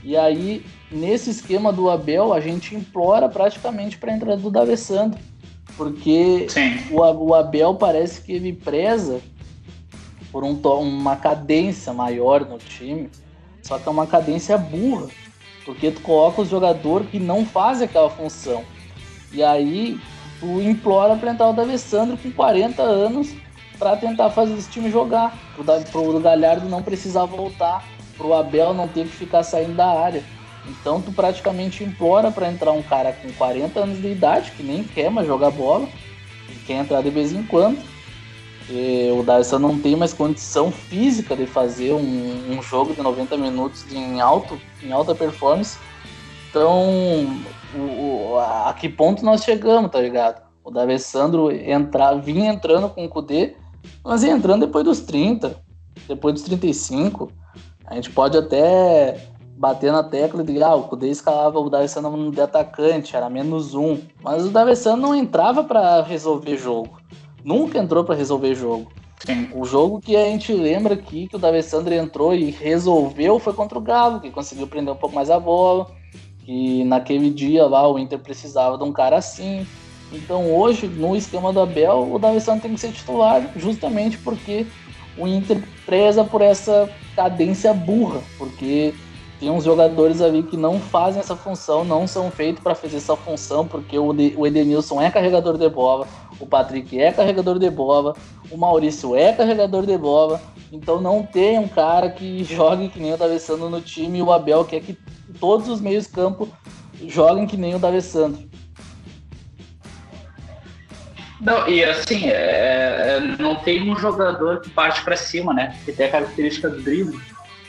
E 0.03 0.15
aí, 0.15 0.65
nesse 0.91 1.29
esquema 1.29 1.73
do 1.73 1.89
Abel, 1.89 2.33
a 2.33 2.39
gente 2.39 2.75
implora 2.75 3.27
praticamente 3.27 3.97
para 3.97 4.11
a 4.11 4.15
entrada 4.15 4.37
do 4.41 4.51
D'Alessandro. 4.51 5.19
Porque 5.75 6.47
o, 6.89 7.01
o, 7.01 7.33
Abel 7.33 7.75
parece 7.75 8.21
que 8.21 8.31
ele 8.31 8.53
preza 8.53 9.19
por 10.31 10.43
um, 10.43 10.53
uma 10.53 11.17
cadência 11.17 11.91
maior 11.91 12.45
no 12.45 12.57
time 12.57 13.09
só 13.65 13.79
que 13.79 13.87
é 13.87 13.91
uma 13.91 14.05
cadência 14.05 14.59
burra, 14.59 15.07
porque 15.65 15.89
tu 15.89 15.99
coloca 16.01 16.43
o 16.43 16.45
jogador 16.45 17.03
que 17.05 17.19
não 17.19 17.43
faz 17.43 17.81
aquela 17.81 18.11
função. 18.11 18.63
E 19.35 19.43
aí 19.43 19.99
tu 20.39 20.61
implora 20.61 21.15
para 21.15 21.31
entrar 21.31 21.49
o 21.49 21.53
D'Alessandro 21.53 22.17
com 22.17 22.31
40 22.31 22.81
anos 22.81 23.33
para 23.77 23.97
tentar 23.97 24.29
fazer 24.29 24.53
esse 24.53 24.69
time 24.69 24.89
jogar, 24.89 25.37
para 25.91 25.99
o 25.99 26.19
Galhardo 26.21 26.69
não 26.69 26.81
precisar 26.81 27.25
voltar, 27.25 27.83
para 28.17 28.25
o 28.25 28.33
Abel 28.33 28.73
não 28.73 28.87
ter 28.87 29.05
que 29.05 29.15
ficar 29.15 29.43
saindo 29.43 29.75
da 29.75 29.87
área. 29.87 30.23
Então 30.65 31.01
tu 31.01 31.11
praticamente 31.11 31.83
implora 31.83 32.31
para 32.31 32.49
entrar 32.49 32.71
um 32.71 32.81
cara 32.81 33.11
com 33.11 33.29
40 33.33 33.79
anos 33.81 34.01
de 34.01 34.07
idade, 34.07 34.51
que 34.51 34.63
nem 34.63 34.83
quer 34.83 35.11
mais 35.11 35.27
jogar 35.27 35.51
bola, 35.51 35.87
e 36.49 36.55
quer 36.65 36.75
entrar 36.75 37.01
de 37.01 37.09
vez 37.09 37.33
em 37.33 37.43
quando, 37.43 37.83
o 39.13 39.23
Darcy 39.23 39.57
não 39.59 39.77
tem 39.77 39.95
mais 39.95 40.13
condição 40.13 40.71
física 40.71 41.35
de 41.35 41.45
fazer 41.45 41.93
um, 41.93 42.57
um, 42.57 42.63
jogo 42.63 42.93
de 42.93 43.01
90 43.01 43.37
minutos 43.37 43.85
em, 43.91 44.19
alto, 44.19 44.59
em 44.81 44.91
alta 44.91 45.13
performance. 45.13 45.77
Então, 46.49 47.41
o, 47.75 48.31
o, 48.33 48.37
a, 48.37 48.69
a 48.69 48.73
que 48.73 48.89
ponto 48.89 49.23
nós 49.23 49.43
chegamos, 49.43 49.91
tá 49.91 49.99
ligado? 49.99 50.41
O 50.63 50.71
D'Alessandro 50.71 51.51
entrar, 51.51 52.15
vinha 52.15 52.51
entrando 52.51 52.89
com 52.89 53.05
o 53.05 53.09
Kudê, 53.09 53.55
mas 54.03 54.23
ia 54.23 54.31
entrando 54.31 54.65
depois 54.65 54.83
dos 54.83 55.01
30, 55.01 55.55
depois 56.07 56.33
dos 56.33 56.43
35. 56.43 57.31
A 57.85 57.95
gente 57.95 58.09
pode 58.09 58.37
até 58.37 59.29
bater 59.57 59.91
na 59.91 60.03
tecla 60.03 60.43
de 60.43 60.61
ah, 60.63 60.75
o 60.75 60.83
Kudê 60.83 61.09
escalava 61.09 61.59
o 61.59 61.69
D'Alessandro 61.69 62.31
de 62.31 62.41
atacante, 62.41 63.15
era 63.15 63.29
menos 63.29 63.75
um. 63.75 63.99
Mas 64.23 64.45
o 64.45 64.49
D'Alessandro 64.49 65.01
não 65.01 65.15
entrava 65.15 65.63
para 65.63 66.01
resolver 66.01 66.57
jogo 66.57 66.97
nunca 67.45 67.77
entrou 67.77 68.03
para 68.03 68.15
resolver 68.15 68.55
jogo. 68.55 68.91
Sim. 69.23 69.47
O 69.53 69.63
jogo 69.63 70.01
que 70.01 70.15
a 70.15 70.25
gente 70.25 70.51
lembra 70.51 70.95
aqui 70.95 71.27
que 71.27 71.35
o 71.35 71.39
D'Alessandro 71.39 71.93
entrou 71.93 72.33
e 72.33 72.49
resolveu 72.49 73.39
foi 73.39 73.53
contra 73.53 73.77
o 73.77 73.81
Galo, 73.81 74.19
que 74.19 74.31
conseguiu 74.31 74.67
prender 74.67 74.93
um 74.93 74.97
pouco 74.97 75.15
mais 75.15 75.29
a 75.29 75.39
bola. 75.39 75.87
Que 76.45 76.83
naquele 76.83 77.29
dia 77.29 77.65
lá 77.65 77.89
o 77.91 77.97
Inter 77.97 78.19
precisava 78.19 78.77
de 78.77 78.83
um 78.83 78.91
cara 78.91 79.17
assim. 79.17 79.65
Então 80.13 80.53
hoje, 80.55 80.87
no 80.87 81.15
esquema 81.15 81.51
do 81.51 81.59
Abel, 81.59 82.09
o 82.13 82.19
D'Alessandro 82.19 82.61
tem 82.61 82.73
que 82.73 82.79
ser 82.79 82.91
titular, 82.91 83.51
justamente 83.55 84.17
porque 84.19 84.65
o 85.17 85.27
Inter 85.27 85.61
preza 85.85 86.23
por 86.23 86.41
essa 86.41 86.89
cadência 87.15 87.73
burra, 87.73 88.21
porque 88.37 88.93
tem 89.39 89.49
uns 89.49 89.63
jogadores 89.63 90.21
ali 90.21 90.43
que 90.43 90.55
não 90.55 90.79
fazem 90.79 91.19
essa 91.19 91.35
função, 91.35 91.83
não 91.83 92.07
são 92.07 92.31
feitos 92.31 92.63
para 92.63 92.75
fazer 92.75 92.97
essa 92.97 93.15
função, 93.15 93.67
porque 93.67 93.97
o, 93.97 94.13
Edenilson 94.45 95.01
é 95.01 95.11
carregador 95.11 95.57
de 95.57 95.69
bola, 95.69 96.07
o 96.39 96.45
Patrick 96.45 96.99
é 96.99 97.11
carregador 97.11 97.59
de 97.59 97.69
bola, 97.69 98.15
o 98.49 98.57
Maurício 98.57 99.15
é 99.15 99.33
carregador 99.33 99.85
de 99.85 99.97
bola, 99.97 100.41
então 100.71 101.01
não 101.01 101.23
tem 101.23 101.59
um 101.59 101.67
cara 101.67 102.09
que 102.09 102.43
jogue 102.45 102.89
que 102.89 102.99
nem 102.99 103.13
o 103.13 103.17
D'Alessandro 103.17 103.69
no 103.69 103.81
time 103.81 104.19
e 104.19 104.21
o 104.21 104.31
Abel 104.31 104.63
quer 104.63 104.81
que 104.81 104.97
todos 105.39 105.67
os 105.67 105.81
meios 105.81 106.07
campo 106.07 106.49
joguem 107.07 107.47
que 107.47 107.57
nem 107.57 107.75
o 107.75 107.79
D'Alessandro. 107.79 108.47
Não, 111.41 111.67
e 111.67 111.83
assim, 111.83 112.27
é, 112.27 113.17
é 113.17 113.35
não 113.39 113.55
tem 113.55 113.91
um 113.91 113.95
jogador 113.97 114.61
que 114.61 114.69
parte 114.69 115.03
para 115.03 115.15
cima, 115.15 115.53
né? 115.53 115.77
Que 115.85 115.91
tem 115.91 116.07
a 116.07 116.11
característica 116.11 116.69
do 116.69 116.81
drible 116.81 117.19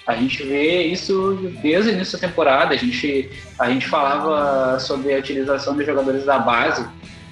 a 0.07 0.15
gente 0.15 0.43
vê 0.45 0.85
isso 0.85 1.37
desde 1.61 1.91
o 1.91 1.93
início 1.93 2.19
da 2.19 2.29
temporada. 2.29 2.73
A 2.73 2.77
gente, 2.77 3.29
a 3.59 3.69
gente 3.69 3.89
falava 3.89 4.79
sobre 4.79 5.13
a 5.13 5.19
utilização 5.19 5.77
de 5.77 5.85
jogadores 5.85 6.25
da 6.25 6.39
base, 6.39 6.87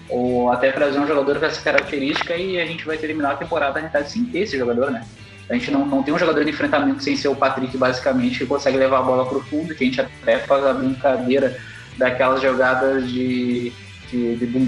ou 0.08 0.50
até 0.50 0.72
trazer 0.72 0.98
um 0.98 1.06
jogador 1.06 1.38
com 1.38 1.46
essa 1.46 1.62
característica 1.62 2.36
e 2.36 2.60
a 2.60 2.66
gente 2.66 2.84
vai 2.84 2.98
terminar 2.98 3.32
a 3.32 3.36
temporada, 3.36 3.74
na 3.74 3.80
realidade, 3.80 4.10
sem 4.10 4.24
ter 4.24 4.40
esse 4.40 4.58
jogador, 4.58 4.90
né? 4.90 5.06
A 5.48 5.54
gente 5.54 5.70
não, 5.70 5.84
não 5.84 6.02
tem 6.02 6.14
um 6.14 6.18
jogador 6.18 6.44
de 6.44 6.50
enfrentamento 6.50 7.02
sem 7.02 7.16
ser 7.16 7.28
o 7.28 7.36
Patrick, 7.36 7.76
basicamente, 7.76 8.38
que 8.38 8.46
consegue 8.46 8.78
levar 8.78 9.00
a 9.00 9.02
bola 9.02 9.26
para 9.26 9.38
o 9.38 9.42
fundo, 9.42 9.74
que 9.74 9.84
a 9.84 9.86
gente 9.86 10.00
até 10.00 10.38
faz 10.38 10.64
a 10.64 10.72
brincadeira 10.72 11.56
daquelas 11.98 12.40
jogadas 12.40 13.08
de, 13.10 13.72
de, 14.10 14.36
de 14.36 14.58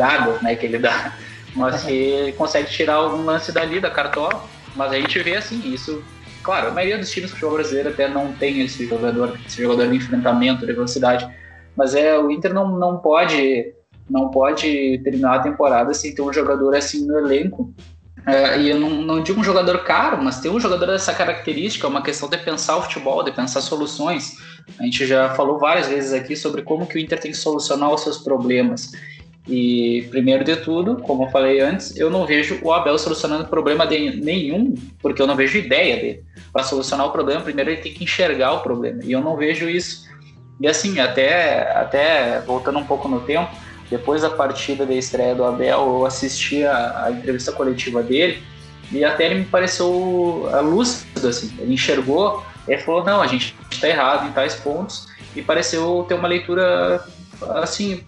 né, 0.42 0.55
que 0.55 0.66
ele 0.66 0.78
dá. 0.78 1.14
Mas 1.55 1.82
que 1.84 2.34
consegue 2.36 2.68
tirar 2.68 2.94
algum 2.94 3.24
lance 3.24 3.50
dali, 3.50 3.80
da 3.80 3.90
cartola. 3.90 4.44
Mas 4.74 4.92
a 4.92 4.96
gente 4.96 5.18
vê, 5.20 5.36
assim, 5.36 5.72
isso 5.72 6.05
Claro, 6.46 6.68
a 6.68 6.70
maioria 6.70 6.96
dos 6.96 7.11
times 7.11 7.28
do 7.28 7.34
futebol 7.34 7.57
brasileiro 7.57 7.88
até 7.88 8.07
não 8.07 8.32
tem 8.32 8.61
esse 8.61 8.86
jogador, 8.86 9.36
esse 9.44 9.61
jogador 9.61 9.88
de 9.88 9.96
enfrentamento, 9.96 10.64
de 10.64 10.72
velocidade. 10.72 11.28
Mas 11.74 11.92
é, 11.92 12.16
o 12.16 12.30
Inter 12.30 12.55
não, 12.55 12.78
não 12.78 12.98
pode 12.98 13.74
não 14.09 14.30
pode 14.30 15.00
terminar 15.03 15.34
a 15.34 15.38
temporada 15.40 15.92
sem 15.92 16.14
ter 16.14 16.22
um 16.22 16.32
jogador 16.32 16.76
assim 16.76 17.05
no 17.05 17.18
elenco. 17.18 17.74
É, 18.24 18.60
e 18.60 18.70
eu 18.70 18.80
não, 18.80 18.90
não 18.90 19.22
digo 19.22 19.40
um 19.40 19.44
jogador 19.44 19.84
caro, 19.84 20.22
mas 20.22 20.40
ter 20.40 20.48
um 20.48 20.58
jogador 20.58 20.86
dessa 20.86 21.12
característica 21.12 21.86
é 21.86 21.90
uma 21.90 22.02
questão 22.02 22.28
de 22.28 22.38
pensar 22.38 22.76
o 22.76 22.82
futebol, 22.82 23.22
de 23.22 23.30
pensar 23.30 23.60
soluções. 23.60 24.36
A 24.78 24.84
gente 24.84 25.06
já 25.06 25.34
falou 25.34 25.58
várias 25.58 25.88
vezes 25.88 26.12
aqui 26.12 26.34
sobre 26.34 26.62
como 26.62 26.86
que 26.86 26.96
o 26.96 26.98
Inter 26.98 27.20
tem 27.20 27.30
que 27.30 27.36
solucionar 27.36 27.92
os 27.92 28.02
seus 28.02 28.18
problemas. 28.18 28.92
E, 29.48 30.08
primeiro 30.10 30.42
de 30.42 30.56
tudo, 30.56 30.96
como 30.96 31.24
eu 31.24 31.28
falei 31.28 31.60
antes, 31.60 31.96
eu 31.96 32.10
não 32.10 32.26
vejo 32.26 32.58
o 32.62 32.72
Abel 32.72 32.98
solucionando 32.98 33.46
problema 33.46 33.86
de 33.86 34.16
nenhum, 34.16 34.74
porque 35.00 35.22
eu 35.22 35.26
não 35.26 35.36
vejo 35.36 35.56
ideia 35.56 35.96
dele. 35.96 36.24
Para 36.52 36.64
solucionar 36.64 37.06
o 37.06 37.12
problema, 37.12 37.42
primeiro 37.42 37.70
ele 37.70 37.80
tem 37.80 37.92
que 37.92 38.02
enxergar 38.02 38.54
o 38.54 38.60
problema. 38.60 39.04
E 39.04 39.12
eu 39.12 39.20
não 39.20 39.36
vejo 39.36 39.68
isso. 39.68 40.04
E 40.60 40.66
assim, 40.66 40.98
até, 40.98 41.70
até 41.76 42.40
voltando 42.40 42.78
um 42.78 42.84
pouco 42.84 43.06
no 43.08 43.20
tempo, 43.20 43.54
depois 43.91 44.22
da 44.22 44.30
partida 44.30 44.84
da 44.84 44.95
estreia 44.95 45.34
do 45.34 45.45
Abel, 45.45 45.78
eu 45.78 46.07
assisti 46.07 46.64
a, 46.64 47.05
a 47.05 47.11
entrevista 47.11 47.53
coletiva 47.53 48.03
dele 48.03 48.43
e 48.91 49.05
até 49.05 49.26
ele 49.26 49.37
me 49.37 49.45
pareceu 49.45 50.49
lúcido, 50.62 51.26
assim. 51.26 51.53
Ele 51.59 51.74
enxergou, 51.74 52.45
ele 52.66 52.80
falou, 52.82 53.05
não, 53.05 53.20
a 53.20 53.26
gente 53.26 53.55
está 53.70 53.89
errado 53.89 54.28
em 54.28 54.32
tais 54.32 54.55
pontos 54.55 55.09
e 55.34 55.43
pareceu 55.43 56.05
ter 56.09 56.14
uma 56.14 56.28
leitura 56.28 57.05
assim, 57.55 58.05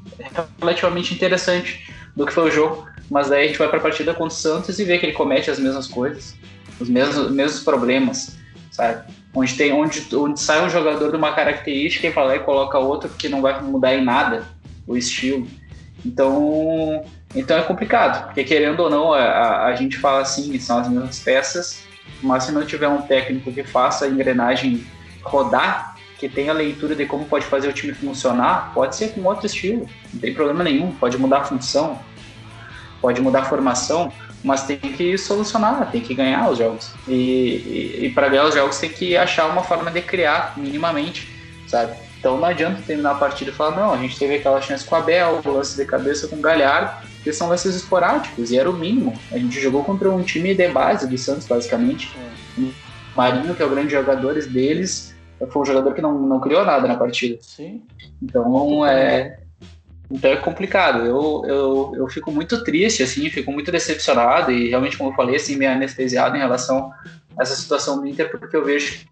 relativamente 0.58 1.14
interessante 1.14 1.92
do 2.16 2.26
que 2.26 2.32
foi 2.32 2.48
o 2.48 2.50
jogo. 2.50 2.86
mas 3.10 3.28
daí 3.28 3.44
a 3.44 3.46
gente 3.46 3.58
vai 3.58 3.68
para 3.68 3.78
a 3.78 3.82
partida 3.82 4.12
contra 4.12 4.34
o 4.34 4.36
Santos 4.36 4.78
e 4.78 4.84
vê 4.84 4.98
que 4.98 5.06
ele 5.06 5.12
comete 5.12 5.50
as 5.50 5.58
mesmas 5.58 5.86
coisas, 5.86 6.34
os 6.80 6.88
mesmos, 6.88 7.30
mesmos 7.30 7.62
problemas, 7.62 8.36
sabe? 8.70 9.10
Onde, 9.34 9.54
tem, 9.54 9.72
onde, 9.72 10.14
onde 10.14 10.40
sai 10.40 10.64
um 10.64 10.68
jogador 10.68 11.10
de 11.10 11.16
uma 11.16 11.32
característica 11.32 12.06
e 12.06 12.10
vai 12.10 12.26
lá 12.26 12.36
e 12.36 12.40
coloca 12.40 12.78
outro 12.78 13.08
que 13.10 13.28
não 13.28 13.40
vai 13.40 13.60
mudar 13.62 13.94
em 13.94 14.04
nada 14.04 14.44
o 14.86 14.96
estilo. 14.96 15.46
Então, 16.04 17.04
então 17.34 17.58
é 17.58 17.62
complicado, 17.62 18.26
porque 18.26 18.44
querendo 18.44 18.80
ou 18.80 18.90
não, 18.90 19.12
a, 19.12 19.66
a 19.66 19.74
gente 19.74 19.98
fala 19.98 20.20
assim, 20.20 20.58
são 20.58 20.78
as 20.78 20.88
mesmas 20.88 21.18
peças, 21.18 21.82
mas 22.22 22.44
se 22.44 22.52
não 22.52 22.64
tiver 22.64 22.88
um 22.88 23.02
técnico 23.02 23.52
que 23.52 23.64
faça 23.64 24.04
a 24.04 24.08
engrenagem 24.08 24.86
rodar, 25.22 25.96
que 26.18 26.28
tenha 26.28 26.52
leitura 26.52 26.94
de 26.94 27.06
como 27.06 27.24
pode 27.26 27.44
fazer 27.44 27.68
o 27.68 27.72
time 27.72 27.92
funcionar, 27.92 28.72
pode 28.74 28.96
ser 28.96 29.12
com 29.12 29.22
outro 29.22 29.46
estilo, 29.46 29.88
não 30.12 30.20
tem 30.20 30.34
problema 30.34 30.64
nenhum, 30.64 30.92
pode 30.92 31.16
mudar 31.16 31.38
a 31.38 31.44
função, 31.44 31.98
pode 33.00 33.20
mudar 33.20 33.40
a 33.42 33.44
formação, 33.44 34.12
mas 34.42 34.64
tem 34.64 34.78
que 34.78 35.16
solucionar, 35.16 35.90
tem 35.90 36.00
que 36.00 36.14
ganhar 36.14 36.50
os 36.50 36.58
jogos. 36.58 36.92
E, 37.06 37.12
e, 37.12 38.06
e 38.06 38.10
para 38.10 38.28
ganhar 38.28 38.46
os 38.46 38.54
jogos 38.54 38.78
tem 38.78 38.90
que 38.90 39.16
achar 39.16 39.46
uma 39.46 39.62
forma 39.62 39.90
de 39.90 40.00
criar, 40.00 40.54
minimamente, 40.56 41.28
sabe? 41.68 42.07
Então 42.18 42.36
não 42.36 42.44
adianta 42.44 42.82
terminar 42.82 43.12
a 43.12 43.14
partida 43.14 43.50
e 43.50 43.54
falar, 43.54 43.76
não, 43.76 43.94
a 43.94 43.96
gente 43.96 44.18
teve 44.18 44.36
aquela 44.36 44.60
chance 44.60 44.84
com 44.84 44.96
a 44.96 45.00
Bel, 45.00 45.40
o 45.44 45.50
lance 45.50 45.76
de 45.76 45.84
cabeça 45.84 46.26
com 46.26 46.36
o 46.36 46.40
Galhardo, 46.40 47.06
que 47.22 47.32
são 47.32 47.48
lances 47.48 47.76
esporádicos, 47.76 48.50
e 48.50 48.58
era 48.58 48.68
o 48.68 48.72
mínimo. 48.72 49.14
A 49.30 49.38
gente 49.38 49.60
jogou 49.60 49.84
contra 49.84 50.10
um 50.10 50.22
time 50.22 50.54
de 50.54 50.68
base 50.68 51.06
do 51.06 51.16
Santos, 51.16 51.46
basicamente. 51.46 52.10
É. 52.58 52.88
Marinho, 53.16 53.54
que 53.54 53.62
é 53.62 53.66
o 53.66 53.70
grande 53.70 53.92
jogador 53.92 54.34
deles, 54.34 55.14
foi 55.50 55.62
um 55.62 55.64
jogador 55.64 55.94
que 55.94 56.02
não, 56.02 56.18
não 56.18 56.40
criou 56.40 56.64
nada 56.64 56.88
na 56.88 56.96
partida. 56.96 57.38
Sim. 57.40 57.82
Então 58.20 58.84
é. 58.84 59.38
Então 60.10 60.30
é 60.30 60.36
complicado. 60.36 61.04
Eu, 61.04 61.42
eu, 61.46 61.92
eu 61.96 62.08
fico 62.08 62.32
muito 62.32 62.64
triste, 62.64 63.02
assim, 63.02 63.28
fico 63.30 63.52
muito 63.52 63.70
decepcionado 63.70 64.50
e 64.50 64.70
realmente, 64.70 64.96
como 64.96 65.10
eu 65.10 65.14
falei, 65.14 65.36
assim, 65.36 65.56
meio 65.56 65.70
anestesiado 65.70 66.36
em 66.36 66.40
relação 66.40 66.92
a 67.36 67.42
essa 67.42 67.54
situação 67.54 68.00
do 68.00 68.06
Inter, 68.06 68.30
porque 68.30 68.56
eu 68.56 68.64
vejo 68.64 69.06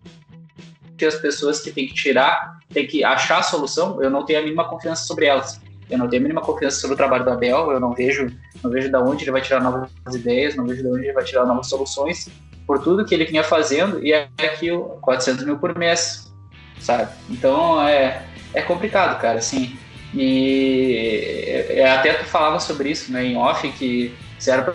que 0.97 1.05
as 1.05 1.17
pessoas 1.17 1.61
que 1.61 1.71
têm 1.71 1.87
que 1.87 1.95
tirar, 1.95 2.59
têm 2.73 2.87
que 2.87 3.05
achar 3.05 3.39
a 3.39 3.43
solução, 3.43 4.03
eu 4.03 4.11
não 4.11 4.25
tenho 4.25 4.41
a 4.41 4.43
mínima 4.43 4.69
confiança 4.69 5.05
sobre 5.05 5.27
elas. 5.27 5.61
Eu 5.89 5.99
não 5.99 6.09
tenho 6.09 6.23
a 6.23 6.25
mínima 6.25 6.41
confiança 6.41 6.81
sobre 6.81 6.95
o 6.95 6.97
trabalho 6.97 7.25
do 7.25 7.31
Abel, 7.31 7.71
eu 7.71 7.79
não 7.79 7.95
vejo, 7.95 8.27
não 8.63 8.71
vejo 8.71 8.89
de 8.89 8.97
onde 8.97 9.25
ele 9.25 9.31
vai 9.31 9.41
tirar 9.41 9.61
novas 9.61 9.91
ideias, 10.13 10.57
não 10.57 10.67
vejo 10.67 10.83
de 10.83 10.89
onde 10.89 11.05
ele 11.05 11.13
vai 11.13 11.25
tirar 11.25 11.47
novas 11.47 11.69
soluções 11.69 12.29
por 12.67 12.83
tudo 12.83 13.05
que 13.05 13.15
ele 13.15 13.25
vinha 13.25 13.45
fazendo 13.45 14.05
e 14.05 14.13
é 14.13 14.29
aqui 14.39 14.69
400 15.01 15.45
mil 15.45 15.59
por 15.59 15.79
mês, 15.79 16.33
sabe? 16.81 17.13
Então 17.31 17.81
é, 17.87 18.27
é 18.53 18.61
complicado, 18.61 19.21
cara, 19.21 19.39
assim. 19.39 19.79
E 20.13 21.47
é, 21.47 21.81
é, 21.81 21.91
até 21.91 22.15
tu 22.15 22.25
falava 22.25 22.59
sobre 22.59 22.91
isso, 22.91 23.13
né, 23.13 23.25
em 23.25 23.37
off, 23.37 23.71
que 23.73 24.13
se 24.39 24.51
era 24.51 24.75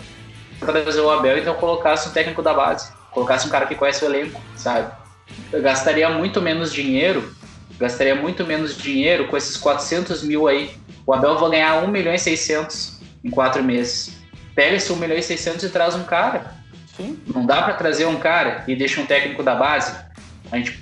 para 0.58 0.80
trazer 0.80 1.00
o 1.00 1.10
Abel, 1.10 1.38
então 1.38 1.54
colocasse 1.54 2.08
um 2.08 2.12
técnico 2.12 2.42
da 2.42 2.54
base, 2.54 2.92
colocasse 3.10 3.46
um 3.46 3.50
cara 3.50 3.66
que 3.66 3.74
conhece 3.74 4.04
o 4.04 4.08
elenco, 4.08 4.40
sabe? 4.56 4.90
Eu 5.52 5.62
gastaria 5.62 6.08
muito 6.08 6.40
menos 6.40 6.72
dinheiro, 6.72 7.34
gastaria 7.78 8.14
muito 8.14 8.44
menos 8.46 8.76
dinheiro 8.76 9.28
com 9.28 9.36
esses 9.36 9.56
400 9.56 10.22
mil 10.22 10.48
aí. 10.48 10.70
O 11.06 11.12
Abel 11.12 11.38
vai 11.38 11.50
ganhar 11.50 11.82
1 11.84 11.88
milhão 11.88 12.14
e 12.14 12.18
600 12.18 13.00
em 13.24 13.30
quatro 13.30 13.62
meses. 13.62 14.16
Pega 14.54 14.76
esse 14.76 14.92
1 14.92 14.96
milhão 14.96 15.16
e 15.16 15.22
600 15.22 15.64
e 15.64 15.68
traz 15.68 15.94
um 15.94 16.04
cara 16.04 16.62
Sim. 16.96 17.18
Não 17.26 17.44
dá 17.46 17.62
para 17.62 17.74
trazer 17.74 18.06
um 18.06 18.16
cara 18.16 18.64
e 18.68 18.76
deixar 18.76 19.00
um 19.00 19.06
técnico 19.06 19.42
da 19.42 19.54
base. 19.54 19.94
A 20.50 20.58
gente 20.58 20.78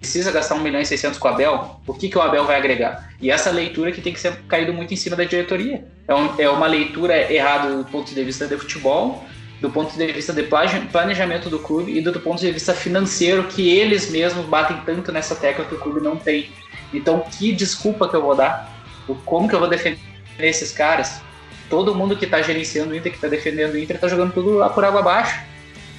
precisa 0.00 0.32
gastar 0.32 0.56
1 0.56 0.60
milhão 0.60 0.80
e 0.80 0.86
600 0.86 1.18
com 1.18 1.28
o 1.28 1.30
Abel. 1.30 1.80
O 1.86 1.94
que, 1.94 2.08
que 2.08 2.18
o 2.18 2.20
Abel 2.20 2.44
vai 2.44 2.56
agregar? 2.56 3.10
E 3.20 3.30
essa 3.30 3.50
leitura 3.50 3.92
que 3.92 4.00
tem 4.00 4.12
que 4.12 4.20
ser 4.20 4.36
caído 4.48 4.72
muito 4.72 4.92
em 4.92 4.96
cima 4.96 5.14
da 5.14 5.24
diretoria. 5.24 5.84
É, 6.08 6.14
um, 6.14 6.34
é 6.38 6.50
uma 6.50 6.66
leitura 6.66 7.32
errada 7.32 7.76
do 7.76 7.84
ponto 7.84 8.12
de 8.12 8.24
vista 8.24 8.46
de 8.46 8.56
futebol, 8.56 9.24
do 9.60 9.70
ponto 9.70 9.96
de 9.96 10.06
vista 10.12 10.32
de 10.32 10.42
planejamento 10.42 11.50
do 11.50 11.58
clube 11.58 11.96
e 11.96 12.00
do, 12.00 12.18
ponto 12.20 12.40
de 12.40 12.50
vista 12.50 12.72
financeiro 12.72 13.44
que 13.44 13.68
eles 13.68 14.10
mesmos 14.10 14.46
batem 14.46 14.78
tanto 14.86 15.12
nessa 15.12 15.34
tecla 15.34 15.64
que 15.64 15.74
o 15.74 15.78
clube 15.78 16.00
não 16.00 16.16
tem. 16.16 16.50
Então, 16.92 17.20
que 17.20 17.52
desculpa 17.52 18.08
que 18.08 18.16
eu 18.16 18.22
vou 18.22 18.34
dar? 18.34 18.82
Como 19.24 19.48
que 19.48 19.54
eu 19.54 19.58
vou 19.58 19.68
defender 19.68 19.98
esses 20.38 20.72
caras? 20.72 21.20
todo 21.70 21.94
mundo 21.94 22.16
que 22.16 22.24
está 22.24 22.42
gerenciando 22.42 22.92
o 22.92 22.96
Inter, 22.96 23.12
que 23.12 23.16
está 23.16 23.28
defendendo 23.28 23.74
o 23.74 23.78
Inter, 23.78 23.96
está 23.96 24.08
jogando 24.08 24.34
tudo 24.34 24.54
lá 24.54 24.68
por 24.68 24.84
água 24.84 25.00
abaixo. 25.00 25.40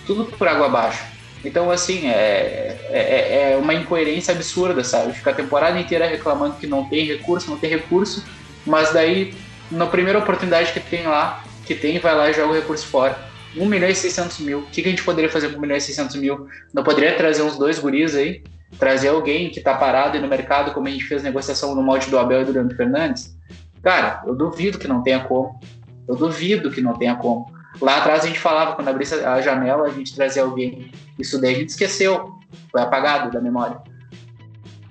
Tudo 0.06 0.26
por 0.26 0.48
água 0.48 0.68
abaixo. 0.68 1.02
Então, 1.44 1.72
assim, 1.72 2.08
é, 2.08 2.78
é, 2.90 3.54
é, 3.54 3.58
uma 3.58 3.74
incoerência 3.74 4.34
absurda, 4.34 4.84
sabe? 4.84 5.14
Ficar 5.14 5.32
a 5.32 5.36
temporada 5.36 5.80
inteira 5.80 6.06
reclamando 6.06 6.58
que 6.58 6.68
não 6.68 6.84
tem 6.86 7.06
recurso, 7.06 7.50
não 7.50 7.58
tem 7.58 7.70
recurso, 7.70 8.24
mas 8.66 8.92
daí, 8.94 9.34
na 9.72 9.88
primeira 9.88 10.20
oportunidade 10.20 10.72
que 10.74 10.80
tem 10.80 11.08
lá, 11.08 11.44
que 11.66 11.74
tem, 11.74 11.98
vai 11.98 12.14
lá 12.14 12.30
e 12.30 12.34
joga 12.34 12.50
o 12.50 12.56
recurso 12.56 12.86
fora. 12.86 13.31
1 13.56 13.66
milhão 13.66 13.90
e 13.90 13.96
600 13.96 14.40
mil. 14.40 14.60
O 14.60 14.66
que, 14.68 14.82
que 14.82 14.88
a 14.88 14.92
gente 14.92 15.04
poderia 15.04 15.30
fazer 15.30 15.50
com 15.50 15.58
1 15.58 15.62
milhão 15.62 15.78
e 15.78 15.82
600 15.82 16.16
mil? 16.16 16.48
Não 16.74 16.84
poderia 16.84 17.16
trazer 17.16 17.42
uns 17.42 17.58
dois 17.58 17.80
guris 17.80 18.16
aí? 18.16 18.44
Trazer 18.80 19.10
alguém 19.10 19.50
que 19.50 19.60
está 19.60 19.76
parado 19.76 20.16
aí 20.16 20.22
no 20.22 20.28
mercado, 20.28 20.74
como 20.74 20.88
a 20.88 20.92
gente 20.92 21.04
fez 21.04 21.22
negociação 21.24 21.76
no 21.76 21.84
molde 21.84 22.10
do 22.10 22.18
Abel 22.18 22.42
e 22.42 22.46
do 22.46 22.52
Leandro 22.54 22.76
Fernandes? 22.76 23.36
Cara, 23.82 24.24
eu 24.26 24.36
duvido 24.36 24.78
que 24.78 24.88
não 24.88 25.02
tenha 25.02 25.22
como. 25.22 25.60
Eu 26.08 26.16
duvido 26.16 26.72
que 26.72 26.82
não 26.82 26.94
tenha 26.94 27.16
como. 27.16 27.52
Lá 27.82 27.98
atrás 27.98 28.24
a 28.24 28.28
gente 28.28 28.40
falava, 28.40 28.76
quando 28.76 28.88
abria 28.88 29.34
a 29.34 29.42
janela, 29.42 29.88
a 29.88 29.90
gente 29.90 30.16
trazia 30.16 30.44
alguém. 30.44 30.92
Isso 31.18 31.40
daí 31.40 31.56
a 31.56 31.58
gente 31.58 31.70
esqueceu. 31.70 32.40
Foi 32.72 32.82
apagado 32.82 33.32
da 33.32 33.42
memória. 33.42 33.78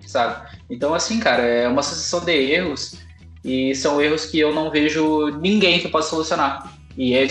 Sabe? 0.06 0.48
Então, 0.68 0.94
assim, 0.94 1.20
cara, 1.20 1.42
é 1.42 1.68
uma 1.68 1.82
sucessão 1.82 2.20
de 2.20 2.32
erros. 2.32 2.96
E 3.44 3.74
são 3.74 4.00
erros 4.00 4.26
que 4.26 4.38
eu 4.38 4.54
não 4.54 4.70
vejo 4.70 5.28
ninguém 5.40 5.80
que 5.80 5.88
possa 5.88 6.10
solucionar. 6.10 6.72
E 6.96 7.14
é 7.14 7.26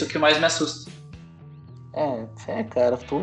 isso 0.00 0.06
que 0.06 0.18
mais 0.18 0.38
me 0.38 0.46
assusta. 0.46 0.90
É, 1.92 2.24
é 2.48 2.62
cara, 2.62 2.96
tu 2.96 3.20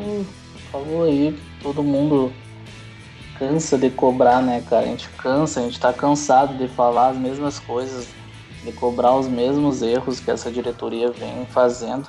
falou 0.71 1.05
aí, 1.05 1.37
todo 1.61 1.83
mundo 1.83 2.31
cansa 3.39 3.77
de 3.77 3.89
cobrar, 3.89 4.41
né, 4.41 4.63
cara? 4.69 4.85
A 4.85 4.89
gente 4.89 5.09
cansa, 5.09 5.59
a 5.59 5.63
gente 5.63 5.79
tá 5.79 5.91
cansado 5.91 6.57
de 6.57 6.67
falar 6.67 7.09
as 7.09 7.17
mesmas 7.17 7.59
coisas, 7.59 8.07
de 8.63 8.71
cobrar 8.71 9.15
os 9.15 9.27
mesmos 9.27 9.81
erros 9.81 10.19
que 10.19 10.29
essa 10.29 10.51
diretoria 10.51 11.11
vem 11.11 11.45
fazendo. 11.47 12.07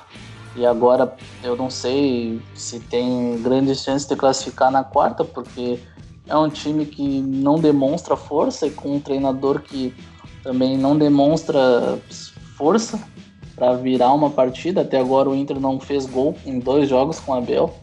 E 0.55 0.65
agora 0.65 1.15
eu 1.43 1.55
não 1.55 1.69
sei 1.69 2.41
se 2.53 2.79
tem 2.79 3.41
grandes 3.41 3.81
chances 3.81 4.07
de 4.07 4.15
classificar 4.15 4.71
na 4.71 4.83
quarta, 4.83 5.23
porque 5.23 5.79
é 6.27 6.35
um 6.35 6.49
time 6.49 6.85
que 6.85 7.21
não 7.21 7.59
demonstra 7.59 8.15
força 8.15 8.67
e 8.67 8.71
com 8.71 8.95
um 8.95 8.99
treinador 8.99 9.61
que 9.61 9.95
também 10.43 10.77
não 10.77 10.97
demonstra 10.97 11.99
força 12.57 12.99
para 13.59 13.73
virar 13.73 14.13
uma 14.13 14.29
partida. 14.29 14.81
Até 14.81 14.97
agora 14.97 15.29
o 15.29 15.35
Inter 15.35 15.59
não 15.59 15.79
fez 15.79 16.05
gol 16.05 16.35
em 16.45 16.57
dois 16.57 16.87
jogos 16.87 17.19
com 17.19 17.33
a 17.33 17.37
Abel 17.37 17.75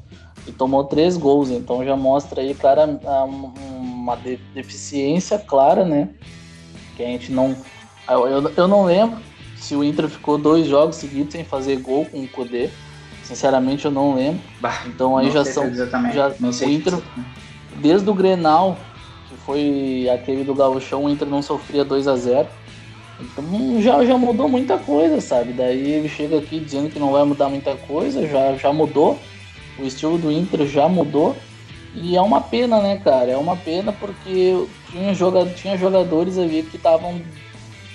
e 0.49 0.53
tomou 0.53 0.85
três 0.85 1.17
gols, 1.17 1.51
então 1.51 1.85
já 1.85 1.95
mostra 1.95 2.41
aí 2.41 2.55
clara 2.55 2.87
uma 3.29 4.17
deficiência 4.55 5.39
clara, 5.39 5.85
né? 5.85 6.09
Que 6.97 7.03
a 7.03 7.07
gente 7.07 7.31
não. 7.31 7.55
Eu, 8.09 8.51
eu 8.57 8.69
não 8.69 8.85
lembro 8.85 9.19
se 9.57 9.77
o 9.77 9.85
Inter 9.85 10.09
ficou 10.09 10.39
dois 10.39 10.67
jogos 10.67 10.97
seguidos 10.97 11.33
sem 11.33 11.45
fazer 11.45 11.77
gol 11.77 12.07
com 12.07 12.23
o 12.23 12.29
Kudê. 12.29 12.71
Sinceramente 13.23 13.85
eu 13.85 13.91
não 13.91 14.15
lembro. 14.15 14.41
Bah, 14.61 14.83
então 14.87 15.19
aí 15.19 15.31
já 15.31 15.45
são. 15.45 15.69
Já, 15.75 16.33
o 16.41 16.71
Inter, 16.71 16.95
desde 17.79 18.09
o 18.09 18.15
Grenal, 18.15 18.79
que 19.29 19.37
foi 19.39 20.09
aquele 20.09 20.45
do 20.45 20.55
Gauchão, 20.55 21.05
o 21.05 21.11
Inter 21.11 21.27
não 21.27 21.43
sofria 21.43 21.85
2 21.85 22.07
a 22.07 22.17
0 22.17 22.49
então 23.21 23.81
já, 23.81 24.05
já 24.05 24.19
mudou 24.19 24.49
muita 24.49 24.79
coisa, 24.79 25.21
sabe? 25.21 25.53
Daí 25.53 25.93
ele 25.93 26.09
chega 26.09 26.39
aqui 26.39 26.61
dizendo 26.61 26.91
que 26.91 26.99
não 26.99 27.13
vai 27.13 27.25
mudar 27.25 27.49
muita 27.49 27.75
coisa, 27.77 28.27
já, 28.27 28.55
já 28.57 28.73
mudou. 28.73 29.19
O 29.79 29.85
estilo 29.85 30.19
do 30.19 30.31
Inter 30.31 30.67
já 30.67 30.89
mudou. 30.89 31.37
E 31.95 32.15
é 32.15 32.21
uma 32.21 32.43
pena, 32.43 32.81
né, 32.81 32.99
cara? 32.99 33.31
É 33.31 33.37
uma 33.37 33.57
pena 33.57 33.93
porque 33.93 34.67
tinha, 34.91 35.15
joga, 35.15 35.47
tinha 35.47 35.77
jogadores 35.79 36.37
ali 36.37 36.63
que 36.63 36.77
estavam 36.77 37.23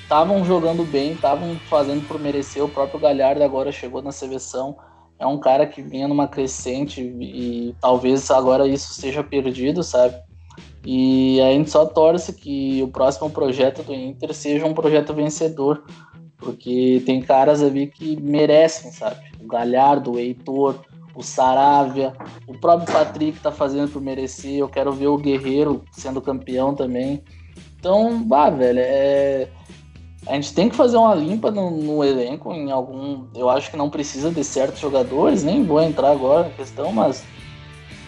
estavam 0.01 0.43
jogando 0.43 0.84
bem, 0.84 1.13
estavam 1.13 1.55
fazendo 1.69 2.05
por 2.05 2.19
merecer. 2.19 2.61
O 2.61 2.67
próprio 2.67 2.99
Galhardo 2.99 3.41
agora 3.43 3.72
chegou 3.72 4.01
na 4.01 4.11
seleção. 4.11 4.76
É 5.17 5.26
um 5.26 5.39
cara 5.39 5.65
que 5.65 5.82
vinha 5.82 6.07
numa 6.07 6.28
crescente 6.28 6.99
e 6.99 7.74
talvez 7.80 8.30
agora 8.30 8.67
isso 8.67 8.93
seja 8.93 9.24
perdido, 9.24 9.84
sabe? 9.84 10.15
E 10.84 11.39
a 11.41 11.51
gente 11.51 11.69
só 11.69 11.86
torce 11.86 12.34
que 12.34 12.82
o 12.82 12.88
próximo 12.88 13.29
projeto 13.29 13.84
do 13.84 13.93
Inter 13.93 14.34
seja 14.34 14.65
um 14.65 14.73
projeto 14.73 15.13
vencedor, 15.13 15.84
porque 16.38 17.03
tem 17.05 17.21
caras 17.21 17.61
ali 17.61 17.88
que 17.88 18.19
merecem, 18.19 18.91
sabe? 18.91 19.21
O 19.39 19.47
Galhardo, 19.47 20.13
o 20.13 20.19
Heitor, 20.19 20.79
o 21.13 21.21
Saravia, 21.21 22.13
o 22.47 22.57
próprio 22.57 22.91
Patrick 22.91 23.39
tá 23.39 23.51
fazendo 23.51 23.91
por 23.91 24.01
merecer. 24.01 24.55
Eu 24.57 24.69
quero 24.69 24.91
ver 24.91 25.07
o 25.07 25.17
Guerreiro 25.17 25.84
sendo 25.91 26.21
campeão 26.21 26.73
também. 26.73 27.23
Então, 27.77 28.27
vá, 28.27 28.49
velho, 28.49 28.79
é... 28.79 29.47
a 30.27 30.34
gente 30.34 30.53
tem 30.53 30.69
que 30.69 30.75
fazer 30.75 30.97
uma 30.97 31.13
limpa 31.13 31.51
no, 31.51 31.69
no, 31.71 32.03
elenco 32.03 32.53
em 32.53 32.71
algum. 32.71 33.25
Eu 33.36 33.49
acho 33.49 33.69
que 33.69 33.77
não 33.77 33.89
precisa 33.89 34.32
de 34.32 34.43
certos 34.43 34.79
jogadores, 34.79 35.43
nem 35.43 35.63
vou 35.63 35.82
entrar 35.82 36.11
agora 36.11 36.47
na 36.47 36.53
questão, 36.55 36.91
mas 36.91 37.23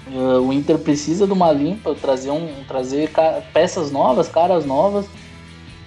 uh, 0.07 0.39
o 0.41 0.53
Inter 0.53 0.77
precisa 0.77 1.25
de 1.25 1.33
uma 1.33 1.51
limpa, 1.51 1.95
trazer 1.95 2.31
um, 2.31 2.63
trazer 2.67 3.11
peças 3.53 3.91
novas, 3.91 4.27
caras 4.27 4.65
novas, 4.65 5.05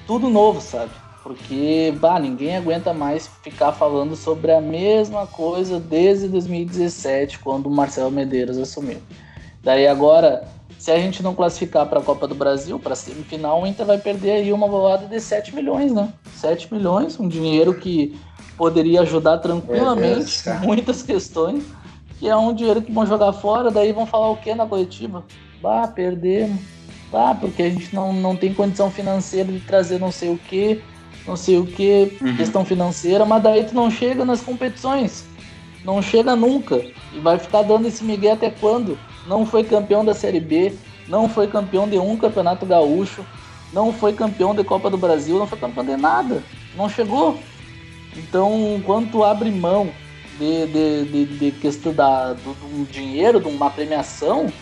tudo 0.07 0.29
novo, 0.29 0.61
sabe? 0.61 0.91
Porque, 1.23 1.93
bah, 2.01 2.21
ninguém 2.21 2.57
aguenta 2.57 2.95
mais 2.95 3.29
ficar 3.43 3.73
falando 3.73 4.15
sobre 4.15 4.53
a 4.53 4.61
mesma 4.61 5.27
coisa 5.27 5.81
desde 5.81 6.29
2017, 6.29 7.41
quando 7.41 7.67
o 7.67 7.71
Marcelo 7.71 8.13
Medeiros 8.13 8.59
assumiu. 8.59 8.99
Daí 9.61 9.89
agora, 9.89 10.47
se 10.79 10.93
a 10.93 10.99
gente 10.99 11.25
não 11.25 11.35
classificar 11.35 11.87
para 11.87 11.99
a 11.99 12.03
Copa 12.03 12.29
do 12.29 12.35
Brasil, 12.35 12.79
para 12.79 12.95
semifinal, 12.95 13.61
o 13.61 13.67
Inter 13.67 13.85
vai 13.85 13.99
perder 13.99 14.33
aí 14.33 14.53
uma 14.53 14.69
bolada 14.69 15.07
de 15.07 15.19
7 15.19 15.53
milhões, 15.53 15.93
né? 15.93 16.13
7 16.37 16.73
milhões, 16.73 17.19
um 17.19 17.27
dinheiro 17.27 17.75
que 17.75 18.17
poderia 18.57 19.01
ajudar 19.01 19.39
tranquilamente 19.39 20.49
muitas 20.63 21.03
questões, 21.03 21.65
que 22.19 22.29
é 22.29 22.37
um 22.37 22.55
dinheiro 22.55 22.83
que 22.83 22.93
vão 22.93 23.07
jogar 23.07 23.33
fora, 23.33 23.71
daí 23.71 23.93
vão 23.93 24.07
falar 24.07 24.31
o 24.31 24.37
que 24.37 24.55
na 24.55 24.67
coletiva? 24.67 25.25
Bah, 25.63 25.87
perdemos. 25.89 26.59
Bah, 27.11 27.35
porque 27.35 27.63
a 27.63 27.71
gente 27.71 27.95
não, 27.95 28.13
não 28.13 28.37
tem 28.37 28.53
condição 28.53 28.91
financeira 28.91 29.53
de 29.53 29.61
trazer 29.61 29.99
não 29.99 30.11
sei 30.11 30.31
o 30.31 30.39
que, 30.39 30.83
não 31.27 31.37
sei 31.37 31.59
o 31.59 31.67
que, 31.67 32.17
uhum. 32.21 32.37
questão 32.37 32.65
financeira, 32.65 33.25
mas 33.25 33.43
daí 33.43 33.65
tu 33.65 33.75
não 33.75 33.91
chega 33.91 34.25
nas 34.25 34.41
competições. 34.41 35.25
Não 35.85 36.03
chega 36.03 36.35
nunca. 36.35 36.77
E 37.13 37.21
vai 37.21 37.39
ficar 37.39 37.63
dando 37.63 37.87
esse 37.87 38.03
migué 38.03 38.33
até 38.33 38.51
quando? 38.51 38.99
Não 39.27 39.47
foi 39.47 39.63
campeão 39.63 40.05
da 40.05 40.15
Série 40.15 40.41
B, 40.41 40.75
não 41.09 41.29
foi 41.29 41.47
campeão 41.47 41.89
de 41.89 41.99
um 41.99 42.17
campeonato 42.17 42.67
gaúcho, 42.67 43.25
não 43.73 43.93
foi 43.93 44.13
campeão 44.13 44.55
de 44.55 44.65
Copa 44.65 44.91
do 44.91 44.97
Brasil, 44.97 45.39
não 45.39 45.47
foi 45.47 45.59
campeão 45.59 45.85
de 45.85 45.97
nada. 45.97 46.43
Não 46.77 46.89
chegou. 46.89 47.39
Então, 48.17 48.81
quando 48.85 49.11
tu 49.11 49.23
abre 49.23 49.51
mão 49.51 49.91
de, 50.39 50.67
de, 50.67 51.05
de, 51.05 51.39
de 51.39 51.51
questão 51.53 51.93
da, 51.93 52.33
do, 52.33 52.55
do 52.55 52.91
dinheiro, 52.91 53.41
de 53.41 53.49
uma 53.49 53.71
premiação, 53.71 54.53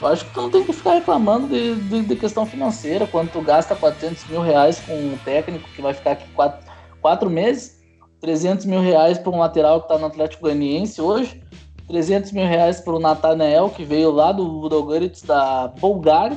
eu 0.00 0.08
acho 0.08 0.24
que 0.24 0.34
tu 0.34 0.42
não 0.42 0.50
tem 0.50 0.64
que 0.64 0.72
ficar 0.72 0.94
reclamando 0.94 1.48
de, 1.48 1.74
de, 1.76 2.02
de, 2.02 2.16
questão 2.16 2.44
financeira, 2.44 3.06
quando 3.06 3.30
tu 3.30 3.40
gasta 3.40 3.74
400 3.74 4.26
mil 4.26 4.40
reais 4.40 4.80
com 4.80 4.92
um 4.92 5.16
técnico 5.24 5.68
que 5.70 5.80
vai 5.80 5.94
ficar 5.94 6.12
aqui 6.12 6.28
quatro, 6.34 6.66
quatro 7.00 7.30
meses, 7.30 7.80
300 8.20 8.66
mil 8.66 8.80
reais 8.80 9.18
para 9.18 9.30
um 9.30 9.38
lateral 9.38 9.80
que 9.80 9.86
está 9.86 9.98
no 9.98 10.06
Atlético 10.06 10.42
Goianiense 10.42 11.00
hoje, 11.00 11.42
300 11.88 12.32
mil 12.32 12.46
reais 12.46 12.80
para 12.80 12.94
o 12.94 12.98
Nathanael, 12.98 13.70
que 13.70 13.84
veio 13.84 14.10
lá 14.10 14.32
do 14.32 14.46
Budogorets 14.60 15.22
da 15.22 15.68
Bulgária, 15.68 16.36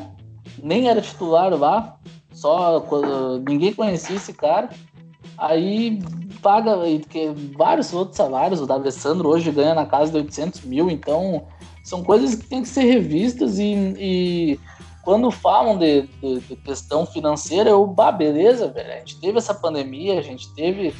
nem 0.61 0.89
era 0.89 1.01
titular 1.01 1.53
lá, 1.53 1.97
só 2.31 2.85
ninguém 3.47 3.73
conhecia 3.73 4.15
esse 4.15 4.33
cara. 4.33 4.69
Aí 5.37 6.01
paga 6.41 6.77
que 7.09 7.31
vários 7.55 7.93
outros 7.93 8.17
salários, 8.17 8.61
o 8.61 8.65
D'Alessandro 8.65 9.29
hoje 9.29 9.51
ganha 9.51 9.75
na 9.75 9.85
casa 9.85 10.11
de 10.11 10.17
800 10.17 10.61
mil, 10.61 10.89
então 10.89 11.45
são 11.83 12.03
coisas 12.03 12.35
que 12.35 12.45
têm 12.45 12.61
que 12.61 12.67
ser 12.67 12.83
revistas 12.83 13.59
e, 13.59 13.73
e 13.97 14.59
quando 15.03 15.29
falam 15.31 15.77
de, 15.77 16.01
de, 16.21 16.39
de, 16.41 16.55
questão 16.57 17.05
financeira, 17.05 17.69
eu, 17.69 17.85
bah, 17.85 18.11
beleza, 18.11 18.67
velho, 18.67 18.91
a 18.91 18.97
gente 18.97 19.19
teve 19.19 19.37
essa 19.37 19.53
pandemia, 19.53 20.19
a 20.19 20.21
gente 20.21 20.53
teve 20.53 20.93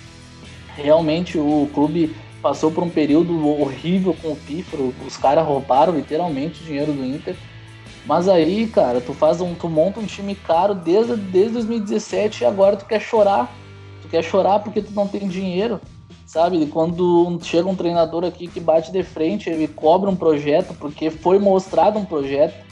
realmente 0.75 1.37
o 1.37 1.69
clube 1.73 2.15
passou 2.41 2.71
por 2.71 2.83
um 2.83 2.89
período 2.89 3.45
horrível 3.61 4.15
com 4.21 4.29
o 4.29 4.35
Pífaro, 4.35 4.93
os 5.05 5.17
caras 5.17 5.45
roubaram 5.45 5.93
literalmente 5.93 6.61
o 6.61 6.65
dinheiro 6.65 6.93
do 6.93 7.03
Inter. 7.03 7.35
Mas 8.05 8.29
aí, 8.29 8.67
cara, 8.67 9.01
tu 9.01 9.13
faz 9.13 9.41
um, 9.41 9.53
tu 9.53 9.67
monta 9.67 9.99
um 9.99 10.05
time 10.05 10.33
caro 10.33 10.73
desde, 10.73 11.17
desde 11.17 11.53
2017 11.53 12.43
e 12.43 12.45
agora 12.45 12.77
tu 12.77 12.85
quer 12.85 13.01
chorar. 13.01 13.53
Tu 14.07 14.11
quer 14.11 14.23
chorar 14.23 14.59
porque 14.59 14.81
tu 14.81 14.93
não 14.93 15.07
tem 15.07 15.27
dinheiro. 15.27 15.79
Sabe? 16.25 16.57
E 16.61 16.67
quando 16.67 17.39
chega 17.41 17.69
um 17.69 17.75
treinador 17.75 18.25
aqui 18.25 18.47
que 18.47 18.59
bate 18.59 18.91
de 18.91 19.01
frente, 19.01 19.49
ele 19.49 19.67
cobra 19.67 20.09
um 20.09 20.15
projeto 20.15 20.73
porque 20.73 21.09
foi 21.09 21.39
mostrado 21.39 21.97
um 21.97 22.05
projeto. 22.05 22.65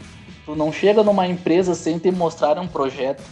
Tu 0.46 0.56
não 0.56 0.72
chega 0.72 1.04
numa 1.04 1.26
empresa 1.26 1.74
sem 1.74 1.98
ter 1.98 2.12
mostrado 2.12 2.60
um 2.60 2.68
projeto. 2.68 3.24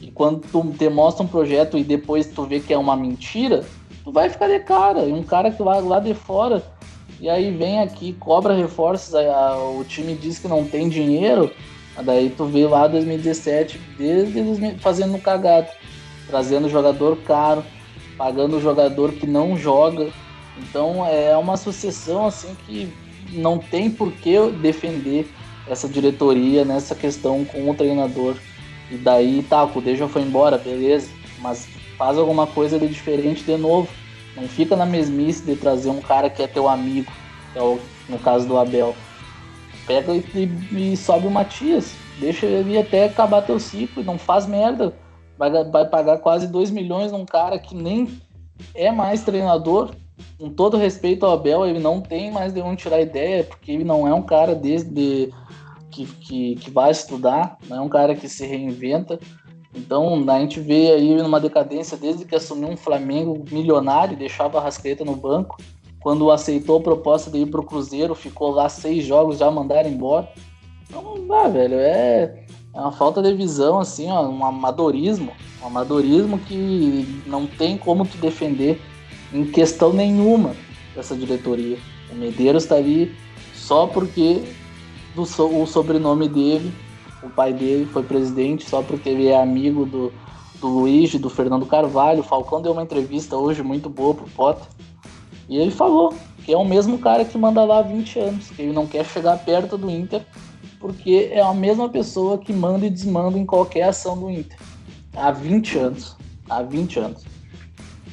E 0.00 0.10
quando 0.10 0.42
tu 0.42 0.62
te 0.78 0.88
mostra 0.88 1.24
um 1.24 1.28
projeto 1.28 1.76
e 1.76 1.82
depois 1.82 2.26
tu 2.26 2.44
vê 2.44 2.60
que 2.60 2.72
é 2.72 2.78
uma 2.78 2.94
mentira, 2.94 3.64
tu 4.04 4.12
vai 4.12 4.30
ficar 4.30 4.48
de 4.48 4.60
cara. 4.60 5.06
E 5.06 5.12
um 5.12 5.22
cara 5.24 5.50
que 5.50 5.62
vai 5.62 5.82
lá 5.82 5.98
de 5.98 6.14
fora 6.14 6.62
e 7.20 7.28
aí 7.28 7.50
vem 7.50 7.80
aqui, 7.80 8.12
cobra 8.12 8.54
reforços, 8.54 9.14
a, 9.14 9.56
o 9.56 9.84
time 9.84 10.14
diz 10.14 10.38
que 10.38 10.48
não 10.48 10.64
tem 10.64 10.88
dinheiro, 10.88 11.50
daí 12.02 12.28
tu 12.28 12.44
vê 12.44 12.66
lá 12.66 12.86
2017, 12.86 13.80
desde 13.96 14.76
fazendo 14.78 15.18
cagado, 15.18 15.68
trazendo 16.26 16.68
jogador 16.68 17.16
caro, 17.26 17.64
pagando 18.16 18.56
o 18.56 18.60
jogador 18.60 19.12
que 19.12 19.26
não 19.26 19.56
joga. 19.56 20.08
Então 20.58 21.04
é 21.06 21.36
uma 21.36 21.56
sucessão 21.56 22.26
assim 22.26 22.56
que 22.66 22.92
não 23.32 23.58
tem 23.58 23.90
por 23.90 24.12
que 24.12 24.38
defender 24.60 25.26
essa 25.68 25.88
diretoria 25.88 26.64
nessa 26.64 26.94
questão 26.94 27.44
com 27.44 27.70
o 27.70 27.74
treinador. 27.74 28.36
E 28.90 28.96
daí 28.96 29.42
tá, 29.48 29.64
o 29.64 29.68
Cudê 29.68 29.96
já 29.96 30.06
foi 30.06 30.22
embora, 30.22 30.58
beleza, 30.58 31.08
mas 31.40 31.66
faz 31.96 32.18
alguma 32.18 32.46
coisa 32.46 32.78
de 32.78 32.86
diferente 32.86 33.42
de 33.42 33.56
novo. 33.56 33.88
Não 34.36 34.48
fica 34.48 34.76
na 34.76 34.84
mesmice 34.84 35.42
de 35.42 35.56
trazer 35.56 35.90
um 35.90 36.00
cara 36.00 36.28
que 36.28 36.42
é 36.42 36.46
teu 36.46 36.68
amigo, 36.68 37.10
que 37.52 37.58
é 37.58 37.62
o, 37.62 37.78
no 38.08 38.18
caso 38.18 38.46
do 38.46 38.58
Abel. 38.58 38.94
Pega 39.86 40.12
e, 40.12 40.24
e, 40.34 40.92
e 40.92 40.96
sobe 40.96 41.26
o 41.26 41.30
Matias, 41.30 41.92
deixa 42.18 42.46
ele 42.46 42.78
até 42.78 43.06
acabar 43.06 43.42
teu 43.42 43.58
ciclo 43.60 44.02
não 44.02 44.18
faz 44.18 44.46
merda 44.46 44.94
vai, 45.50 45.64
vai 45.64 45.88
pagar 45.88 46.18
quase 46.18 46.46
2 46.46 46.70
milhões 46.70 47.12
num 47.12 47.24
cara 47.24 47.58
que 47.58 47.74
nem 47.74 48.20
é 48.74 48.90
mais 48.90 49.22
treinador. 49.22 49.90
Com 50.38 50.50
todo 50.50 50.76
respeito 50.76 51.26
ao 51.26 51.32
Abel, 51.32 51.66
ele 51.66 51.78
não 51.78 52.00
tem 52.00 52.30
mais 52.30 52.52
de 52.52 52.60
onde 52.60 52.82
tirar 52.82 53.00
ideia, 53.00 53.44
porque 53.44 53.72
ele 53.72 53.84
não 53.84 54.06
é 54.06 54.14
um 54.14 54.22
cara 54.22 54.54
desde 54.54 55.32
que, 55.90 56.06
que, 56.06 56.56
que 56.56 56.70
vai 56.70 56.90
estudar, 56.90 57.56
não 57.68 57.78
é 57.78 57.80
um 57.80 57.88
cara 57.88 58.14
que 58.14 58.28
se 58.28 58.46
reinventa. 58.46 59.18
Então 59.74 60.24
a 60.30 60.38
gente 60.40 60.60
vê 60.60 60.92
aí 60.92 61.16
numa 61.16 61.40
decadência 61.40 61.96
desde 61.96 62.24
que 62.24 62.34
assumiu 62.34 62.68
um 62.68 62.76
Flamengo 62.76 63.44
milionário, 63.50 64.16
deixava 64.16 64.58
a 64.58 64.62
Rascaeta 64.62 65.04
no 65.04 65.16
banco. 65.16 65.56
Quando 66.00 66.30
aceitou 66.30 66.78
a 66.78 66.82
proposta 66.82 67.30
de 67.30 67.38
ir 67.38 67.46
para 67.46 67.60
o 67.60 67.64
Cruzeiro, 67.64 68.14
ficou 68.14 68.50
lá 68.50 68.68
seis 68.68 69.04
jogos, 69.04 69.38
já 69.38 69.50
mandaram 69.50 69.88
embora. 69.88 70.28
Então, 70.88 71.26
ah, 71.32 71.48
velho, 71.48 71.76
é 71.78 72.43
é 72.74 72.80
uma 72.80 72.90
falta 72.90 73.22
de 73.22 73.32
visão, 73.32 73.78
assim, 73.78 74.10
ó, 74.10 74.26
um 74.28 74.44
amadorismo. 74.44 75.32
Um 75.62 75.66
amadorismo 75.68 76.38
que 76.38 77.22
não 77.24 77.46
tem 77.46 77.78
como 77.78 78.04
tu 78.04 78.16
defender 78.18 78.82
em 79.32 79.44
questão 79.44 79.92
nenhuma 79.92 80.56
dessa 80.94 81.14
diretoria. 81.14 81.78
O 82.10 82.16
Medeiros 82.16 82.64
está 82.64 82.74
ali 82.74 83.14
só 83.54 83.86
porque 83.86 84.42
do 85.14 85.22
o 85.22 85.66
sobrenome 85.66 86.28
dele, 86.28 86.72
o 87.22 87.30
pai 87.30 87.52
dele 87.52 87.86
foi 87.86 88.02
presidente, 88.02 88.68
só 88.68 88.82
porque 88.82 89.08
ele 89.08 89.28
é 89.28 89.40
amigo 89.40 89.86
do, 89.86 90.12
do 90.60 90.66
Luiz, 90.66 91.14
do 91.14 91.30
Fernando 91.30 91.66
Carvalho. 91.66 92.20
O 92.20 92.24
Falcão 92.24 92.60
deu 92.60 92.72
uma 92.72 92.82
entrevista 92.82 93.36
hoje 93.36 93.62
muito 93.62 93.88
boa 93.88 94.14
pro 94.14 94.26
Potter. 94.30 94.66
E 95.48 95.56
ele 95.58 95.70
falou 95.70 96.12
que 96.44 96.52
é 96.52 96.56
o 96.56 96.64
mesmo 96.64 96.98
cara 96.98 97.24
que 97.24 97.38
manda 97.38 97.64
lá 97.64 97.78
há 97.78 97.82
20 97.82 98.18
anos, 98.18 98.50
que 98.50 98.62
ele 98.62 98.72
não 98.72 98.86
quer 98.86 99.04
chegar 99.04 99.38
perto 99.38 99.78
do 99.78 99.88
Inter 99.88 100.26
porque 100.84 101.30
é 101.32 101.40
a 101.40 101.54
mesma 101.54 101.88
pessoa 101.88 102.36
que 102.36 102.52
manda 102.52 102.84
e 102.84 102.90
desmanda 102.90 103.38
em 103.38 103.46
qualquer 103.46 103.84
ação 103.84 104.18
do 104.18 104.30
Inter. 104.30 104.58
Há 105.16 105.30
20 105.30 105.78
anos. 105.78 106.14
Há 106.46 106.60
20 106.60 106.98
anos. 106.98 107.24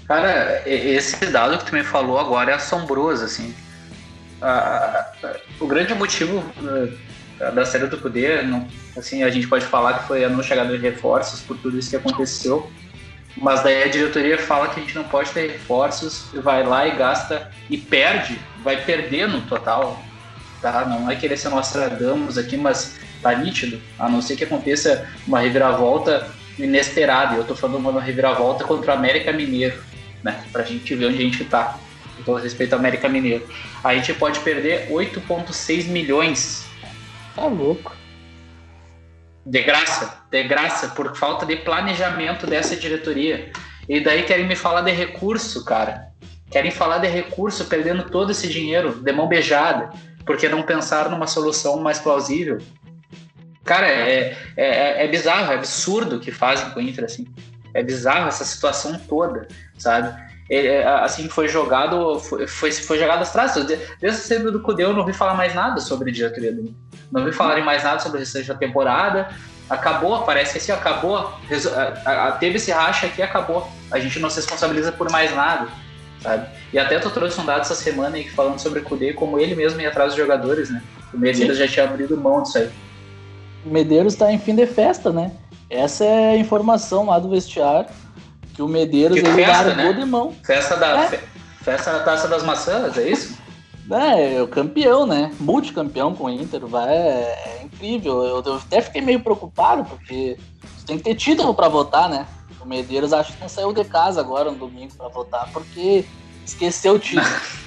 Cara, 0.07 0.63
esse 0.65 1.25
dado 1.25 1.57
que 1.57 1.65
tu 1.65 1.73
me 1.73 1.83
falou 1.83 2.17
agora 2.17 2.51
é 2.51 2.53
assombroso, 2.53 3.25
assim. 3.25 3.53
o 5.59 5.67
grande 5.67 5.93
motivo 5.93 6.41
eh, 7.41 7.51
da 7.51 7.65
série 7.65 7.87
do 7.87 7.97
poder, 7.97 8.45
assim, 8.95 9.21
a 9.21 9.29
gente 9.29 9.49
pode 9.49 9.65
falar 9.65 9.99
que 9.99 10.07
foi 10.07 10.23
a 10.23 10.29
não 10.29 10.41
chegada 10.41 10.69
de 10.69 10.81
reforços 10.81 11.41
por 11.41 11.57
tudo 11.57 11.77
isso 11.77 11.89
que 11.89 11.97
aconteceu, 11.97 12.71
mas 13.35 13.61
daí 13.63 13.83
a 13.83 13.87
diretoria 13.89 14.37
fala 14.37 14.69
que 14.69 14.79
a 14.79 14.83
gente 14.83 14.95
não 14.95 15.03
pode 15.03 15.29
ter 15.31 15.51
reforços, 15.51 16.29
vai 16.35 16.65
lá 16.65 16.87
e 16.87 16.95
gasta 16.95 17.51
e 17.69 17.77
perde, 17.77 18.39
vai 18.63 18.81
perder 18.81 19.27
no 19.27 19.41
total 19.41 20.01
tá? 20.61 20.85
Não 20.85 21.09
é 21.09 21.15
querer 21.15 21.37
ser 21.37 21.49
Nostradamus 21.49 22.37
aqui, 22.37 22.55
mas 22.55 22.99
tá 23.21 23.33
nítido. 23.33 23.81
A 23.97 24.07
não 24.07 24.21
ser 24.21 24.35
que 24.35 24.43
aconteça 24.43 25.07
uma 25.27 25.39
reviravolta 25.39 26.29
inesperada. 26.57 27.35
Eu 27.35 27.43
tô 27.43 27.55
falando 27.55 27.77
uma 27.77 28.01
reviravolta 28.01 28.63
contra 28.63 28.93
o 28.93 28.97
América 28.97 29.31
Mineiro, 29.31 29.81
né? 30.23 30.43
Pra 30.51 30.63
gente 30.63 30.93
ver 30.95 31.07
onde 31.07 31.17
a 31.17 31.21
gente 31.21 31.45
tá. 31.45 31.77
Com 32.25 32.35
respeito 32.35 32.73
ao 32.73 32.79
América 32.79 33.09
Mineiro. 33.09 33.47
A 33.83 33.95
gente 33.95 34.13
pode 34.13 34.39
perder 34.41 34.89
8,6 34.89 35.87
milhões. 35.87 36.65
Tá 37.35 37.45
louco. 37.45 37.95
De 39.43 39.63
graça, 39.63 40.21
de 40.29 40.43
graça, 40.43 40.89
por 40.89 41.15
falta 41.17 41.47
de 41.47 41.55
planejamento 41.55 42.45
dessa 42.45 42.75
diretoria. 42.75 43.51
E 43.89 43.99
daí 43.99 44.21
querem 44.21 44.45
me 44.45 44.55
falar 44.55 44.81
de 44.81 44.91
recurso, 44.91 45.65
cara. 45.65 46.11
Querem 46.51 46.69
falar 46.69 46.99
de 46.99 47.07
recurso 47.07 47.65
perdendo 47.65 48.03
todo 48.03 48.31
esse 48.31 48.47
dinheiro 48.47 49.01
de 49.01 49.11
mão 49.11 49.27
beijada 49.27 49.89
porque 50.25 50.47
não 50.47 50.63
pensaram 50.63 51.11
numa 51.11 51.27
solução 51.27 51.79
mais 51.79 51.99
plausível? 51.99 52.59
Cara, 53.63 53.87
é, 53.87 54.35
é, 54.57 55.05
é 55.05 55.07
bizarro, 55.07 55.51
é 55.51 55.55
absurdo 55.55 56.17
o 56.17 56.19
que 56.19 56.31
fazem 56.31 56.69
com 56.71 56.79
o 56.79 56.81
Inter, 56.81 57.05
assim. 57.05 57.27
É 57.73 57.83
bizarro 57.83 58.27
essa 58.27 58.43
situação 58.43 58.99
toda, 59.07 59.47
sabe? 59.77 60.13
É, 60.49 60.65
é 60.65 60.87
assim, 60.87 61.29
foi 61.29 61.47
jogado, 61.47 62.19
foi, 62.19 62.47
foi, 62.47 62.71
foi 62.71 62.99
jogado 62.99 63.21
às 63.21 63.31
traças. 63.31 63.65
Desde 63.65 64.07
a 64.07 64.13
saída 64.13 64.51
do 64.51 64.61
Cudeu, 64.61 64.89
eu 64.89 64.93
não 64.93 65.01
ouvi 65.01 65.13
falar 65.13 65.35
mais 65.35 65.53
nada 65.53 65.79
sobre 65.79 66.09
a 66.09 66.13
diretoria 66.13 66.51
do. 66.51 66.75
Não 67.11 67.21
ouvi 67.21 67.33
falar 67.33 67.63
mais 67.63 67.83
nada 67.83 67.99
sobre 67.99 68.17
o 68.17 68.19
restante 68.19 68.47
da 68.47 68.55
temporada. 68.55 69.29
acabou, 69.69 70.23
parece 70.23 70.51
que 70.51 70.57
assim, 70.57 70.71
acabou, 70.71 71.33
teve 72.39 72.57
esse 72.57 72.71
racha 72.71 73.07
aqui 73.07 73.21
acabou. 73.21 73.71
A 73.89 73.99
gente 73.99 74.19
não 74.19 74.29
se 74.29 74.37
responsabiliza 74.37 74.91
por 74.91 75.09
mais 75.09 75.33
nada, 75.33 75.67
sabe? 76.21 76.47
E 76.71 76.79
até 76.79 76.99
tu 76.99 77.09
trouxe 77.09 77.39
um 77.39 77.45
dado 77.45 77.61
essa 77.61 77.75
semana 77.75 78.15
aí 78.15 78.29
falando 78.29 78.59
sobre 78.59 78.79
o 78.79 78.83
Kudê, 78.83 79.13
como 79.13 79.39
ele 79.39 79.55
mesmo 79.55 79.81
ia 79.81 79.89
atrás 79.89 80.13
dos 80.13 80.21
jogadores, 80.21 80.69
né? 80.69 80.81
O 81.13 81.17
Medeiros 81.17 81.57
Sim. 81.57 81.63
já 81.63 81.71
tinha 81.71 81.85
abrido 81.85 82.17
mão 82.17 82.43
disso 82.43 82.57
aí. 82.57 82.69
O 83.65 83.69
Medeiros 83.69 84.15
tá 84.15 84.31
em 84.31 84.39
fim 84.39 84.55
de 84.55 84.65
festa, 84.65 85.11
né? 85.11 85.31
Essa 85.69 86.05
é 86.05 86.31
a 86.31 86.37
informação 86.37 87.07
lá 87.07 87.19
do 87.19 87.29
vestiário, 87.29 87.89
que 88.53 88.61
o 88.61 88.67
Medeiros 88.67 89.19
que 89.19 89.25
ele 89.25 89.35
festa, 89.35 89.63
largou 89.63 89.93
né? 89.93 89.93
de 89.93 90.05
mão. 90.05 90.33
Festa 90.43 90.75
da, 90.75 91.05
é. 91.05 91.19
festa 91.61 91.91
da 91.93 91.99
Taça 91.99 92.27
das 92.27 92.43
Maçãs, 92.43 92.97
é 92.97 93.09
isso? 93.09 93.37
É, 93.89 94.35
é 94.35 94.41
o 94.41 94.47
campeão, 94.47 95.05
né? 95.05 95.31
Multicampeão 95.39 96.13
com 96.13 96.25
o 96.25 96.29
Inter, 96.29 96.65
vai, 96.65 96.89
é, 96.89 97.59
é 97.59 97.63
incrível. 97.63 98.23
Eu, 98.23 98.43
eu, 98.45 98.55
até 98.55 98.81
fiquei 98.81 99.01
meio 99.01 99.21
preocupado, 99.21 99.83
porque 99.85 100.37
tem 100.85 100.97
que 100.97 101.03
ter 101.03 101.15
título 101.15 101.53
para 101.53 101.67
votar, 101.67 102.09
né? 102.09 102.25
O 102.63 102.67
Medeiros 102.67 103.11
acho 103.11 103.33
que 103.33 103.41
não 103.41 103.49
saiu 103.49 103.73
de 103.73 103.83
casa 103.83 104.21
agora 104.21 104.51
no 104.51 104.57
domingo 104.57 104.93
para 104.95 105.09
votar, 105.09 105.49
porque 105.51 106.05
esqueceu 106.45 106.93
o 106.93 106.99
título. 106.99 107.25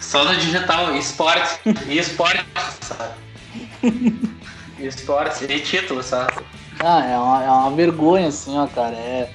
Só 0.00 0.24
no 0.24 0.34
digital, 0.36 0.96
esporte. 0.96 1.60
E 1.86 1.98
esporte, 1.98 2.44
sabe? 2.80 3.14
esporte 4.78 5.44
e 5.44 5.60
título, 5.60 6.02
sabe? 6.02 6.32
Ah, 6.80 7.04
é 7.04 7.18
uma, 7.18 7.44
é 7.44 7.50
uma 7.50 7.70
vergonha, 7.72 8.28
assim, 8.28 8.58
ó, 8.58 8.66
cara. 8.66 8.94
É, 8.94 9.30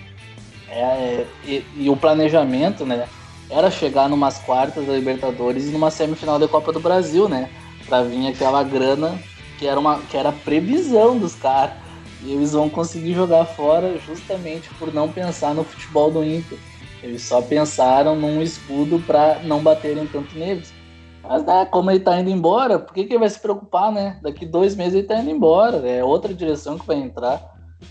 é, 0.69 0.79
é 0.79 1.27
e, 1.45 1.65
e, 1.75 1.89
o 1.89 1.95
planejamento, 1.95 2.85
né? 2.85 3.07
Era 3.49 3.69
chegar 3.69 4.09
numas 4.09 4.39
quartas 4.39 4.85
da 4.85 4.93
Libertadores 4.93 5.65
e 5.65 5.71
numa 5.71 5.91
semifinal 5.91 6.39
da 6.39 6.47
Copa 6.47 6.71
do 6.71 6.79
Brasil, 6.79 7.29
né? 7.29 7.49
Pra 7.85 8.01
vir 8.01 8.27
aquela 8.27 8.63
grana 8.63 9.19
que 9.59 9.67
era, 9.67 9.79
uma, 9.79 9.99
que 9.99 10.17
era 10.17 10.31
previsão 10.31 11.17
dos 11.17 11.35
caras. 11.35 11.82
E 12.25 12.31
eles 12.31 12.53
vão 12.53 12.69
conseguir 12.69 13.13
jogar 13.13 13.45
fora 13.45 13.97
justamente 13.99 14.69
por 14.75 14.93
não 14.93 15.11
pensar 15.11 15.53
no 15.53 15.63
futebol 15.63 16.09
do 16.09 16.23
Inter. 16.23 16.57
Eles 17.01 17.21
só 17.21 17.41
pensaram 17.41 18.15
num 18.15 18.41
escudo 18.41 18.99
para 19.05 19.39
não 19.43 19.61
baterem 19.61 20.07
tanto 20.07 20.37
neles. 20.37 20.73
Mas 21.21 21.43
né, 21.43 21.65
como 21.65 21.91
ele 21.91 21.99
tá 21.99 22.19
indo 22.19 22.29
embora, 22.29 22.79
por 22.79 22.93
que, 22.93 23.03
que 23.03 23.13
ele 23.13 23.19
vai 23.19 23.29
se 23.29 23.39
preocupar, 23.39 23.91
né? 23.91 24.19
Daqui 24.21 24.45
dois 24.45 24.75
meses 24.75 24.93
ele 24.93 25.07
tá 25.07 25.19
indo 25.19 25.29
embora. 25.29 25.87
É 25.87 26.03
outra 26.03 26.33
direção 26.33 26.77
que 26.77 26.87
vai 26.87 26.97
entrar. 26.97 27.41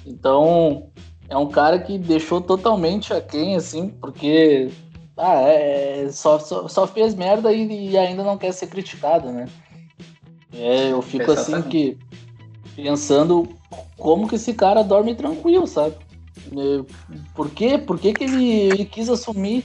Então, 0.07 0.91
é 1.29 1.37
um 1.37 1.49
cara 1.49 1.79
que 1.79 1.99
deixou 1.99 2.41
totalmente 2.41 3.13
aquém, 3.13 3.57
assim, 3.57 3.89
porque 3.89 4.71
ah, 5.17 5.41
é, 5.43 6.09
só, 6.11 6.39
só, 6.39 6.69
só, 6.69 6.87
fez 6.87 7.15
merda 7.15 7.53
e, 7.53 7.91
e, 7.91 7.99
ainda 7.99 8.23
não 8.23 8.39
quer 8.39 8.53
ser 8.53 8.67
criticado, 8.67 9.31
né? 9.31 9.47
É, 10.55 10.91
eu 10.91 11.01
fico 11.01 11.31
assim 11.33 11.61
que 11.63 11.99
pensando 12.75 13.49
como 13.97 14.29
que 14.29 14.37
esse 14.37 14.55
cara 14.55 14.83
dorme 14.83 15.15
tranquilo, 15.15 15.67
sabe? 15.67 15.95
É, 16.51 16.85
por 17.35 17.51
quê? 17.51 17.79
Por 17.79 17.99
que, 17.99 18.13
que 18.13 18.25
ele, 18.25 18.51
ele 18.51 18.85
quis 18.85 19.09
assumir 19.09 19.65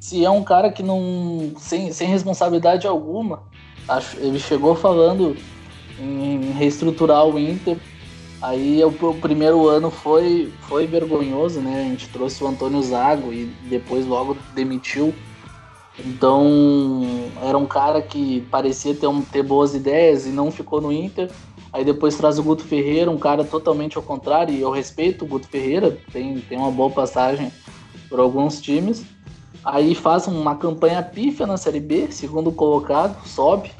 se 0.00 0.24
é 0.24 0.30
um 0.30 0.44
cara 0.44 0.70
que 0.70 0.82
não. 0.82 1.52
sem, 1.58 1.92
sem 1.92 2.08
responsabilidade 2.08 2.86
alguma? 2.86 3.42
Acho, 3.88 4.18
ele 4.18 4.38
chegou 4.38 4.74
falando 4.74 5.36
em 5.98 6.50
reestruturar 6.52 7.26
o 7.26 7.38
Inter. 7.38 7.78
Aí 8.42 8.82
o, 8.84 8.88
o, 8.88 9.14
primeiro 9.14 9.66
ano 9.66 9.90
foi, 9.90 10.52
foi 10.68 10.86
vergonhoso, 10.86 11.60
né? 11.60 11.86
A 11.86 11.88
gente 11.88 12.08
trouxe 12.08 12.44
o 12.44 12.46
Antônio 12.46 12.82
Zago 12.82 13.32
e 13.32 13.46
depois 13.68 14.06
logo 14.06 14.36
demitiu. 14.54 15.14
Então 15.98 17.02
era 17.42 17.56
um 17.56 17.66
cara 17.66 18.02
que 18.02 18.42
parecia 18.50 18.94
ter, 18.94 19.06
um, 19.06 19.22
ter 19.22 19.42
boas 19.42 19.74
ideias 19.74 20.26
e 20.26 20.30
não 20.30 20.50
ficou 20.50 20.80
no 20.80 20.92
Inter. 20.92 21.30
Aí 21.74 21.84
depois 21.84 22.14
traz 22.14 22.38
o 22.38 22.42
Guto 22.44 22.62
Ferreira, 22.62 23.10
um 23.10 23.18
cara 23.18 23.42
totalmente 23.42 23.96
ao 23.96 24.02
contrário, 24.02 24.54
e 24.54 24.60
eu 24.60 24.70
respeito 24.70 25.24
o 25.24 25.28
Guto 25.28 25.48
Ferreira, 25.48 25.98
tem, 26.12 26.38
tem 26.38 26.56
uma 26.56 26.70
boa 26.70 26.88
passagem 26.88 27.50
por 28.08 28.20
alguns 28.20 28.60
times. 28.60 29.04
Aí 29.64 29.92
faz 29.92 30.28
uma 30.28 30.54
campanha 30.54 31.02
pífia 31.02 31.48
na 31.48 31.56
Série 31.56 31.80
B, 31.80 32.06
segundo 32.12 32.52
colocado, 32.52 33.26
sobe. 33.26 33.72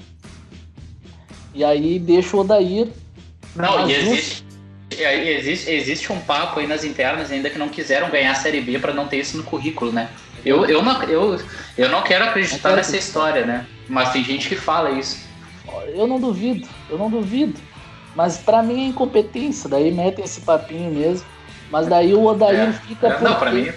E 1.55 1.63
aí 1.63 2.01
deixa 2.01 2.37
o 2.37 2.41
Odair. 2.41 2.89
Não, 3.55 3.89
e 3.89 3.95
existe, 3.95 4.45
existe, 4.91 5.71
existe 5.71 6.13
um 6.13 6.19
papo 6.19 6.59
aí 6.59 6.67
nas 6.67 6.83
internas 6.83 7.31
ainda 7.31 7.49
que 7.49 7.59
não 7.59 7.69
quiseram 7.69 8.11
ganhar 8.11 8.33
a 8.33 8.35
Série 8.35 8.61
B 8.61 8.77
para 8.81 8.93
não 8.93 9.07
ter 9.07 9.19
isso 9.19 9.37
no 9.37 9.45
currículo, 9.45 9.93
né? 9.93 10.11
Eu, 10.45 10.65
eu, 10.65 10.83
não, 10.83 11.01
eu, 11.05 11.41
eu 11.79 11.89
não 11.89 12.03
quero 12.03 12.25
acreditar 12.25 12.75
nessa 12.75 12.97
história, 12.97 13.47
né? 13.47 13.65
Mas 13.89 14.13
tem 14.13 14.25
gente 14.25 14.49
que 14.49 14.57
fala 14.57 14.91
isso. 14.91 15.23
Eu 15.95 16.09
não 16.09 16.19
duvido, 16.19 16.69
eu 16.91 16.99
não 16.99 17.09
duvido. 17.09 17.55
Mas 18.15 18.39
para 18.39 18.63
mim 18.63 18.85
é 18.85 18.89
incompetência, 18.89 19.69
daí 19.69 19.91
metem 19.91 20.25
esse 20.25 20.41
papinho 20.41 20.93
mesmo. 20.93 21.27
Mas 21.71 21.87
daí 21.89 22.15
o 22.15 22.25
Odair 22.25 22.69
é, 22.69 22.73
fica. 22.73 23.09
É, 23.09 23.11
porque... 23.11 23.25
Não, 23.25 23.35
pra 23.35 23.51
mim. 23.51 23.73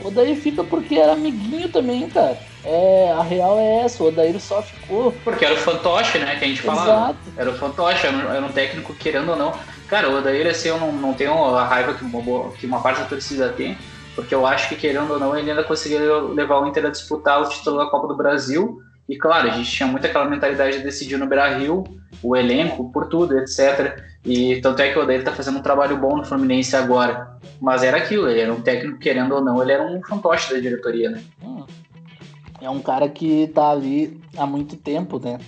O 0.00 0.08
Odair 0.08 0.36
fica 0.36 0.64
porque 0.64 0.96
era 0.96 1.12
amiguinho 1.12 1.68
também, 1.68 2.08
cara. 2.08 2.36
É, 2.64 3.14
a 3.16 3.22
real 3.22 3.58
é 3.58 3.84
essa, 3.84 4.02
o 4.02 4.08
Odair 4.08 4.40
só 4.40 4.60
ficou. 4.60 5.12
Porque 5.22 5.44
era 5.44 5.54
o 5.54 5.58
fantoche, 5.58 6.18
né? 6.18 6.36
Que 6.36 6.44
a 6.44 6.48
gente 6.48 6.62
falava. 6.62 6.90
Exato. 6.90 7.18
Era 7.36 7.50
o 7.50 7.54
fantoche, 7.54 8.06
era 8.06 8.44
um 8.44 8.52
técnico 8.52 8.92
querendo 8.94 9.30
ou 9.30 9.36
não. 9.36 9.54
Cara, 9.86 10.10
o 10.10 10.18
Odair, 10.18 10.48
assim, 10.48 10.68
eu 10.68 10.80
não, 10.80 10.90
não 10.90 11.14
tenho 11.14 11.32
a 11.32 11.64
raiva 11.64 11.94
que 11.94 12.04
uma, 12.04 12.50
que 12.50 12.66
uma 12.66 12.80
parte 12.80 13.00
da 13.00 13.06
torcida 13.06 13.50
tem, 13.50 13.78
porque 14.16 14.34
eu 14.34 14.44
acho 14.44 14.68
que 14.68 14.74
querendo 14.74 15.12
ou 15.12 15.20
não, 15.20 15.36
ele 15.36 15.48
ainda 15.48 15.62
conseguiu 15.62 16.34
levar 16.34 16.58
o 16.58 16.66
Inter 16.66 16.86
a 16.86 16.90
disputar 16.90 17.40
o 17.40 17.48
título 17.48 17.78
da 17.78 17.86
Copa 17.86 18.08
do 18.08 18.16
Brasil 18.16 18.82
e 19.08 19.16
claro, 19.16 19.48
a 19.48 19.52
gente 19.52 19.70
tinha 19.70 19.86
muito 19.86 20.04
aquela 20.04 20.28
mentalidade 20.28 20.78
de 20.78 20.82
decidir 20.82 21.16
no 21.16 21.26
Beira 21.26 21.56
Rio, 21.56 21.84
o 22.22 22.34
elenco, 22.34 22.90
por 22.90 23.08
tudo, 23.08 23.38
etc. 23.38 24.02
E 24.24 24.60
tanto 24.60 24.82
é 24.82 24.90
que 24.90 24.98
o 24.98 25.02
Odair 25.02 25.22
tá 25.22 25.32
fazendo 25.32 25.58
um 25.58 25.62
trabalho 25.62 25.96
bom 25.96 26.16
no 26.16 26.24
Fluminense 26.24 26.74
agora. 26.74 27.38
Mas 27.60 27.84
era 27.84 27.98
aquilo, 27.98 28.28
ele 28.28 28.40
era 28.40 28.52
um 28.52 28.60
técnico, 28.60 28.98
querendo 28.98 29.34
ou 29.34 29.44
não, 29.44 29.62
ele 29.62 29.72
era 29.72 29.86
um 29.86 30.02
fantoche 30.02 30.52
da 30.52 30.60
diretoria, 30.60 31.10
né? 31.10 31.22
Hum. 31.44 31.64
É 32.60 32.68
um 32.68 32.80
cara 32.80 33.08
que 33.08 33.46
tá 33.48 33.70
ali 33.70 34.20
há 34.36 34.44
muito 34.44 34.76
tempo, 34.76 35.20
né? 35.20 35.38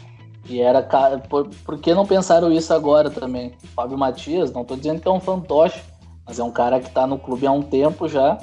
E 0.49 0.61
era. 0.61 0.81
Por, 1.29 1.49
por 1.65 1.79
que 1.79 1.93
não 1.93 2.07
pensaram 2.07 2.53
isso 2.53 2.73
agora 2.73 3.11
também? 3.11 3.55
Fábio 3.75 3.99
Matias, 3.99 4.53
não 4.53 4.65
tô 4.65 4.77
dizendo 4.77 5.01
que 5.01 5.09
é 5.09 5.11
um 5.11 5.21
fantoche, 5.21 5.83
mas 6.25 6.39
é 6.39 6.45
um 6.45 6.53
cara 6.53 6.79
que 6.79 6.91
tá 6.91 7.07
no 7.07 7.19
clube 7.19 7.47
há 7.47 7.51
um 7.51 7.63
tempo 7.63 8.07
já, 8.07 8.39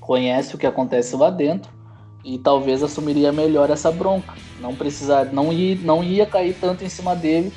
conhece 0.00 0.56
o 0.56 0.58
que 0.58 0.66
acontece 0.66 1.14
lá 1.14 1.30
dentro 1.30 1.79
e 2.24 2.38
talvez 2.38 2.82
assumiria 2.82 3.32
melhor 3.32 3.70
essa 3.70 3.90
bronca. 3.90 4.34
Não 4.60 4.74
precisar, 4.74 5.26
não 5.26 5.52
ia, 5.52 5.78
não 5.82 6.04
ia 6.04 6.26
cair 6.26 6.54
tanto 6.60 6.84
em 6.84 6.88
cima 6.88 7.16
dele 7.16 7.52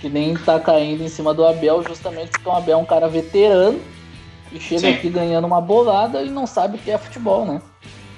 que 0.00 0.08
nem 0.08 0.34
tá 0.34 0.58
caindo 0.58 1.02
em 1.02 1.08
cima 1.08 1.34
do 1.34 1.44
Abel, 1.44 1.84
justamente 1.86 2.30
porque 2.30 2.48
o 2.48 2.52
Abel 2.52 2.78
é 2.78 2.80
um 2.80 2.86
cara 2.86 3.06
veterano 3.06 3.78
e 4.50 4.58
chega 4.58 4.80
Sim. 4.80 4.94
aqui 4.94 5.10
ganhando 5.10 5.46
uma 5.46 5.60
bolada 5.60 6.22
e 6.22 6.30
não 6.30 6.46
sabe 6.46 6.76
o 6.76 6.80
que 6.80 6.90
é 6.90 6.96
futebol, 6.96 7.44
né? 7.44 7.60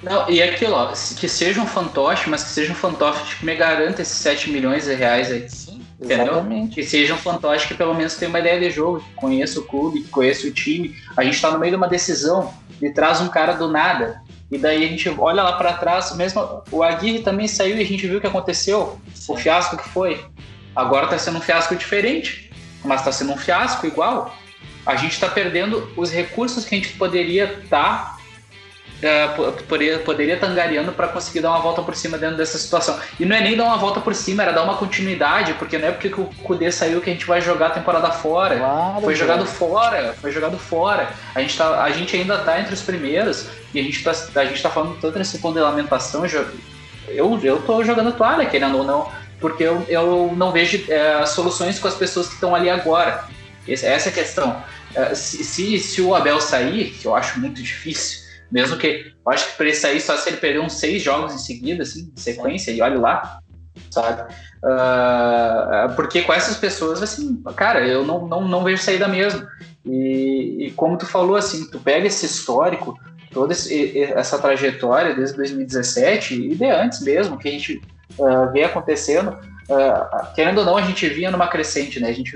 Não, 0.01 0.29
e 0.29 0.41
aquilo, 0.41 0.73
ó, 0.73 0.87
que 0.87 1.29
seja 1.29 1.61
um 1.61 1.67
fantoche, 1.67 2.29
mas 2.29 2.43
que 2.43 2.49
seja 2.49 2.71
um 2.71 2.75
fantoche 2.75 3.37
que 3.37 3.45
me 3.45 3.55
garanta 3.55 4.01
esses 4.01 4.17
7 4.17 4.49
milhões 4.49 4.85
de 4.85 4.93
reais 4.93 5.31
aí. 5.31 5.49
Sim, 5.49 5.81
entendeu? 5.99 6.33
Exatamente. 6.33 6.75
Que 6.75 6.83
seja 6.83 7.13
um 7.13 7.17
fantoche 7.17 7.67
que 7.67 7.73
pelo 7.73 7.93
menos 7.93 8.15
tenha 8.15 8.27
uma 8.27 8.39
ideia 8.39 8.59
de 8.59 8.69
jogo, 8.69 8.99
que 8.99 9.13
conheça 9.13 9.59
o 9.59 9.63
clube, 9.63 10.01
que 10.01 10.09
conheça 10.09 10.45
o 10.47 10.51
time. 10.51 10.95
A 11.15 11.23
gente 11.23 11.41
tá 11.41 11.51
no 11.51 11.59
meio 11.59 11.71
de 11.71 11.77
uma 11.77 11.87
decisão 11.87 12.53
e 12.81 12.89
traz 12.89 13.21
um 13.21 13.29
cara 13.29 13.53
do 13.53 13.69
nada 13.69 14.21
e 14.51 14.57
daí 14.57 14.85
a 14.85 14.87
gente 14.87 15.09
olha 15.09 15.41
lá 15.41 15.53
para 15.53 15.73
trás, 15.73 16.15
mesmo 16.15 16.63
o 16.71 16.83
Aguirre 16.83 17.19
também 17.19 17.47
saiu 17.47 17.77
e 17.77 17.81
a 17.81 17.85
gente 17.85 18.07
viu 18.07 18.17
o 18.17 18.21
que 18.21 18.27
aconteceu, 18.27 18.99
Sim. 19.13 19.33
o 19.33 19.35
fiasco 19.35 19.77
que 19.77 19.89
foi. 19.89 20.23
Agora 20.75 21.05
está 21.05 21.17
sendo 21.17 21.37
um 21.37 21.41
fiasco 21.41 21.75
diferente, 21.75 22.51
mas 22.83 23.01
está 23.01 23.11
sendo 23.11 23.33
um 23.33 23.37
fiasco 23.37 23.85
igual. 23.87 24.35
A 24.85 24.95
gente 24.95 25.13
está 25.13 25.27
perdendo 25.27 25.91
os 25.95 26.11
recursos 26.11 26.65
que 26.65 26.75
a 26.75 26.77
gente 26.77 26.93
poderia 26.93 27.45
estar 27.45 27.69
tá 27.69 28.17
uh, 29.03 29.63
poderia, 29.63 29.99
poderia 29.99 30.33
estar 30.35 30.47
angariando 30.47 30.91
para 30.91 31.07
conseguir 31.07 31.41
dar 31.41 31.49
uma 31.51 31.59
volta 31.59 31.81
por 31.81 31.95
cima 31.95 32.17
dentro 32.17 32.37
dessa 32.37 32.57
situação. 32.57 32.99
E 33.19 33.25
não 33.25 33.35
é 33.35 33.41
nem 33.41 33.55
dar 33.55 33.65
uma 33.65 33.77
volta 33.77 33.99
por 33.99 34.15
cima, 34.15 34.43
era 34.43 34.51
dar 34.51 34.63
uma 34.63 34.77
continuidade, 34.77 35.53
porque 35.53 35.77
não 35.77 35.89
é 35.89 35.91
porque 35.91 36.07
o 36.09 36.25
Kudê 36.43 36.71
saiu 36.71 37.01
que 37.01 37.09
a 37.09 37.13
gente 37.13 37.25
vai 37.25 37.41
jogar 37.41 37.67
a 37.67 37.71
temporada 37.71 38.11
fora. 38.11 38.57
Claro, 38.57 39.01
foi 39.01 39.15
jogado 39.15 39.45
fora, 39.45 40.15
foi 40.19 40.31
jogado 40.31 40.57
fora. 40.57 41.09
A 41.35 41.41
gente, 41.41 41.57
tá, 41.57 41.83
a 41.83 41.89
gente 41.91 42.15
ainda 42.15 42.35
está 42.35 42.59
entre 42.59 42.73
os 42.73 42.81
primeiros 42.81 43.47
e 43.73 43.79
a 43.79 43.83
gente 43.83 43.97
está 43.97 44.41
a 44.41 44.45
gente 44.45 44.61
tá 44.61 44.69
falando 44.69 44.97
tanto 44.99 45.17
nesse 45.17 45.39
ponto 45.39 45.55
de 45.55 45.61
lamentação. 45.61 46.23
Eu, 47.07 47.39
eu 47.43 47.61
tô 47.61 47.83
jogando 47.83 48.13
toalha, 48.13 48.45
querendo 48.45 48.77
ou 48.77 48.83
não, 48.83 49.11
porque 49.39 49.63
eu, 49.63 49.83
eu 49.89 50.33
não 50.35 50.51
vejo 50.51 50.83
é, 50.91 51.25
soluções 51.25 51.79
com 51.79 51.87
as 51.87 51.95
pessoas 51.95 52.27
que 52.27 52.35
estão 52.35 52.55
ali 52.55 52.69
agora. 52.69 53.25
Essa 53.67 53.87
é 53.87 54.11
a 54.11 54.11
questão. 54.11 54.63
É, 54.95 55.15
se, 55.15 55.43
se, 55.43 55.79
se 55.79 56.01
o 56.01 56.13
Abel 56.13 56.39
sair, 56.39 56.91
que 56.91 57.05
eu 57.05 57.15
acho 57.15 57.39
muito 57.39 57.61
difícil, 57.61 58.23
mesmo 58.51 58.77
que, 58.77 59.11
eu 59.25 59.31
acho 59.31 59.49
que 59.49 59.57
para 59.57 59.65
ele 59.65 59.75
sair 59.75 59.99
só 59.99 60.15
se 60.15 60.29
ele 60.29 60.37
perder 60.37 60.59
uns 60.59 60.73
seis 60.73 61.01
jogos 61.01 61.33
em 61.33 61.39
seguida, 61.39 61.83
assim, 61.83 62.11
em 62.15 62.19
sequência, 62.19 62.71
e 62.71 62.81
olha 62.81 62.99
lá, 62.99 63.39
sabe? 63.89 64.31
Uh, 64.63 65.93
porque 65.95 66.21
com 66.21 66.31
essas 66.31 66.55
pessoas, 66.57 67.01
assim, 67.01 67.41
cara, 67.55 67.85
eu 67.85 68.05
não, 68.05 68.27
não, 68.27 68.47
não 68.47 68.63
vejo 68.63 68.81
saída 68.81 69.07
mesmo. 69.07 69.45
E, 69.85 70.67
e, 70.67 70.71
como 70.71 70.97
tu 70.97 71.05
falou, 71.05 71.35
assim, 71.35 71.69
tu 71.69 71.79
pega 71.79 72.07
esse 72.07 72.25
histórico, 72.25 72.97
toda 73.33 73.53
essa 73.53 74.37
trajetória 74.37 75.15
desde 75.15 75.35
2017 75.35 76.51
e 76.51 76.55
de 76.55 76.65
antes 76.65 77.01
mesmo, 77.01 77.37
que 77.37 77.47
a 77.47 77.51
gente 77.51 77.81
uh, 78.17 78.51
vê 78.51 78.63
acontecendo, 78.63 79.29
uh, 79.29 80.33
querendo 80.35 80.59
ou 80.59 80.65
não, 80.65 80.77
a 80.77 80.81
gente 80.81 81.07
vinha 81.09 81.31
numa 81.31 81.47
crescente, 81.47 81.99
né? 81.99 82.09
A 82.09 82.13
gente 82.13 82.31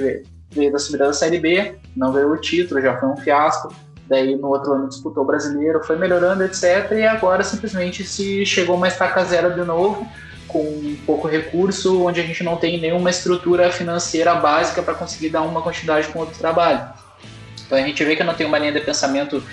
veio 0.52 0.72
da 0.72 0.80
subida 0.80 1.06
da 1.06 1.14
Série 1.14 1.40
B, 1.40 1.76
não 1.96 2.12
veio 2.12 2.32
o 2.32 2.38
título, 2.38 2.82
já 2.82 2.98
foi 2.98 3.10
um 3.10 3.18
fiasco. 3.18 3.74
Daí 4.08 4.36
no 4.36 4.48
outro 4.48 4.74
ano 4.74 4.88
disputou 4.88 5.24
o 5.24 5.26
brasileiro, 5.26 5.84
foi 5.84 5.98
melhorando, 5.98 6.44
etc. 6.44 6.92
E 6.94 7.06
agora 7.06 7.44
simplesmente 7.44 8.04
se 8.04 8.46
chegou 8.46 8.76
uma 8.76 8.88
estaca 8.88 9.24
zero 9.26 9.54
de 9.54 9.66
novo, 9.66 10.08
com 10.48 10.96
pouco 11.06 11.28
recurso, 11.28 12.04
onde 12.04 12.22
a 12.22 12.24
gente 12.24 12.42
não 12.44 12.56
tem 12.56 12.80
nenhuma 12.80 13.10
estrutura 13.10 13.70
financeira 13.70 14.34
básica 14.36 14.82
para 14.82 14.94
conseguir 14.94 15.30
dar 15.30 15.42
uma 15.42 15.62
continuidade 15.62 16.08
com 16.08 16.20
outro 16.20 16.38
trabalho. 16.40 16.88
Então 17.66 17.78
a 17.78 17.82
gente 17.82 18.02
vê 18.04 18.16
que 18.16 18.24
não 18.24 18.34
tem 18.34 18.48
uma 18.48 18.58
linha 18.58 18.72
de 18.72 18.80
pensamento 18.80 19.44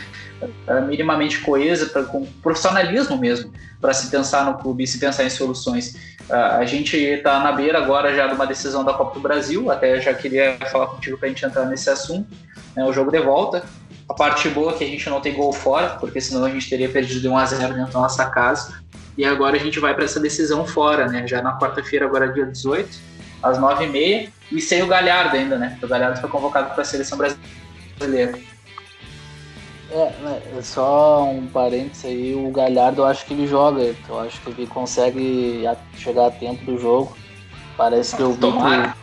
minimamente 0.87 1.41
coesa, 1.41 1.87
pra, 1.87 2.05
com 2.05 2.25
profissionalismo 2.43 3.17
mesmo, 3.17 3.53
para 3.81 3.93
se 3.93 4.11
pensar 4.11 4.45
no 4.45 4.59
clube 4.59 4.85
e 4.85 4.87
se 4.87 4.99
pensar 4.99 5.25
em 5.25 5.31
soluções. 5.31 6.15
Uh, 6.29 6.35
a 6.59 6.65
gente 6.65 6.97
está 6.97 7.41
na 7.41 7.53
beira 7.53 7.79
agora 7.79 8.15
já 8.15 8.27
de 8.27 8.35
uma 8.35 8.47
decisão 8.47 8.85
da 8.85 8.95
Copa 8.95 9.15
do 9.15 9.21
Brasil, 9.21 9.71
até 9.71 10.01
já 10.01 10.15
queria 10.15 10.57
falar 10.71 10.87
contigo 10.87 11.19
para 11.19 11.27
a 11.27 11.29
gente 11.29 11.45
entrar 11.45 11.67
nesse 11.67 11.91
assunto, 11.91 12.27
né, 12.75 12.85
o 12.85 12.93
jogo 12.93 13.11
de 13.11 13.21
volta. 13.21 13.65
A 14.09 14.15
parte 14.15 14.49
boa 14.49 14.73
é 14.73 14.77
que 14.77 14.85
a 14.85 14.87
gente 14.87 15.09
não 15.09 15.21
tem 15.21 15.35
gol 15.35 15.53
fora, 15.53 15.97
porque 15.99 16.21
senão 16.21 16.45
a 16.45 16.51
gente 16.51 16.69
teria 16.69 16.89
perdido 16.89 17.21
de 17.21 17.29
1 17.29 17.37
a 17.37 17.47
0 17.47 17.75
dentro 17.75 17.93
da 17.93 18.01
nossa 18.01 18.25
casa. 18.27 18.83
E 19.17 19.25
agora 19.25 19.57
a 19.57 19.59
gente 19.59 19.79
vai 19.79 19.95
para 19.95 20.05
essa 20.05 20.21
decisão 20.21 20.67
fora, 20.67 21.07
né? 21.07 21.27
Já 21.27 21.41
na 21.41 21.59
quarta-feira, 21.59 22.05
agora 22.05 22.33
dia 22.33 22.45
18, 22.45 22.89
às 23.43 23.59
9h30, 23.59 24.29
e 24.53 24.61
sem 24.61 24.83
o 24.83 24.87
Galhardo 24.87 25.37
ainda, 25.37 25.57
né? 25.57 25.79
O 25.83 25.87
Galhardo 25.87 26.21
foi 26.21 26.29
convocado 26.29 26.71
para 26.71 26.83
a 26.83 26.85
seleção 26.85 27.17
brasileira. 27.17 28.39
É, 29.95 30.59
é, 30.59 30.61
só 30.61 31.23
um 31.23 31.47
parênteses 31.47 32.05
aí, 32.05 32.35
o 32.35 32.51
Galhardo 32.51 33.03
eu 33.03 33.07
acho 33.07 33.25
que 33.25 33.33
ele 33.33 33.47
joga, 33.47 33.95
eu 34.09 34.19
acho 34.19 34.41
que 34.41 34.51
ele 34.51 34.67
consegue 34.67 35.63
chegar 35.97 36.27
a 36.27 36.31
tempo 36.33 36.65
do 36.65 36.81
jogo. 36.81 37.17
Parece 37.77 38.17
que 38.17 38.23
eu 38.23 38.33
vi 38.33 38.41
Tomara. 38.41 38.97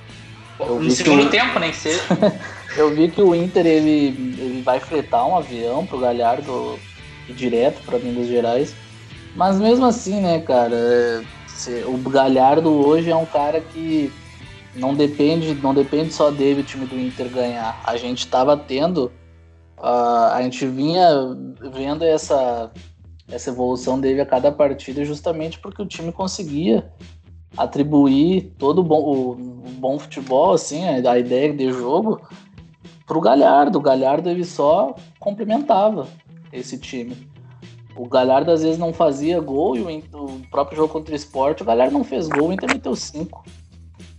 que. 0.57 0.63
Eu 0.63 0.75
no 0.75 0.81
vi 0.81 0.91
segundo 0.91 1.21
que 1.21 1.27
o... 1.27 1.29
tempo, 1.29 1.59
nem 1.59 1.71
seja. 1.71 2.01
eu 2.75 2.93
vi 2.93 3.09
que 3.09 3.21
o 3.21 3.33
Inter 3.33 3.65
ele, 3.65 4.07
ele 4.37 4.61
vai 4.65 4.81
fretar 4.81 5.25
um 5.25 5.37
avião 5.37 5.85
pro 5.85 5.97
Galhardo 5.97 6.77
direto 7.29 7.81
para 7.85 7.97
Minas 7.97 8.27
Gerais. 8.27 8.75
Mas 9.33 9.57
mesmo 9.59 9.85
assim, 9.85 10.19
né, 10.19 10.41
cara, 10.41 10.75
é, 10.75 11.21
o 11.85 11.97
Galhardo 12.09 12.69
hoje 12.69 13.09
é 13.09 13.15
um 13.15 13.25
cara 13.25 13.61
que 13.61 14.11
não 14.75 14.93
depende, 14.93 15.53
não 15.55 15.73
depende 15.73 16.13
só 16.13 16.29
dele 16.29 16.61
o 16.61 16.65
time 16.65 16.85
do 16.85 16.99
Inter 16.99 17.29
ganhar. 17.29 17.79
A 17.85 17.95
gente 17.95 18.19
estava 18.19 18.57
tendo, 18.57 19.09
uh, 19.82 20.34
a 20.34 20.41
gente 20.43 20.65
vinha 20.65 21.09
vendo 21.73 22.03
essa, 22.03 22.71
essa 23.29 23.49
evolução 23.49 23.99
dele 23.99 24.21
a 24.21 24.25
cada 24.25 24.51
partida 24.51 25.03
justamente 25.03 25.59
porque 25.59 25.82
o 25.82 25.86
time 25.86 26.11
conseguia 26.11 26.89
atribuir 27.57 28.53
todo 28.57 28.79
o 28.79 28.84
bom, 28.84 29.01
o, 29.01 29.32
o 29.32 29.71
bom 29.71 29.99
futebol, 29.99 30.53
assim, 30.53 30.88
a, 30.88 31.11
a 31.11 31.19
ideia 31.19 31.51
de 31.51 31.71
jogo 31.71 32.21
para 33.05 33.17
o 33.17 33.21
Galhardo. 33.21 33.77
O 33.77 33.82
Galhardo 33.82 34.29
ele 34.29 34.45
só 34.45 34.95
complementava 35.19 36.07
esse 36.53 36.77
time. 36.77 37.29
O 37.95 38.07
Galhardo 38.07 38.51
às 38.51 38.63
vezes 38.63 38.77
não 38.77 38.93
fazia 38.93 39.41
gol 39.41 39.75
e 39.75 39.82
o, 39.82 40.25
o 40.25 40.41
próprio 40.49 40.77
jogo 40.77 40.93
contra 40.93 41.13
o 41.13 41.15
Sport, 41.17 41.59
o 41.59 41.65
Galhardo 41.65 41.93
não 41.93 42.03
fez 42.03 42.29
gol, 42.29 42.49
o 42.49 42.53
Inter 42.53 42.69
meteu 42.71 42.95
cinco. 42.95 43.43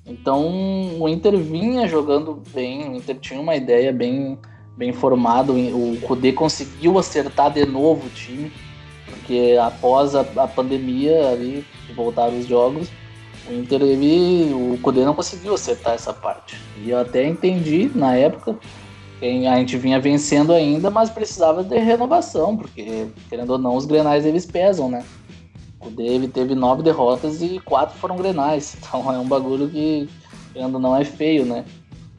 Então 0.04 1.00
o 1.00 1.08
Inter 1.08 1.36
vinha 1.38 1.86
jogando 1.88 2.42
bem, 2.52 2.90
o 2.90 2.96
Inter 2.96 3.18
tinha 3.18 3.40
uma 3.40 3.56
ideia 3.56 3.92
bem, 3.92 4.38
bem 4.76 4.92
formada, 4.92 5.52
o 5.52 5.98
Kudê 6.02 6.32
conseguiu 6.32 6.98
acertar 6.98 7.52
de 7.52 7.64
novo 7.66 8.06
o 8.06 8.10
time, 8.10 8.52
porque 9.06 9.56
após 9.60 10.14
a, 10.14 10.20
a 10.36 10.48
pandemia 10.48 11.28
ali, 11.28 11.64
voltaram 11.94 12.38
os 12.38 12.46
jogos, 12.46 12.88
o 13.48 13.52
Inter, 13.52 13.82
ele, 13.82 14.52
o 14.54 14.78
Kudê 14.80 15.04
não 15.04 15.14
conseguiu 15.14 15.54
acertar 15.54 15.94
essa 15.94 16.12
parte. 16.12 16.56
E 16.82 16.90
eu 16.90 17.00
até 17.00 17.26
entendi 17.26 17.90
na 17.94 18.14
época 18.16 18.56
a 19.48 19.56
gente 19.58 19.76
vinha 19.76 20.00
vencendo 20.00 20.52
ainda, 20.52 20.90
mas 20.90 21.08
precisava 21.08 21.62
de 21.62 21.78
renovação, 21.78 22.56
porque, 22.56 23.06
querendo 23.28 23.50
ou 23.50 23.58
não, 23.58 23.76
os 23.76 23.86
grenais 23.86 24.26
eles 24.26 24.44
pesam, 24.44 24.90
né? 24.90 25.04
O 25.80 25.90
Dave 25.90 26.26
teve 26.26 26.56
nove 26.56 26.82
derrotas 26.82 27.40
e 27.40 27.60
quatro 27.60 27.96
foram 27.98 28.16
grenais. 28.16 28.76
Então 28.82 29.12
é 29.12 29.18
um 29.18 29.26
bagulho 29.26 29.68
que, 29.68 30.08
querendo 30.52 30.74
ou 30.74 30.80
não, 30.80 30.96
é 30.96 31.04
feio, 31.04 31.44
né? 31.44 31.64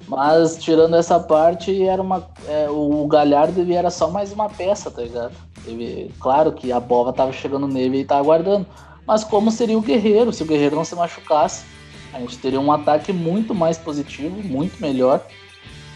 Mas 0.07 0.57
tirando 0.57 0.95
essa 0.95 1.19
parte, 1.19 1.83
era 1.83 2.01
uma, 2.01 2.27
é, 2.47 2.69
o 2.69 3.07
Galhardo 3.07 3.61
ele 3.61 3.73
era 3.73 3.89
só 3.89 4.09
mais 4.09 4.31
uma 4.31 4.49
peça, 4.49 4.91
tá 4.91 5.01
ligado? 5.01 5.33
Ele, 5.65 6.11
claro 6.19 6.51
que 6.51 6.71
a 6.71 6.79
bola 6.79 7.13
tava 7.13 7.31
chegando 7.31 7.67
nele 7.67 7.99
e 7.99 8.05
tava 8.05 8.21
aguardando. 8.21 8.65
Mas 9.07 9.23
como 9.23 9.49
seria 9.49 9.77
o 9.77 9.81
Guerreiro? 9.81 10.33
Se 10.33 10.43
o 10.43 10.45
Guerreiro 10.45 10.75
não 10.75 10.85
se 10.85 10.95
machucasse, 10.95 11.65
a 12.13 12.19
gente 12.19 12.37
teria 12.37 12.59
um 12.59 12.71
ataque 12.71 13.11
muito 13.11 13.55
mais 13.55 13.77
positivo, 13.77 14.35
muito 14.43 14.79
melhor 14.81 15.21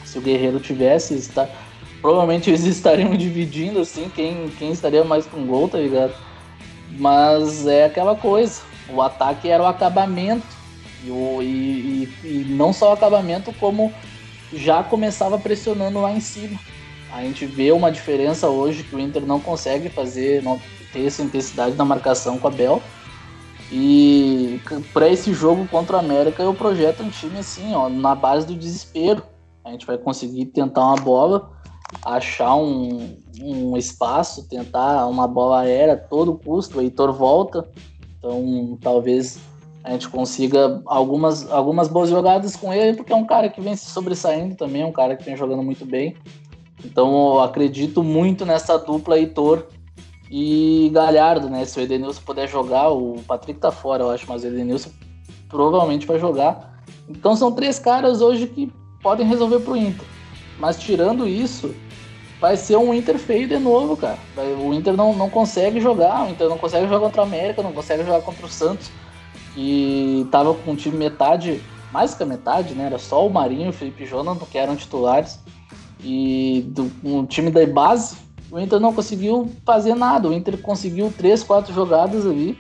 se 0.08 0.18
o 0.18 0.22
Guerreiro 0.22 0.60
tivesse, 0.60 1.14
está, 1.16 1.48
provavelmente 2.02 2.50
eles 2.50 2.64
estariam 2.66 3.16
dividindo 3.16 3.80
assim, 3.80 4.10
quem, 4.14 4.50
quem 4.58 4.72
estaria 4.72 5.04
mais 5.04 5.26
com 5.26 5.46
gol, 5.46 5.68
tá 5.68 5.78
ligado? 5.78 6.14
Mas 6.92 7.68
é 7.68 7.86
aquela 7.86 8.16
coisa, 8.16 8.62
o 8.90 9.02
ataque 9.02 9.50
era 9.50 9.62
o 9.62 9.66
acabamento, 9.66 10.57
e, 11.04 12.10
e, 12.24 12.28
e 12.28 12.46
não 12.50 12.74
só 12.74 12.90
o 12.90 12.94
acabamento, 12.94 13.54
como 13.54 13.94
já 14.54 14.84
começava 14.84 15.38
pressionando 15.38 16.00
lá 16.02 16.12
em 16.12 16.20
cima. 16.20 16.60
A 17.12 17.22
gente 17.22 17.46
vê 17.46 17.72
uma 17.72 17.92
diferença 17.92 18.50
hoje 18.50 18.84
que 18.84 18.96
o 18.96 19.00
Inter 19.00 19.26
não 19.26 19.40
consegue 19.40 19.90
fazer, 19.90 20.44
não 20.44 20.60
ter 20.92 21.06
essa 21.06 21.22
intensidade 21.22 21.76
na 21.76 21.86
marcação 21.86 22.38
com 22.38 22.48
a 22.48 22.52
Bel. 22.52 22.82
E 23.72 24.62
para 24.94 25.10
esse 25.10 25.34
jogo 25.34 25.68
contra 25.68 25.98
o 25.98 26.00
América 26.00 26.42
eu 26.42 26.54
projeto 26.54 27.04
um 27.04 27.10
time 27.10 27.40
assim, 27.40 27.74
ó, 27.74 27.90
na 27.90 28.16
base 28.16 28.48
do 28.48 28.56
desespero. 28.56 29.24
A 29.64 29.72
gente 29.72 29.86
vai 29.86 29.98
conseguir 29.98 30.46
tentar 30.48 30.86
uma 30.86 30.96
bola, 30.96 31.52
achar 32.04 32.56
um, 32.56 33.18
um 33.42 33.76
espaço, 33.76 34.48
tentar 34.48 35.06
uma 35.08 35.28
bola 35.28 35.62
aérea 35.62 35.96
a 35.96 35.98
todo 35.98 36.38
custo. 36.38 36.78
O 36.78 36.82
Heitor 36.82 37.12
volta, 37.12 37.68
então 38.18 38.78
talvez 38.82 39.38
a 39.88 39.92
gente 39.92 40.10
consiga 40.10 40.82
algumas, 40.86 41.50
algumas 41.50 41.88
boas 41.88 42.10
jogadas 42.10 42.58
com 42.58 42.74
ele, 42.74 42.98
porque 42.98 43.14
é 43.14 43.16
um 43.16 43.26
cara 43.26 43.48
que 43.48 43.62
vem 43.62 43.74
se 43.74 43.90
sobressaindo 43.90 44.54
também, 44.54 44.82
é 44.82 44.86
um 44.86 44.92
cara 44.92 45.16
que 45.16 45.24
vem 45.24 45.38
jogando 45.38 45.64
muito 45.64 45.86
bem. 45.86 46.14
Então 46.84 47.36
eu 47.36 47.40
acredito 47.40 48.04
muito 48.04 48.46
nessa 48.46 48.78
dupla 48.78 49.18
Heitor 49.18 49.66
e 50.30 50.92
Galhardo, 50.94 51.50
né? 51.50 51.64
Se 51.64 51.80
o 51.80 51.82
Edenilson 51.82 52.22
puder 52.26 52.50
jogar, 52.50 52.90
o 52.90 53.16
Patrick 53.26 53.62
tá 53.62 53.72
fora, 53.72 54.04
eu 54.04 54.12
acho, 54.12 54.26
mas 54.28 54.44
o 54.44 54.48
Edenilson 54.48 54.90
provavelmente 55.48 56.06
vai 56.06 56.20
jogar. 56.20 56.84
Então 57.08 57.34
são 57.38 57.54
três 57.54 57.80
caras 57.80 58.20
hoje 58.20 58.46
que 58.46 58.70
podem 59.02 59.26
resolver 59.26 59.62
pro 59.62 59.78
Inter. 59.78 60.06
Mas 60.60 60.78
tirando 60.78 61.26
isso, 61.26 61.74
vai 62.42 62.58
ser 62.58 62.76
um 62.76 62.94
Inter 62.94 63.18
feio 63.18 63.48
de 63.48 63.58
novo, 63.58 63.96
cara. 63.96 64.20
O 64.62 64.74
Inter 64.74 64.98
não, 64.98 65.14
não 65.14 65.30
consegue 65.30 65.80
jogar, 65.80 66.28
o 66.28 66.30
Inter 66.30 66.50
não 66.50 66.58
consegue 66.58 66.88
jogar 66.88 67.00
contra 67.00 67.22
a 67.22 67.26
América, 67.26 67.64
não 67.64 67.72
consegue 67.72 68.04
jogar 68.04 68.22
contra 68.22 68.46
o 68.46 68.50
Santos, 68.50 68.92
que 69.58 70.28
tava 70.30 70.54
com 70.54 70.74
o 70.74 70.76
time 70.76 70.96
metade, 70.96 71.64
mais 71.92 72.14
que 72.14 72.22
a 72.22 72.28
metade, 72.28 72.76
né? 72.76 72.86
Era 72.86 73.00
só 73.00 73.26
o 73.26 73.34
Marinho 73.34 73.66
e 73.66 73.70
o 73.70 73.74
Felipe 73.74 74.06
Jonathan 74.06 74.46
que 74.46 74.56
eram 74.56 74.76
titulares. 74.76 75.40
E 76.00 76.64
do 76.68 76.92
um 77.04 77.26
time 77.26 77.50
da 77.50 77.66
base, 77.66 78.18
o 78.52 78.60
Inter 78.60 78.80
não 78.80 78.94
conseguiu 78.94 79.52
fazer 79.66 79.96
nada. 79.96 80.30
O 80.30 80.34
Inter 80.34 80.62
conseguiu 80.62 81.12
três, 81.18 81.42
quatro 81.42 81.74
jogadas 81.74 82.28
ali, 82.28 82.56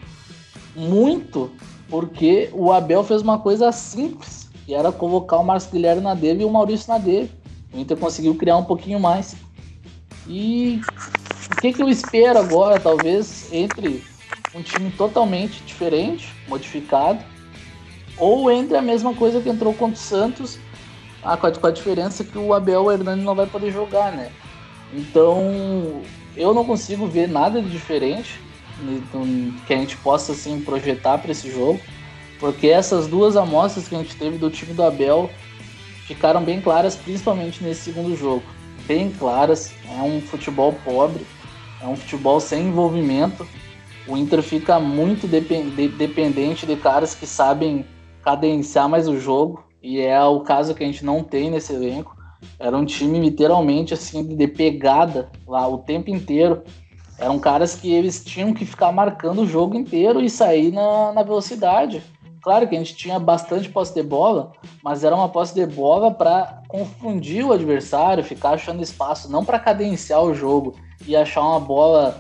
muito 0.76 1.52
porque 1.88 2.50
o 2.52 2.72
Abel 2.72 3.04
fez 3.04 3.22
uma 3.22 3.38
coisa 3.38 3.72
simples 3.72 4.50
que 4.66 4.74
era 4.74 4.92
convocar 4.92 5.40
o 5.40 5.46
Marcos 5.46 5.68
Guilherme 5.68 6.02
na 6.02 6.16
dele 6.16 6.42
e 6.42 6.46
o 6.46 6.50
Maurício 6.50 6.92
na 6.92 6.98
dele. 6.98 7.32
O 7.72 7.78
Inter 7.78 7.96
conseguiu 7.96 8.34
criar 8.34 8.58
um 8.58 8.66
pouquinho 8.66 9.00
mais. 9.00 9.36
E 10.28 10.82
o 11.52 11.62
que, 11.62 11.72
que 11.72 11.84
eu 11.84 11.90
espero 11.90 12.40
agora, 12.40 12.80
talvez, 12.80 13.54
entre 13.54 14.04
um 14.58 14.62
time 14.62 14.92
totalmente 14.92 15.62
diferente, 15.64 16.34
modificado, 16.48 17.24
ou 18.18 18.50
entre 18.52 18.76
a 18.76 18.82
mesma 18.82 19.14
coisa 19.14 19.40
que 19.40 19.50
entrou 19.50 19.74
contra 19.74 19.96
o 19.96 20.02
Santos, 20.02 20.58
ah, 21.24 21.34
a, 21.34 21.38
com 21.38 21.68
a 21.68 21.72
diferença 21.72 22.24
que 22.24 22.38
o 22.38 22.54
Abel 22.54 22.92
Hernandes 22.92 23.24
não 23.24 23.36
vai 23.36 23.46
poder 23.46 23.72
jogar, 23.72 24.12
né? 24.12 24.32
Então, 24.94 26.02
eu 26.36 26.54
não 26.54 26.64
consigo 26.66 27.06
ver 27.08 27.28
nada 27.28 27.62
de 27.62 27.70
diferente 27.70 28.40
que 29.66 29.74
a 29.74 29.78
gente 29.78 29.98
possa 29.98 30.32
assim 30.32 30.62
projetar 30.62 31.18
para 31.18 31.32
esse 31.32 31.52
jogo. 31.52 31.80
Porque 32.40 32.68
essas 32.68 33.08
duas 33.08 33.36
amostras 33.36 33.88
que 33.88 33.96
a 33.96 33.98
gente 33.98 34.16
teve 34.16 34.38
do 34.38 34.50
time 34.50 34.74
do 34.74 34.84
Abel 34.84 35.30
ficaram 36.06 36.44
bem 36.44 36.62
claras, 36.62 36.96
principalmente 36.96 37.64
nesse 37.64 37.82
segundo 37.82 38.16
jogo. 38.16 38.44
Bem 38.86 39.12
claras. 39.12 39.74
É 39.98 40.02
um 40.02 40.22
futebol 40.22 40.74
pobre, 40.86 41.26
é 41.82 41.88
um 41.88 41.96
futebol 41.96 42.40
sem 42.40 42.68
envolvimento. 42.68 43.48
O 44.08 44.16
Inter 44.16 44.42
fica 44.42 44.80
muito 44.80 45.28
dependente 45.28 46.66
de 46.66 46.76
caras 46.76 47.14
que 47.14 47.28
sabem 47.28 47.86
cadenciar 48.24 48.88
mais 48.88 49.08
o 49.08 49.20
jogo. 49.20 49.64
E 49.82 50.00
é 50.00 50.24
o 50.24 50.42
caso 50.42 50.74
que 50.74 50.84
a 50.84 50.88
gente 50.88 51.06
não 51.06 51.24
tem 51.24 51.52
nesse 51.52 51.74
elenco. 51.74 52.16
Era 52.60 52.78
um 52.78 52.86
time 52.86 53.20
literalmente 53.20 53.94
assim 53.94 54.24
de 54.24 54.48
pegada 54.48 55.30
lá 55.48 55.68
o 55.68 55.80
tempo 55.80 56.10
inteiro. 56.10 56.64
Eram 57.20 57.40
caras 57.40 57.76
que 57.76 57.92
eles 57.92 58.24
tinham 58.24 58.54
que 58.54 58.66
ficar 58.66 58.92
marcando 58.92 59.42
o 59.42 59.48
jogo 59.48 59.76
inteiro 59.76 60.22
e 60.22 60.30
sair 60.30 60.72
na, 60.72 61.12
na 61.14 61.24
velocidade 61.24 62.04
claro 62.48 62.66
que 62.66 62.78
a 62.78 62.80
gente 62.80 62.96
tinha 62.96 63.20
bastante 63.20 63.68
posse 63.68 63.94
de 63.94 64.02
bola, 64.02 64.54
mas 64.82 65.04
era 65.04 65.14
uma 65.14 65.28
posse 65.28 65.54
de 65.54 65.66
bola 65.66 66.12
para 66.12 66.62
confundir 66.70 67.44
o 67.44 67.52
adversário, 67.52 68.24
ficar 68.24 68.52
achando 68.52 68.82
espaço, 68.82 69.30
não 69.30 69.44
para 69.44 69.60
cadenciar 69.60 70.24
o 70.24 70.34
jogo 70.34 70.74
e 71.06 71.14
achar 71.14 71.42
uma 71.42 71.60
bola 71.60 72.18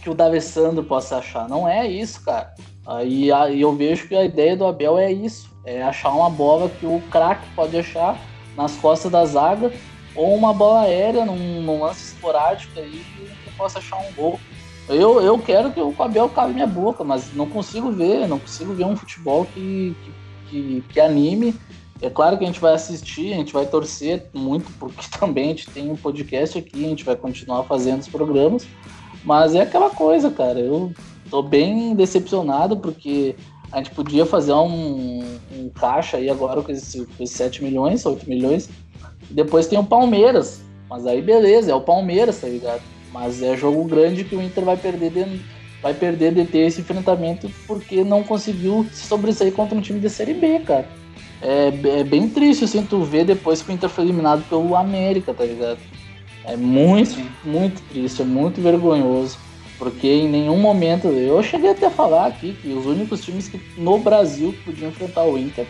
que 0.00 0.10
o 0.10 0.14
D'Alessandro 0.14 0.82
possa 0.82 1.18
achar. 1.18 1.48
Não 1.48 1.68
é 1.68 1.86
isso, 1.86 2.24
cara. 2.24 2.54
Aí, 2.86 3.28
eu 3.60 3.74
vejo 3.74 4.08
que 4.08 4.14
a 4.14 4.24
ideia 4.24 4.56
do 4.56 4.66
Abel 4.66 4.98
é 4.98 5.12
isso, 5.12 5.50
é 5.64 5.82
achar 5.82 6.10
uma 6.10 6.30
bola 6.30 6.68
que 6.68 6.86
o 6.86 7.00
craque 7.10 7.46
pode 7.54 7.76
achar 7.76 8.18
nas 8.56 8.74
costas 8.76 9.12
da 9.12 9.24
zaga 9.24 9.72
ou 10.14 10.34
uma 10.34 10.52
bola 10.52 10.82
aérea 10.82 11.24
num, 11.24 11.62
num 11.62 11.82
lance 11.82 12.14
esporádico 12.14 12.78
aí 12.78 13.04
que 13.44 13.50
possa 13.56 13.78
achar 13.78 13.96
um 13.98 14.12
gol. 14.14 14.40
Eu, 14.88 15.20
eu 15.20 15.38
quero 15.38 15.70
que 15.70 15.80
o 15.80 15.94
Abel 15.98 16.28
cale 16.30 16.52
minha 16.52 16.66
boca, 16.66 17.04
mas 17.04 17.32
não 17.34 17.46
consigo 17.46 17.92
ver, 17.92 18.26
não 18.26 18.38
consigo 18.38 18.72
ver 18.72 18.84
um 18.84 18.96
futebol 18.96 19.44
que, 19.44 19.94
que, 20.02 20.12
que, 20.50 20.84
que 20.88 21.00
anime. 21.00 21.54
É 22.02 22.08
claro 22.08 22.38
que 22.38 22.44
a 22.44 22.46
gente 22.46 22.58
vai 22.58 22.74
assistir, 22.74 23.32
a 23.32 23.36
gente 23.36 23.52
vai 23.52 23.66
torcer 23.66 24.26
muito, 24.32 24.70
porque 24.78 25.06
também 25.16 25.44
a 25.44 25.48
gente 25.48 25.70
tem 25.70 25.90
um 25.90 25.96
podcast 25.96 26.58
aqui, 26.58 26.84
a 26.84 26.88
gente 26.88 27.04
vai 27.04 27.14
continuar 27.14 27.62
fazendo 27.64 28.00
os 28.00 28.08
programas. 28.08 28.66
Mas 29.24 29.54
é 29.54 29.62
aquela 29.62 29.90
coisa, 29.90 30.30
cara. 30.30 30.58
Eu 30.58 30.92
tô 31.30 31.42
bem 31.42 31.94
decepcionado 31.94 32.76
porque 32.76 33.36
a 33.72 33.78
gente 33.78 33.90
podia 33.90 34.26
fazer 34.26 34.52
um, 34.52 35.22
um 35.52 35.68
caixa 35.70 36.16
aí 36.16 36.28
agora 36.28 36.62
com 36.62 36.72
esses, 36.72 37.06
com 37.06 37.22
esses 37.22 37.36
7 37.36 37.62
milhões, 37.62 38.04
8 38.04 38.28
milhões. 38.28 38.68
Depois 39.30 39.66
tem 39.66 39.78
o 39.78 39.84
Palmeiras. 39.84 40.62
Mas 40.88 41.06
aí 41.06 41.22
beleza, 41.22 41.70
é 41.70 41.74
o 41.74 41.80
Palmeiras, 41.80 42.40
tá 42.40 42.48
ligado? 42.48 42.82
Mas 43.12 43.42
é 43.42 43.56
jogo 43.56 43.84
grande 43.84 44.24
que 44.24 44.34
o 44.34 44.42
Inter 44.42 44.64
vai 44.64 44.76
perder 44.76 45.10
de, 45.10 45.40
vai 45.80 45.94
perder 45.94 46.34
de 46.34 46.44
ter 46.44 46.66
esse 46.66 46.80
enfrentamento 46.80 47.48
porque 47.66 48.02
não 48.02 48.24
conseguiu 48.24 48.84
se 48.92 49.06
sobressair 49.06 49.52
contra 49.52 49.76
um 49.78 49.80
time 49.80 50.00
de 50.00 50.10
Série 50.10 50.34
B, 50.34 50.60
cara. 50.60 50.88
É, 51.40 52.00
é 52.00 52.04
bem 52.04 52.28
triste, 52.28 52.64
assim, 52.64 52.84
tu 52.84 53.02
ver 53.02 53.24
depois 53.24 53.62
que 53.62 53.70
o 53.70 53.72
Inter 53.72 53.88
foi 53.88 54.04
eliminado 54.04 54.46
pelo 54.48 54.74
América, 54.74 55.32
tá 55.32 55.44
ligado? 55.44 55.78
É 56.44 56.56
muito, 56.56 57.10
Sim. 57.10 57.30
muito 57.44 57.82
triste, 57.88 58.22
é 58.22 58.24
muito 58.24 58.60
vergonhoso. 58.60 59.38
Porque 59.78 60.06
em 60.06 60.28
nenhum 60.28 60.58
momento. 60.58 61.08
Eu 61.08 61.42
cheguei 61.42 61.70
até 61.70 61.86
a 61.86 61.90
falar 61.90 62.26
aqui 62.26 62.52
que 62.52 62.68
os 62.68 62.84
únicos 62.84 63.22
times 63.22 63.48
que 63.48 63.60
no 63.78 63.98
Brasil 63.98 64.52
que 64.52 64.64
podiam 64.64 64.90
enfrentar 64.90 65.24
o 65.24 65.38
Inter 65.38 65.66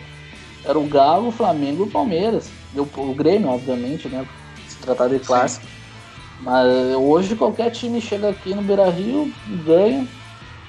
eram 0.65 0.83
o 0.83 0.89
Galo, 0.89 1.29
o 1.29 1.33
Flamengo 1.33 1.85
e 1.85 1.89
o 1.89 1.91
Palmeiras. 1.91 2.51
E 2.75 2.81
o, 2.81 2.89
o 2.97 3.15
Grêmio, 3.15 3.49
obviamente, 3.49 4.09
né? 4.09 4.27
Se 4.69 4.79
tratar 4.79 5.09
de 5.09 5.21
clássico. 5.21 5.65
Sim. 5.65 5.81
Mas 6.41 6.67
hoje 6.97 7.37
qualquer 7.37 7.71
time 7.71 8.01
chega 8.01 8.31
aqui 8.31 8.55
no 8.55 8.63
Beira 8.63 8.91
Rio 8.91 9.31
ganha, 9.65 10.07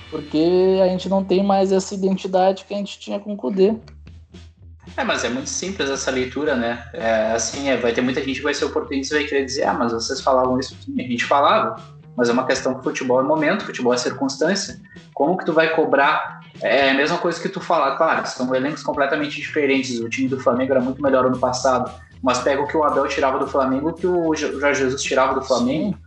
porque 0.10 0.80
a 0.84 0.88
gente 0.88 1.08
não 1.08 1.24
tem 1.24 1.42
mais 1.42 1.72
essa 1.72 1.96
identidade 1.96 2.66
que 2.66 2.74
a 2.74 2.78
gente 2.78 3.00
tinha 3.00 3.20
com 3.20 3.34
o 3.34 3.38
Kudê. 3.38 3.74
É, 4.98 5.04
mas 5.04 5.24
é 5.24 5.30
muito 5.30 5.50
simples 5.50 5.90
essa 5.90 6.12
leitura, 6.12 6.56
né? 6.56 6.84
É, 6.94 7.32
assim, 7.34 7.70
é, 7.70 7.78
vai 7.78 7.94
ter 7.94 8.02
muita 8.02 8.22
gente 8.24 8.38
que 8.38 8.44
vai 8.44 8.54
ser 8.54 8.66
oportunista 8.66 9.16
e 9.16 9.20
vai 9.20 9.28
querer 9.28 9.46
dizer, 9.46 9.64
ah, 9.64 9.74
mas 9.74 9.94
vocês 9.94 10.22
falavam 10.22 10.60
isso 10.60 10.76
sim, 10.84 11.00
a 11.00 11.04
gente 11.04 11.26
falava. 11.26 11.76
Mas 12.18 12.28
é 12.30 12.34
uma 12.34 12.46
questão 12.46 12.76
que 12.76 12.84
futebol 12.84 13.22
é 13.22 13.24
momento, 13.24 13.66
futebol 13.66 13.94
é 13.94 13.98
circunstância. 13.98 14.80
Como 15.14 15.38
que 15.38 15.46
tu 15.46 15.54
vai 15.54 15.74
cobrar? 15.76 16.42
É 16.62 16.92
a 16.92 16.94
mesma 16.94 17.18
coisa 17.18 17.40
que 17.40 17.48
tu 17.48 17.62
falar, 17.62 17.96
claro, 17.96 18.28
são 18.28 18.54
elencos 18.54 18.84
completamente 18.84 19.38
diferentes. 19.38 20.00
O 20.00 20.10
time 20.10 20.28
do 20.28 20.40
Flamengo 20.40 20.74
era 20.74 20.82
muito 20.82 21.02
melhor 21.02 21.26
ano 21.26 21.40
passado 21.40 21.92
mas 22.22 22.40
pega 22.40 22.62
o 22.62 22.68
que 22.68 22.78
o 22.78 22.84
Abel 22.84 23.08
tirava 23.08 23.40
do 23.40 23.48
Flamengo, 23.48 23.90
o 23.90 23.94
que 23.94 24.06
o 24.06 24.36
Jorge 24.36 24.82
Jesus 24.82 25.02
tirava 25.02 25.34
do 25.34 25.42
Flamengo. 25.42 25.98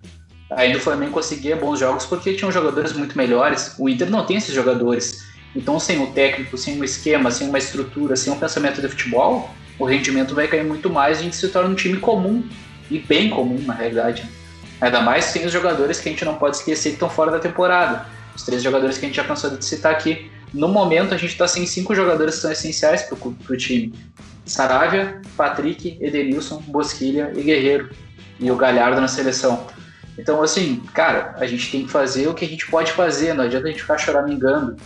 Aí 0.51 0.73
do 0.73 0.79
Flamengo 0.79 1.13
conseguia 1.13 1.57
bons 1.57 1.81
jogos 1.81 2.07
porque 2.07 2.35
tinham 2.35 2.53
jogadores 2.53 2.93
muito 2.93 3.17
melhores. 3.17 3.75
O 3.79 3.89
Inter 3.89 4.09
não 4.11 4.25
tem 4.25 4.37
esses 4.37 4.55
jogadores. 4.55 5.24
Então, 5.55 5.79
sem 5.79 6.03
o 6.03 6.09
técnico, 6.09 6.59
sem 6.59 6.79
um 6.79 6.85
esquema, 6.85 7.31
sem 7.31 7.49
uma 7.49 7.59
estrutura, 7.59 8.17
sem 8.17 8.33
um 8.33 8.39
pensamento 8.39 8.81
de 8.81 8.89
futebol, 8.89 9.55
o 9.79 9.85
rendimento 9.85 10.35
vai 10.35 10.49
cair 10.49 10.65
muito 10.65 10.91
mais 10.91 11.19
e 11.19 11.21
a 11.21 11.25
gente 11.25 11.37
se 11.37 11.49
torna 11.49 11.71
um 11.71 11.75
time 11.75 11.99
comum. 11.99 12.45
E 12.91 12.99
bem 12.99 13.31
comum, 13.31 13.61
na 13.65 13.73
realidade. 13.73 14.29
Ainda 14.81 15.01
mais 15.01 15.27
sem 15.27 15.47
os 15.47 15.53
jogadores 15.53 16.01
que 16.01 16.09
a 16.09 16.13
gente 16.13 16.25
não 16.25 16.35
pode 16.35 16.57
esquecer 16.57 16.91
que 16.91 16.97
estão 16.97 17.09
fora 17.09 17.31
da 17.31 17.39
temporada. 17.39 18.07
Os 18.35 18.43
três 18.43 18.63
jogadores 18.63 18.99
que 18.99 19.07
a 19.07 19.09
gente 19.09 19.17
já 19.17 19.25
cansou 19.25 19.51
de 19.51 19.65
citar 19.65 19.93
aqui. 19.93 20.31
No 20.53 20.69
momento, 20.69 21.15
a 21.15 21.17
gente 21.17 21.31
está 21.31 21.49
sem 21.49 21.67
cinco 21.67 21.95
jogadores 21.95 22.35
que 22.37 22.41
são 22.43 22.53
essenciais 22.53 23.03
para 23.03 23.17
o 23.17 23.57
time. 23.57 23.95
Saravia, 24.45 25.23
Patrick, 25.37 25.97
Edenilson, 26.01 26.63
Bosquilha 26.67 27.33
e 27.35 27.43
Guerreiro. 27.43 27.91
E 28.39 28.51
o 28.51 28.57
Galhardo 28.57 29.01
na 29.01 29.09
seleção. 29.09 29.67
Então, 30.19 30.43
assim, 30.43 30.81
cara, 30.93 31.35
a 31.39 31.47
gente 31.47 31.71
tem 31.71 31.87
que 31.87 31.91
fazer 31.91 32.29
o 32.29 32.35
que 32.35 32.45
a 32.45 32.49
gente 32.49 32.67
pode 32.67 32.93
fazer, 32.93 33.35
não 33.35 33.45
adianta 33.45 33.67
a 33.67 33.71
gente 33.71 33.81
ficar 33.81 33.99
choramingando. 33.99 34.77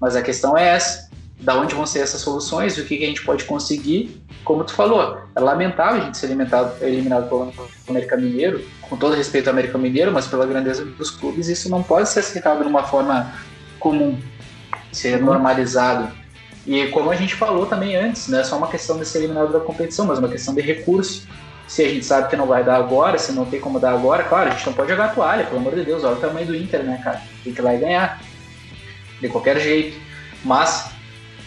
Mas 0.00 0.16
a 0.16 0.22
questão 0.22 0.56
é 0.56 0.68
essa: 0.68 1.08
da 1.40 1.54
onde 1.58 1.74
vão 1.74 1.86
ser 1.86 2.00
essas 2.00 2.20
soluções, 2.20 2.78
o 2.78 2.84
que, 2.84 2.96
que 2.96 3.04
a 3.04 3.08
gente 3.08 3.24
pode 3.24 3.44
conseguir. 3.44 4.22
Como 4.44 4.64
tu 4.64 4.72
falou, 4.72 5.18
é 5.34 5.40
lamentável 5.40 6.02
a 6.02 6.04
gente 6.04 6.18
ser 6.18 6.26
eliminado, 6.26 6.82
eliminado 6.82 7.28
pelo 7.28 7.52
América 7.88 8.16
Mineiro, 8.16 8.64
com 8.82 8.96
todo 8.96 9.14
respeito 9.14 9.48
ao 9.48 9.52
América 9.52 9.76
Mineiro, 9.76 10.12
mas 10.12 10.26
pela 10.26 10.46
grandeza 10.46 10.84
dos 10.84 11.10
clubes, 11.10 11.48
isso 11.48 11.68
não 11.68 11.82
pode 11.82 12.08
ser 12.08 12.20
aceitado 12.20 12.62
de 12.62 12.68
uma 12.68 12.84
forma 12.84 13.32
comum, 13.78 14.18
ser 14.92 15.20
normalizado. 15.20 16.12
E 16.66 16.86
como 16.88 17.10
a 17.10 17.16
gente 17.16 17.34
falou 17.34 17.66
também 17.66 17.96
antes, 17.96 18.28
não 18.28 18.38
é 18.38 18.44
só 18.44 18.56
uma 18.56 18.68
questão 18.68 18.98
de 18.98 19.04
ser 19.04 19.18
eliminado 19.18 19.52
da 19.52 19.60
competição, 19.60 20.06
mas 20.06 20.18
uma 20.18 20.28
questão 20.28 20.54
de 20.54 20.60
recurso. 20.60 21.26
Se 21.68 21.82
a 21.82 21.88
gente 21.88 22.04
sabe 22.04 22.28
que 22.28 22.36
não 22.36 22.46
vai 22.46 22.64
dar 22.64 22.76
agora, 22.76 23.18
se 23.18 23.32
não 23.32 23.44
tem 23.44 23.60
como 23.60 23.78
dar 23.78 23.92
agora, 23.92 24.22
claro, 24.24 24.48
a 24.48 24.52
gente 24.52 24.66
não 24.66 24.72
pode 24.72 24.88
jogar 24.88 25.14
toalha, 25.14 25.44
pelo 25.44 25.58
amor 25.58 25.74
de 25.74 25.84
Deus, 25.84 26.04
olha 26.04 26.16
o 26.16 26.20
tamanho 26.20 26.46
do 26.46 26.56
Inter, 26.56 26.82
né, 26.84 27.00
cara? 27.02 27.20
Tem 27.42 27.52
que 27.52 27.60
ir 27.60 27.62
lá 27.62 27.74
e 27.74 27.78
ganhar. 27.78 28.22
De 29.20 29.28
qualquer 29.28 29.58
jeito. 29.60 29.98
Mas, 30.44 30.90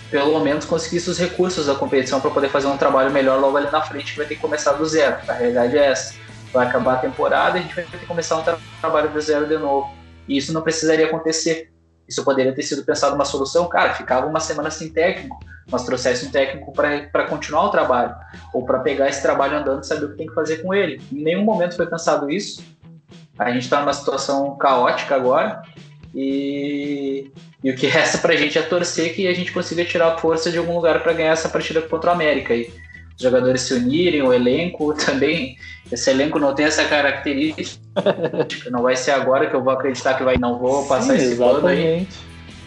pelo 0.10 0.40
menos, 0.40 0.66
conseguir 0.66 0.98
os 0.98 1.18
recursos 1.18 1.68
da 1.68 1.76
competição 1.76 2.20
para 2.20 2.32
poder 2.32 2.50
fazer 2.50 2.68
um 2.68 2.78
trabalho 2.78 3.12
melhor 3.12 3.40
logo 3.40 3.58
ali 3.58 3.70
na 3.72 3.82
frente, 3.82 4.12
que 4.12 4.18
vai 4.18 4.28
ter 4.28 4.36
que 4.36 4.42
começar 4.42 4.74
do 4.74 4.86
zero. 4.86 5.18
A 5.28 5.34
realidade 5.34 5.78
é 5.78 5.88
essa. 5.88 6.16
Vai 6.52 6.68
acabar 6.68 6.96
a 6.96 6.98
temporada 6.98 7.58
e 7.58 7.62
a 7.62 7.64
gente 7.64 7.76
vai 7.76 7.84
ter 7.86 7.98
que 7.98 8.06
começar 8.06 8.38
um 8.38 8.42
tra 8.42 8.58
trabalho 8.82 9.10
do 9.10 9.22
zero 9.22 9.48
de 9.48 9.58
novo. 9.58 9.94
E 10.28 10.38
isso 10.38 10.52
não 10.52 10.62
precisaria 10.62 11.06
acontecer 11.06 11.72
isso 12.10 12.24
poderia 12.24 12.52
ter 12.52 12.64
sido 12.64 12.84
pensado 12.84 13.14
uma 13.14 13.24
solução, 13.24 13.70
cara, 13.70 13.94
ficava 13.94 14.26
uma 14.26 14.40
semana 14.40 14.72
sem 14.72 14.90
técnico, 14.90 15.40
mas 15.70 15.84
trouxesse 15.84 16.26
um 16.26 16.32
técnico 16.32 16.74
para 16.74 17.28
continuar 17.28 17.66
o 17.66 17.70
trabalho, 17.70 18.16
ou 18.52 18.66
para 18.66 18.80
pegar 18.80 19.08
esse 19.08 19.22
trabalho 19.22 19.58
andando 19.58 19.84
e 19.84 19.86
saber 19.86 20.06
o 20.06 20.10
que 20.10 20.18
tem 20.18 20.26
que 20.26 20.34
fazer 20.34 20.64
com 20.64 20.74
ele. 20.74 21.00
Em 21.12 21.22
nenhum 21.22 21.44
momento 21.44 21.76
foi 21.76 21.86
pensado 21.86 22.32
isso. 22.32 22.64
A 23.38 23.52
gente 23.52 23.62
está 23.62 23.80
numa 23.80 23.94
situação 23.94 24.58
caótica 24.58 25.14
agora, 25.14 25.62
e, 26.16 27.32
e 27.64 27.70
o 27.70 27.76
que 27.76 27.88
resta 27.88 28.18
para 28.18 28.34
a 28.34 28.38
gente 28.38 28.58
é 28.58 28.62
torcer 28.62 29.14
que 29.14 29.28
a 29.28 29.34
gente 29.34 29.52
consiga 29.52 29.84
tirar 29.84 30.18
força 30.18 30.50
de 30.50 30.58
algum 30.58 30.76
lugar 30.76 31.04
para 31.04 31.14
ganhar 31.14 31.34
essa 31.34 31.50
partida 31.50 31.82
contra 31.82 32.10
o 32.10 32.14
América. 32.14 32.56
E 32.56 32.72
os 33.18 33.22
jogadores 33.22 33.62
se 33.62 33.74
unirem, 33.74 34.22
o 34.22 34.34
elenco 34.34 34.94
também. 35.06 35.58
Esse 35.92 36.10
elenco 36.10 36.40
não 36.40 36.56
tem 36.56 36.66
essa 36.66 36.86
característica. 36.86 37.80
não 38.72 38.82
vai 38.82 38.96
ser 38.96 39.12
agora 39.12 39.48
que 39.48 39.56
eu 39.56 39.64
vou 39.64 39.74
acreditar 39.74 40.14
que 40.14 40.24
vai, 40.24 40.38
não 40.38 40.58
vou 40.58 40.86
passar 40.88 41.18
Sim, 41.18 41.26
esse 41.26 41.36
plano 41.36 41.68
aí. 41.68 42.08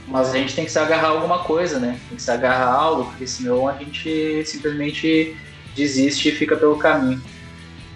Mas 0.09 0.35
a 0.35 0.37
gente 0.37 0.55
tem 0.55 0.65
que 0.67 0.71
se 0.71 0.79
agarrar 0.79 1.09
a 1.09 1.11
alguma 1.13 1.39
coisa, 1.39 1.79
né? 1.79 1.99
Tem 2.09 2.17
que 2.17 2.23
se 2.23 2.31
agarrar 2.31 2.67
a 2.67 2.75
algo, 2.75 3.05
porque 3.07 3.27
senão 3.27 3.67
a 3.67 3.73
gente 3.73 4.45
simplesmente 4.45 5.35
desiste 5.75 6.29
e 6.29 6.33
fica 6.33 6.55
pelo 6.55 6.77
caminho. 6.77 7.23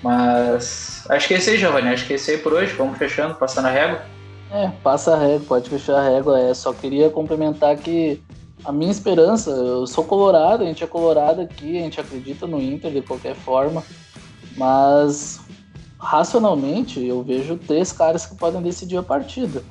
Mas 0.02 1.04
acho 1.10 1.28
que 1.28 1.34
é 1.34 1.36
esse 1.36 1.50
aí, 1.50 1.58
Giovanni. 1.58 1.88
Acho 1.88 2.06
que 2.06 2.14
é 2.14 2.16
esse 2.16 2.30
aí 2.30 2.38
por 2.38 2.54
hoje. 2.54 2.72
Vamos 2.72 2.96
fechando, 2.96 3.34
passando 3.34 3.66
a 3.66 3.70
régua. 3.70 4.15
É, 4.50 4.68
passa 4.82 5.14
a 5.14 5.18
régua, 5.18 5.46
pode 5.46 5.68
fechar 5.68 5.98
a 5.98 6.08
régua. 6.08 6.38
É, 6.38 6.54
só 6.54 6.72
queria 6.72 7.10
complementar 7.10 7.76
que 7.76 8.22
a 8.64 8.72
minha 8.72 8.90
esperança, 8.90 9.50
eu 9.50 9.86
sou 9.86 10.04
colorado, 10.04 10.62
a 10.62 10.66
gente 10.66 10.82
é 10.82 10.86
colorado 10.86 11.40
aqui, 11.40 11.78
a 11.78 11.82
gente 11.82 12.00
acredita 12.00 12.46
no 12.46 12.60
Inter 12.60 12.90
de 12.90 13.02
qualquer 13.02 13.34
forma, 13.34 13.82
mas 14.56 15.40
racionalmente 15.98 17.04
eu 17.04 17.22
vejo 17.22 17.56
três 17.56 17.92
caras 17.92 18.26
que 18.26 18.36
podem 18.36 18.62
decidir 18.62 18.96
a 18.96 19.02
partida. 19.02 19.62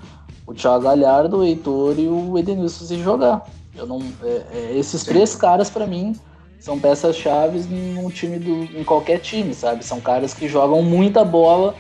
O 0.48 0.54
Thiago 0.54 0.84
Galhardo, 0.84 1.38
o 1.38 1.44
Heitor 1.44 1.98
e 1.98 2.08
o 2.08 2.38
Edenilson 2.38 2.86
se 2.86 3.02
jogar. 3.02 3.46
Eu 3.76 3.86
não, 3.86 4.00
é, 4.24 4.44
é, 4.54 4.78
esses 4.78 5.04
três 5.04 5.36
caras 5.36 5.70
para 5.70 5.88
mim 5.88 6.16
são 6.60 6.80
peças 6.80 7.16
chaves 7.16 7.68
num 7.68 8.10
time 8.10 8.40
do, 8.40 8.64
em 8.64 8.84
qualquer 8.84 9.20
time, 9.20 9.54
sabe? 9.54 9.84
São 9.84 10.00
caras 10.00 10.34
que 10.34 10.48
jogam 10.48 10.82
muita 10.82 11.26
bola 11.26 11.76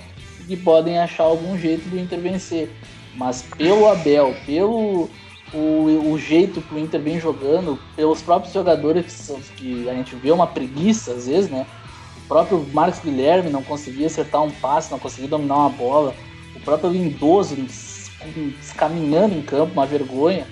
que 0.46 0.58
podem 0.58 1.00
achar 1.00 1.24
algum 1.24 1.58
jeito 1.58 1.88
do 1.90 2.00
Inter 2.00 2.20
vencer. 2.20 2.72
Mas 3.16 3.44
pelo 3.58 3.88
Abel, 3.88 4.36
pelo 4.46 5.10
o, 5.54 6.12
o 6.12 6.20
jeito 6.20 6.62
que 6.62 6.76
o 6.76 6.80
Inter 6.80 7.00
vem 7.00 7.20
jogando, 7.20 7.80
pelos 7.96 8.22
próprios 8.22 8.54
jogadores 8.54 9.32
que, 9.56 9.84
que 9.84 9.90
a 9.90 9.94
gente 9.94 10.16
vê 10.16 10.32
uma 10.32 10.48
preguiça 10.48 11.12
às 11.12 11.28
vezes, 11.28 11.50
né? 11.50 11.66
O 12.18 12.28
próprio 12.28 12.66
Marcos 12.74 13.00
Guilherme 13.00 13.50
não 13.50 13.62
conseguia 13.62 14.08
acertar 14.08 14.44
um 14.44 14.52
passe, 14.52 14.92
não 14.92 15.00
conseguia 15.00 15.30
dominar 15.30 15.58
uma 15.58 15.70
bola. 15.70 16.16
O 16.56 16.60
próprio 16.60 16.90
Lindoso 16.90 17.56
caminhando 18.76 19.36
em 19.36 19.42
campo, 19.42 19.74
uma 19.74 19.86
vergonha. 19.86 20.48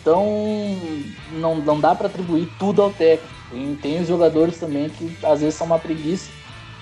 Então, 0.00 0.24
não, 1.32 1.56
não 1.56 1.78
dá 1.78 1.94
para 1.94 2.06
atribuir 2.06 2.48
tudo 2.58 2.80
ao 2.80 2.90
técnico. 2.90 3.34
Tem, 3.50 3.76
tem 3.76 4.00
os 4.00 4.08
jogadores 4.08 4.58
também 4.58 4.88
que 4.88 5.16
às 5.22 5.40
vezes 5.40 5.54
são 5.54 5.66
uma 5.66 5.78
preguiça, 5.78 6.30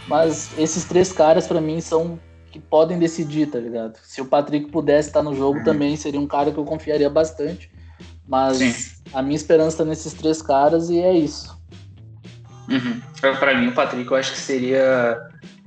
mas 0.07 0.51
esses 0.59 0.85
três 0.85 1.13
caras 1.13 1.47
para 1.47 1.61
mim 1.61 1.81
são 1.81 2.19
que 2.51 2.61
podem 2.61 2.99
decidir, 2.99 3.49
tá 3.49 3.59
ligado? 3.59 3.99
Se 4.05 4.21
o 4.21 4.27
Patrick 4.27 4.71
pudesse 4.71 5.09
estar 5.09 5.25
no 5.25 5.35
jogo 5.35 5.59
uhum. 5.59 5.65
também, 5.65 5.97
seria 5.97 6.21
um 6.21 6.27
cara 6.27 6.53
que 6.53 6.59
eu 6.59 6.65
confiaria 6.65 7.11
bastante. 7.11 7.69
Mas 8.29 8.59
Sim. 8.59 9.03
a 9.13 9.21
minha 9.23 9.35
esperança 9.35 9.79
tá 9.79 9.85
nesses 9.85 10.13
três 10.15 10.41
caras 10.41 10.89
e 10.89 11.01
é 11.01 11.13
isso. 11.13 11.59
Uhum. 12.69 13.01
Para 13.21 13.59
mim, 13.59 13.69
o 13.69 13.73
Patrick, 13.73 14.09
eu 14.09 14.17
acho 14.17 14.33
que 14.33 14.39
seria, 14.39 15.21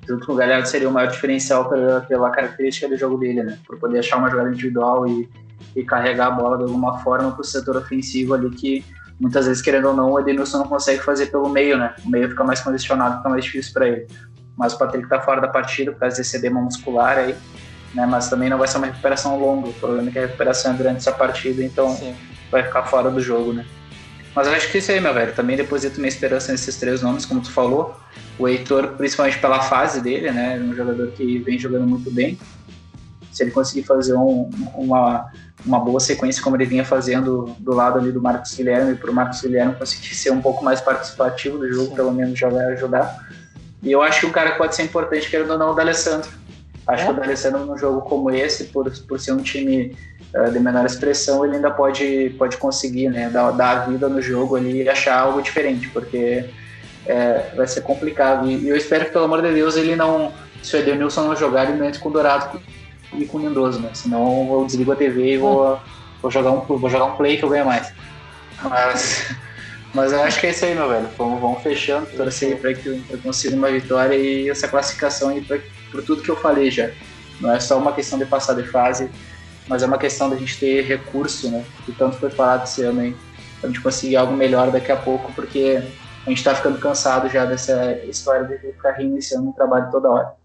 junto 0.07 0.25
com 0.25 0.31
o 0.31 0.35
Galhardo, 0.35 0.67
seria 0.67 0.87
o 0.87 0.91
maior 0.93 1.11
diferencial 1.11 1.67
pela, 1.67 2.01
pela 2.01 2.29
característica 2.29 2.87
do 2.87 2.97
jogo 2.97 3.17
dele, 3.17 3.43
né? 3.43 3.59
Por 3.67 3.77
poder 3.77 3.99
achar 3.99 4.17
uma 4.17 4.29
jogada 4.29 4.49
individual 4.49 5.05
e, 5.07 5.29
e 5.75 5.83
carregar 5.83 6.27
a 6.27 6.31
bola 6.31 6.57
de 6.57 6.63
alguma 6.63 6.99
forma 6.99 7.31
para 7.31 7.41
o 7.41 7.43
setor 7.43 7.75
ofensivo 7.75 8.33
ali 8.33 8.49
que 8.49 8.85
muitas 9.19 9.47
vezes, 9.47 9.61
querendo 9.61 9.89
ou 9.89 9.95
não, 9.95 10.11
o 10.11 10.19
Edenilson 10.19 10.59
não 10.59 10.67
consegue 10.67 11.01
fazer 11.01 11.27
pelo 11.27 11.49
meio, 11.49 11.77
né? 11.77 11.95
O 12.05 12.09
meio 12.09 12.29
fica 12.29 12.43
mais 12.43 12.59
condicionado, 12.61 13.17
fica 13.17 13.29
mais 13.29 13.43
difícil 13.43 13.73
para 13.73 13.87
ele. 13.87 14.07
Mas 14.55 14.73
o 14.73 14.77
Patrick 14.77 15.07
tá 15.07 15.21
fora 15.21 15.41
da 15.41 15.47
partida 15.47 15.91
por 15.91 15.99
causa 15.99 16.17
desse 16.17 16.35
edema 16.35 16.61
muscular 16.61 17.17
aí, 17.17 17.35
né? 17.93 18.05
Mas 18.05 18.29
também 18.29 18.49
não 18.49 18.57
vai 18.57 18.67
ser 18.67 18.77
uma 18.77 18.87
recuperação 18.87 19.39
longa. 19.39 19.69
O 19.69 19.73
problema 19.73 20.09
é 20.09 20.11
que 20.11 20.19
a 20.19 20.21
recuperação 20.23 20.73
é 20.73 20.75
durante 20.75 20.97
essa 20.97 21.11
partida, 21.11 21.63
então 21.63 21.95
Sim. 21.95 22.15
vai 22.51 22.63
ficar 22.63 22.83
fora 22.83 23.09
do 23.09 23.19
jogo, 23.19 23.53
né? 23.53 23.65
Mas 24.35 24.45
eu 24.45 24.53
acho 24.53 24.69
que 24.69 24.77
é 24.77 24.79
isso 24.79 24.91
aí, 24.91 25.01
meu 25.01 25.13
velho. 25.13 25.33
Também 25.33 25.57
deposito 25.57 25.99
minha 25.99 26.09
esperança 26.09 26.51
nesses 26.51 26.75
três 26.77 27.01
nomes, 27.01 27.25
como 27.25 27.41
tu 27.41 27.51
falou. 27.51 27.99
O 28.37 28.47
Heitor, 28.47 28.89
principalmente 28.89 29.39
pela 29.39 29.61
fase 29.61 29.99
dele, 29.99 30.31
né? 30.31 30.57
É 30.57 30.59
um 30.59 30.75
jogador 30.75 31.07
que 31.07 31.39
vem 31.39 31.57
jogando 31.57 31.87
muito 31.87 32.11
bem. 32.11 32.37
Se 33.37 33.43
ele 33.43 33.51
conseguir 33.51 33.83
fazer 33.83 34.15
um, 34.15 34.49
uma, 34.73 35.31
uma 35.63 35.79
boa 35.79 35.99
sequência 35.99 36.41
como 36.41 36.55
ele 36.55 36.65
vinha 36.65 36.83
fazendo 36.83 37.55
do 37.59 37.71
lado 37.71 37.99
ali 37.99 38.11
do 38.11 38.19
Marcos 38.19 38.55
Guilherme, 38.55 38.95
para 38.95 39.11
o 39.11 39.13
Marcos 39.13 39.41
Guilherme 39.41 39.75
conseguir 39.75 40.15
ser 40.15 40.31
um 40.31 40.41
pouco 40.41 40.65
mais 40.65 40.81
participativo 40.81 41.59
do 41.59 41.71
jogo, 41.71 41.95
pelo 41.95 42.11
menos 42.11 42.39
já 42.39 42.49
vai 42.49 42.65
ajudar. 42.73 43.27
E 43.83 43.91
eu 43.91 44.01
acho 44.01 44.21
que 44.21 44.25
o 44.25 44.31
cara 44.31 44.53
pode 44.55 44.75
ser 44.75 44.81
importante, 44.81 45.29
querendo 45.29 45.51
ou 45.51 45.59
não, 45.59 45.69
o 45.69 45.73
D'Alessandro. 45.75 46.31
Acho 46.87 47.03
é. 47.03 47.05
que 47.05 47.11
o 47.11 47.15
D'Alessandro, 47.15 47.63
num 47.63 47.77
jogo 47.77 48.01
como 48.01 48.31
esse, 48.31 48.65
por, 48.65 48.91
por 49.07 49.19
ser 49.19 49.33
um 49.33 49.43
time 49.43 49.95
uh, 50.33 50.51
de 50.51 50.59
menor 50.59 50.83
expressão, 50.83 51.45
ele 51.45 51.57
ainda 51.57 51.69
pode, 51.69 52.33
pode 52.39 52.57
conseguir 52.57 53.09
né, 53.09 53.29
dar, 53.29 53.51
dar 53.51 53.69
a 53.69 53.79
vida 53.85 54.09
no 54.09 54.19
jogo 54.19 54.55
ali 54.55 54.81
e 54.81 54.89
achar 54.89 55.19
algo 55.19 55.43
diferente, 55.43 55.89
porque 55.89 56.49
é, 57.05 57.51
vai 57.55 57.67
ser 57.67 57.81
complicado. 57.81 58.49
E, 58.49 58.55
e, 58.55 58.69
eu 58.69 58.75
espero 58.75 59.05
que, 59.05 59.11
pelo 59.11 59.25
amor 59.25 59.43
de 59.43 59.53
Deus, 59.53 59.77
ele 59.77 59.95
não. 59.95 60.33
Se 60.63 60.75
o 60.75 60.79
Edenilson 60.79 61.25
não 61.25 61.35
jogar, 61.35 61.69
ele 61.69 61.77
não 61.77 61.85
entre 61.85 61.99
com 61.99 62.09
o 62.09 62.11
Dourado 62.11 62.59
e 63.13 63.25
com 63.25 63.37
o 63.37 63.41
Lindoso, 63.41 63.79
né? 63.79 63.91
Senão 63.93 64.47
eu 64.51 64.65
desligo 64.65 64.91
a 64.91 64.95
TV 64.95 65.33
e 65.33 65.37
vou, 65.37 65.79
vou, 66.21 66.31
jogar, 66.31 66.51
um, 66.51 66.61
vou 66.61 66.89
jogar 66.89 67.05
um 67.05 67.15
play 67.15 67.37
que 67.37 67.43
eu 67.43 67.49
ganho 67.49 67.65
mais. 67.65 67.93
Mas. 68.63 69.35
Mas 69.93 70.11
eu 70.11 70.21
acho 70.21 70.39
que 70.39 70.45
é 70.45 70.49
isso 70.51 70.65
aí, 70.65 70.75
meu 70.75 70.87
velho. 70.89 71.07
Vamos, 71.17 71.41
vamos 71.41 71.63
fechando, 71.63 72.05
torcer 72.07 72.59
para 72.59 72.73
que 72.73 72.87
eu 73.09 73.17
consiga 73.19 73.55
uma 73.55 73.71
vitória 73.71 74.15
e 74.15 74.47
essa 74.47 74.67
classificação 74.67 75.29
aí 75.29 75.41
por 75.89 76.03
tudo 76.03 76.21
que 76.21 76.29
eu 76.29 76.35
falei 76.35 76.69
já. 76.69 76.91
Não 77.39 77.51
é 77.51 77.59
só 77.59 77.77
uma 77.79 77.93
questão 77.93 78.19
de 78.19 78.25
passar 78.25 78.53
de 78.53 78.63
fase, 78.63 79.09
mas 79.67 79.81
é 79.81 79.85
uma 79.85 79.97
questão 79.97 80.29
da 80.29 80.35
gente 80.35 80.59
ter 80.59 80.83
recurso, 80.83 81.49
né? 81.49 81.63
Que 81.85 81.93
tanto 81.93 82.17
foi 82.17 82.29
falado 82.29 82.65
esse 82.65 82.83
ano 82.83 82.99
aí, 82.99 83.15
pra 83.59 83.69
gente 83.69 83.81
conseguir 83.81 84.17
algo 84.17 84.33
melhor 84.33 84.71
daqui 84.71 84.91
a 84.91 84.97
pouco, 84.97 85.31
porque 85.33 85.81
a 86.25 86.29
gente 86.29 86.43
tá 86.43 86.53
ficando 86.53 86.77
cansado 86.79 87.29
já 87.29 87.45
dessa 87.45 87.93
história 88.03 88.45
de 88.45 88.57
ficar 88.57 88.91
reiniciando 88.91 89.49
um 89.49 89.51
trabalho 89.53 89.89
toda 89.89 90.09
hora. 90.09 90.35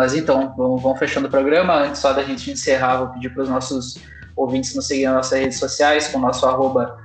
Mas 0.00 0.14
então, 0.14 0.54
vamos, 0.56 0.82
vamos 0.82 0.98
fechando 0.98 1.26
o 1.26 1.30
programa. 1.30 1.74
Antes 1.74 2.00
só 2.00 2.14
da 2.14 2.22
gente 2.22 2.50
encerrar, 2.50 2.96
vou 2.96 3.08
pedir 3.08 3.28
para 3.34 3.42
os 3.42 3.50
nossos 3.50 3.98
ouvintes 4.34 4.74
nos 4.74 4.86
seguirem 4.86 5.08
nas 5.08 5.16
nossas 5.26 5.38
redes 5.38 5.58
sociais, 5.58 6.08
com 6.08 6.16
o 6.16 6.22
nosso 6.22 6.46
arroba 6.46 6.96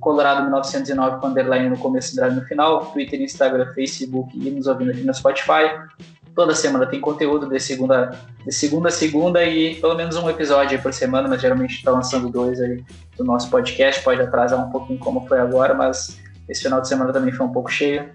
Colorado 0.00 0.44
1909 0.44 1.20
com 1.20 1.26
underline 1.26 1.68
no 1.68 1.76
começo 1.76 2.18
e 2.18 2.30
no 2.30 2.40
final, 2.46 2.86
Twitter, 2.86 3.20
Instagram, 3.20 3.70
Facebook 3.74 4.30
e 4.34 4.50
nos 4.50 4.66
ouvindo 4.66 4.92
aqui 4.92 5.02
no 5.02 5.12
Spotify. 5.12 5.78
Toda 6.34 6.54
semana 6.54 6.86
tem 6.86 7.02
conteúdo 7.02 7.46
de 7.46 7.60
segunda, 7.60 8.18
de 8.42 8.50
segunda 8.50 8.88
a 8.88 8.92
segunda 8.92 9.44
e 9.44 9.74
pelo 9.74 9.94
menos 9.94 10.16
um 10.16 10.30
episódio 10.30 10.80
por 10.80 10.94
semana, 10.94 11.28
mas 11.28 11.42
geralmente 11.42 11.74
está 11.74 11.90
lançando 11.90 12.30
dois 12.30 12.58
aí 12.62 12.82
do 13.18 13.24
nosso 13.24 13.50
podcast. 13.50 14.02
Pode 14.02 14.22
atrasar 14.22 14.58
um 14.58 14.70
pouquinho 14.70 14.98
como 14.98 15.28
foi 15.28 15.38
agora, 15.38 15.74
mas 15.74 16.18
esse 16.48 16.62
final 16.62 16.80
de 16.80 16.88
semana 16.88 17.12
também 17.12 17.30
foi 17.30 17.44
um 17.44 17.52
pouco 17.52 17.70
cheio. 17.70 18.08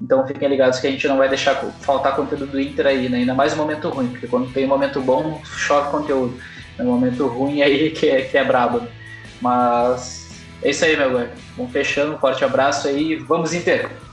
Então 0.00 0.26
fiquem 0.26 0.48
ligados 0.48 0.78
que 0.78 0.86
a 0.86 0.90
gente 0.90 1.06
não 1.06 1.18
vai 1.18 1.28
deixar 1.28 1.54
faltar 1.80 2.16
conteúdo 2.16 2.46
do 2.46 2.60
Inter 2.60 2.86
aí, 2.86 3.08
né? 3.08 3.18
Ainda 3.18 3.34
mais 3.34 3.52
um 3.52 3.56
momento 3.56 3.88
ruim, 3.90 4.08
porque 4.08 4.26
quando 4.26 4.52
tem 4.52 4.66
momento 4.66 5.00
bom, 5.00 5.40
chove 5.44 5.90
conteúdo. 5.90 6.40
Um 6.78 6.84
momento 6.84 7.26
ruim 7.26 7.60
aí 7.62 7.90
que 7.92 8.08
é, 8.08 8.22
que 8.22 8.38
é 8.38 8.44
brabo. 8.44 8.82
Mas 9.40 10.42
é 10.62 10.70
isso 10.70 10.84
aí, 10.84 10.96
meu 10.96 11.16
velho. 11.16 11.30
Vamos 11.56 11.72
fechando, 11.72 12.14
um 12.14 12.18
forte 12.18 12.44
abraço 12.44 12.88
aí. 12.88 13.16
Vamos 13.16 13.52
Inter! 13.52 14.09